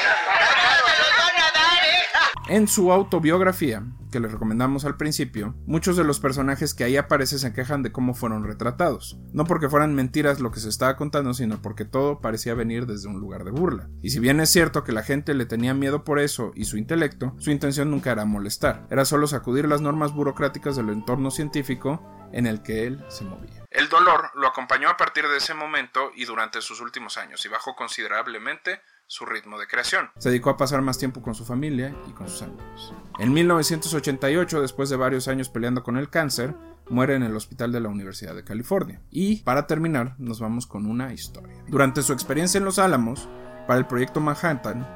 me 0.88 0.94
los 0.98 1.12
van 1.18 1.38
a 1.38 1.52
dar, 1.54 1.82
¿eh? 1.84 2.02
En 2.48 2.68
su 2.68 2.92
autobiografía, 2.92 3.84
que 4.12 4.20
les 4.20 4.32
recomendamos 4.32 4.86
al 4.86 4.98
principio, 4.98 5.56
muchos 5.66 5.98
de 5.98 6.04
los 6.04 6.20
personajes 6.20 6.74
que 6.74 6.84
ahí 6.84 6.98
aparecen 6.98 7.40
se 7.40 7.54
quejan 7.54 7.82
de 7.82 7.92
cómo 7.92 8.14
fueron 8.14 8.44
retratados. 8.44 9.18
No 9.34 9.46
porque 9.46 9.70
fueran 9.70 9.96
mentiras 9.96 10.40
lo 10.40 10.52
que 10.52 10.60
se 10.60 10.70
estaba 10.70 10.98
contando, 10.98 11.34
sino 11.34 11.62
porque 11.62 11.86
todo 11.86 12.22
parecía 12.22 12.54
venir 12.54 12.86
desde 12.86 13.08
un 13.08 13.20
lugar 13.20 13.44
de 13.44 13.52
burla. 13.52 13.90
Y 14.02 14.12
si 14.12 14.20
bien 14.20 14.40
es 14.40 14.50
cierto 14.50 14.84
que 14.84 14.92
la 14.92 15.04
gente 15.04 15.34
le 15.34 15.46
tenía 15.46 15.74
miedo 15.74 16.04
por 16.04 16.20
eso 16.20 16.52
y 16.56 16.66
su 16.66 16.78
intelecto, 16.78 17.34
su 17.40 17.52
intención 17.52 17.90
nunca 17.90 18.12
era 18.12 18.26
molestar, 18.26 18.86
era 18.92 19.06
solo 19.06 19.28
sacudir 19.28 19.68
las 19.68 19.82
normas 19.82 20.14
burocráticas 20.14 20.76
del 20.76 20.90
entorno 20.90 21.32
científico 21.32 22.02
en 22.34 22.48
el 22.48 22.62
que 22.62 22.86
él 22.86 23.04
se 23.10 23.26
movía. 23.26 23.66
El 23.70 23.90
dolor 23.90 24.32
lo 24.36 24.48
acompañó 24.48 24.90
a 24.90 24.98
partir 24.98 25.28
de 25.28 25.38
ese 25.38 25.54
momento 25.54 26.12
y 26.16 26.26
durante 26.26 26.62
sus 26.62 26.82
últimos 26.82 27.18
años 27.18 27.46
y 27.46 27.50
bajó 27.50 27.76
considerablemente 27.76 28.82
su 29.12 29.26
ritmo 29.26 29.60
de 29.60 29.68
creación. 29.68 30.10
Se 30.18 30.30
dedicó 30.30 30.52
a 30.52 30.56
pasar 30.56 30.82
más 30.82 30.98
tiempo 30.98 31.22
con 31.22 31.36
su 31.36 31.44
familia 31.44 31.94
y 32.08 32.14
con 32.14 32.30
sus 32.30 32.44
amigos. 32.44 32.94
En 33.20 33.34
1988, 33.34 34.62
después 34.62 34.90
de 34.90 34.96
varios 34.96 35.28
años 35.28 35.50
peleando 35.50 35.84
con 35.84 35.98
el 35.98 36.10
cáncer, 36.10 36.56
muere 36.90 37.16
en 37.16 37.24
el 37.24 37.36
hospital 37.36 37.74
de 37.74 37.82
la 37.82 37.90
Universidad 37.90 38.34
de 38.34 38.46
California. 38.46 39.02
Y 39.10 39.44
para 39.44 39.68
terminar, 39.68 40.16
nos 40.18 40.40
vamos 40.40 40.66
con 40.66 40.86
una 40.86 41.14
historia. 41.14 41.62
Durante 41.68 42.04
su 42.04 42.14
experiencia 42.14 42.58
en 42.58 42.64
Los 42.64 42.80
Álamos, 42.80 43.28
para 43.68 43.80
el 43.80 43.86
proyecto 43.86 44.22
Manhattan, 44.22 44.88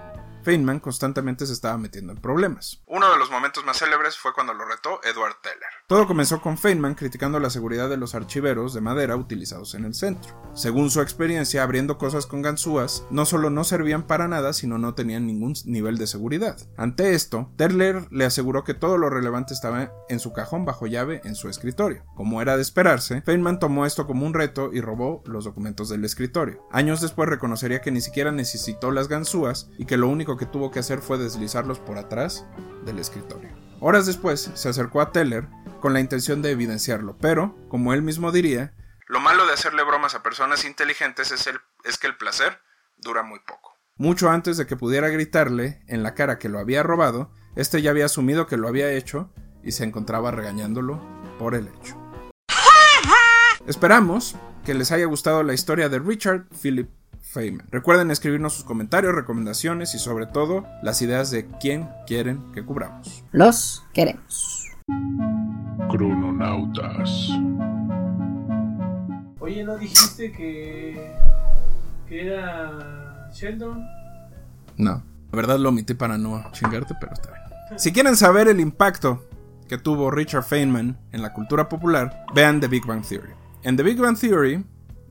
Feynman 0.45 0.80
constantemente 0.80 1.45
se 1.45 1.51
estaba 1.53 1.78
metiendo 1.78 2.13
en 2.13 2.22
problemas. 2.22 2.84
Uno 2.86 3.11
de 3.11 3.18
los 3.18 3.32
momentos 3.32 3.66
más 3.66 3.80
célebres 3.80 4.16
fue 4.16 4.32
cuando 4.32 4.53
lo 4.53 4.63
retó 4.63 5.01
Edward 5.03 5.41
Teller. 5.41 5.70
Todo 5.88 6.08
comenzó 6.08 6.42
con 6.42 6.58
Feynman 6.58 6.96
criticando 6.96 7.40
la 7.40 7.52
seguridad 7.52 7.88
de 7.88 7.98
los 7.98 8.16
archiveros 8.16 8.74
de 8.74 8.82
madera 8.82 9.16
utilizados 9.18 9.76
en 9.76 9.86
el 9.86 9.94
centro. 9.94 10.34
Según 10.56 10.90
su 10.90 11.00
experiencia, 11.00 11.62
abriendo 11.62 12.00
cosas 12.00 12.26
con 12.26 12.42
ganzúas, 12.42 13.06
no 13.12 13.24
solo 13.28 13.52
no 13.52 13.64
servían 13.64 14.08
para 14.08 14.28
nada, 14.28 14.54
sino 14.54 14.80
no 14.80 14.96
tenían 14.96 15.28
ningún 15.28 15.54
nivel 15.66 16.00
de 16.00 16.08
seguridad. 16.08 16.58
Ante 16.76 17.14
esto, 17.14 17.52
Teller 17.56 18.08
le 18.10 18.26
aseguró 18.26 18.64
que 18.64 18.74
todo 18.74 18.98
lo 18.98 19.12
relevante 19.12 19.54
estaba 19.54 19.92
en 20.10 20.20
su 20.20 20.34
cajón 20.34 20.66
bajo 20.66 20.88
llave 20.88 21.22
en 21.24 21.36
su 21.36 21.50
escritorio. 21.50 22.04
Como 22.16 22.42
era 22.42 22.56
de 22.56 22.64
esperarse, 22.64 23.22
Feynman 23.22 23.60
tomó 23.60 23.86
esto 23.86 24.08
como 24.08 24.26
un 24.26 24.34
reto 24.34 24.72
y 24.74 24.82
robó 24.82 25.22
los 25.28 25.46
documentos 25.46 25.88
del 25.90 26.04
escritorio. 26.04 26.68
Años 26.72 27.00
después 27.00 27.30
reconocería 27.30 27.82
que 27.82 27.92
ni 27.92 28.02
siquiera 28.02 28.32
necesitó 28.32 28.90
las 28.90 29.08
ganzúas 29.08 29.70
y 29.78 29.86
que 29.86 29.98
lo 29.98 30.10
único 30.10 30.36
que 30.36 30.48
tuvo 30.48 30.72
que 30.72 30.80
hacer 30.80 31.02
fue 31.02 31.20
deslizarlos 31.20 31.78
por 31.78 32.00
atrás 32.00 32.44
del 32.88 32.98
escritorio. 32.98 33.66
Horas 33.80 34.05
después 34.05 34.51
se 34.53 34.69
acercó 34.69 35.01
a 35.01 35.11
Teller 35.11 35.47
con 35.82 35.93
la 35.93 35.99
intención 35.99 36.41
de 36.41 36.51
evidenciarlo, 36.51 37.17
pero, 37.19 37.55
como 37.69 37.93
él 37.93 38.01
mismo 38.01 38.32
diría, 38.32 38.73
lo 39.07 39.19
malo 39.19 39.45
de 39.45 39.53
hacerle 39.53 39.84
bromas 39.84 40.15
a 40.15 40.23
personas 40.23 40.65
inteligentes 40.65 41.32
es, 41.32 41.45
el, 41.47 41.59
es 41.84 41.97
que 41.97 42.07
el 42.07 42.17
placer 42.17 42.59
dura 42.97 43.21
muy 43.21 43.39
poco. 43.39 43.78
Mucho 43.97 44.30
antes 44.30 44.57
de 44.57 44.65
que 44.65 44.76
pudiera 44.76 45.09
gritarle 45.09 45.84
en 45.88 46.03
la 46.03 46.15
cara 46.15 46.39
que 46.39 46.49
lo 46.49 46.59
había 46.59 46.84
robado, 46.84 47.32
este 47.55 47.82
ya 47.82 47.91
había 47.91 48.05
asumido 48.05 48.47
que 48.47 48.57
lo 48.57 48.67
había 48.67 48.91
hecho 48.91 49.32
y 49.63 49.73
se 49.73 49.84
encontraba 49.84 50.32
regañándolo 50.32 51.01
por 51.38 51.53
el 51.53 51.67
hecho. 51.67 51.95
Esperamos 53.67 54.36
que 54.65 54.73
les 54.73 54.91
haya 54.91 55.05
gustado 55.05 55.43
la 55.43 55.53
historia 55.53 55.89
de 55.89 55.99
Richard 55.99 56.47
Philip 56.61 56.89
Feynman. 57.32 57.67
Recuerden 57.71 58.11
escribirnos 58.11 58.53
sus 58.53 58.63
comentarios, 58.63 59.13
recomendaciones 59.13 59.93
y 59.95 59.99
sobre 59.99 60.26
todo 60.26 60.65
las 60.82 61.01
ideas 61.01 61.32
de 61.32 61.47
quién 61.59 61.89
quieren 62.07 62.51
que 62.53 62.63
cubramos. 62.63 63.23
Los 63.32 63.84
queremos. 63.93 64.71
Crononautas. 65.89 67.30
Oye, 69.39 69.63
¿no 69.63 69.78
dijiste 69.78 70.32
que, 70.32 71.13
que 72.07 72.26
era 72.26 73.30
Sheldon? 73.34 73.86
No, 74.78 75.03
la 75.32 75.36
verdad 75.36 75.59
lo 75.59 75.69
omití 75.69 75.93
para 75.93 76.17
no 76.17 76.51
chingarte, 76.51 76.95
pero 76.99 77.13
está 77.13 77.30
bien. 77.32 77.80
Si 77.80 77.91
quieren 77.91 78.15
saber 78.15 78.47
el 78.47 78.59
impacto 78.59 79.28
que 79.67 79.78
tuvo 79.78 80.11
Richard 80.11 80.43
Feynman 80.43 80.97
en 81.11 81.21
la 81.21 81.34
cultura 81.34 81.67
popular, 81.69 82.26
vean 82.34 82.59
The 82.59 82.67
Big 82.67 82.86
Bang 82.86 83.03
Theory. 83.05 83.32
En 83.63 83.76
The 83.76 83.84
Big 83.84 83.99
Bang 83.99 84.17
Theory, 84.17 84.63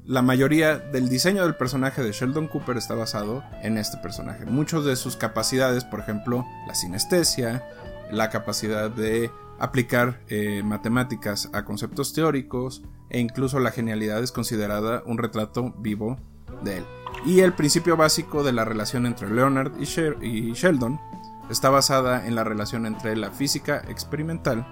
la 0.07 0.20
mayoría 0.20 0.78
del 0.78 1.09
diseño 1.09 1.44
del 1.44 1.55
personaje 1.55 2.02
de 2.02 2.12
Sheldon 2.12 2.48
Cooper 2.48 2.76
está 2.76 2.94
basado 2.94 3.42
en 3.62 3.78
este 3.78 3.96
personaje. 3.98 4.44
Muchas 4.44 4.84
de 4.84 4.96
sus 4.96 5.16
capacidades, 5.16 5.84
por 5.84 6.00
ejemplo, 6.00 6.44
la 6.66 6.74
sinestesia, 6.74 7.66
la 8.11 8.28
capacidad 8.28 8.90
de 8.90 9.30
aplicar 9.59 10.20
eh, 10.28 10.62
matemáticas 10.62 11.48
a 11.55 11.64
conceptos 11.64 12.12
teóricos 12.12 12.82
e 13.09 13.18
incluso 13.18 13.61
la 13.61 13.70
genialidad 13.70 14.22
es 14.22 14.32
considerada 14.32 15.02
un 15.07 15.16
retrato 15.16 15.74
vivo 15.78 16.18
de 16.62 16.78
él. 16.78 16.84
Y 17.24 17.40
el 17.40 17.55
principio 17.55 17.96
básico 17.96 18.42
de 18.42 18.52
la 18.52 18.64
relación 18.64 19.07
entre 19.07 19.30
Leonard 19.30 19.72
y, 19.80 20.52
Sheldon 20.52 21.00
está 21.48 21.70
basada 21.70 22.26
en 22.26 22.34
la 22.34 22.44
relación 22.44 22.84
entre 22.84 23.16
la 23.16 23.30
física 23.30 23.82
experimental 23.88 24.66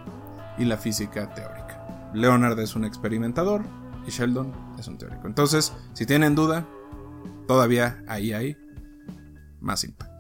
y 0.58 0.66
la 0.66 0.76
física 0.76 1.32
teórica. 1.34 2.10
Leonard 2.12 2.58
es 2.60 2.76
un 2.76 2.84
experimentador 2.84 3.62
y 4.06 4.10
Sheldon 4.10 4.52
es 4.82 4.88
un 4.88 4.98
teórico. 4.98 5.26
Entonces, 5.26 5.72
si 5.94 6.04
tienen 6.04 6.34
duda, 6.34 6.66
todavía 7.48 8.04
ahí 8.06 8.32
hay 8.32 8.56
más 9.60 9.84
impacto. 9.84 10.11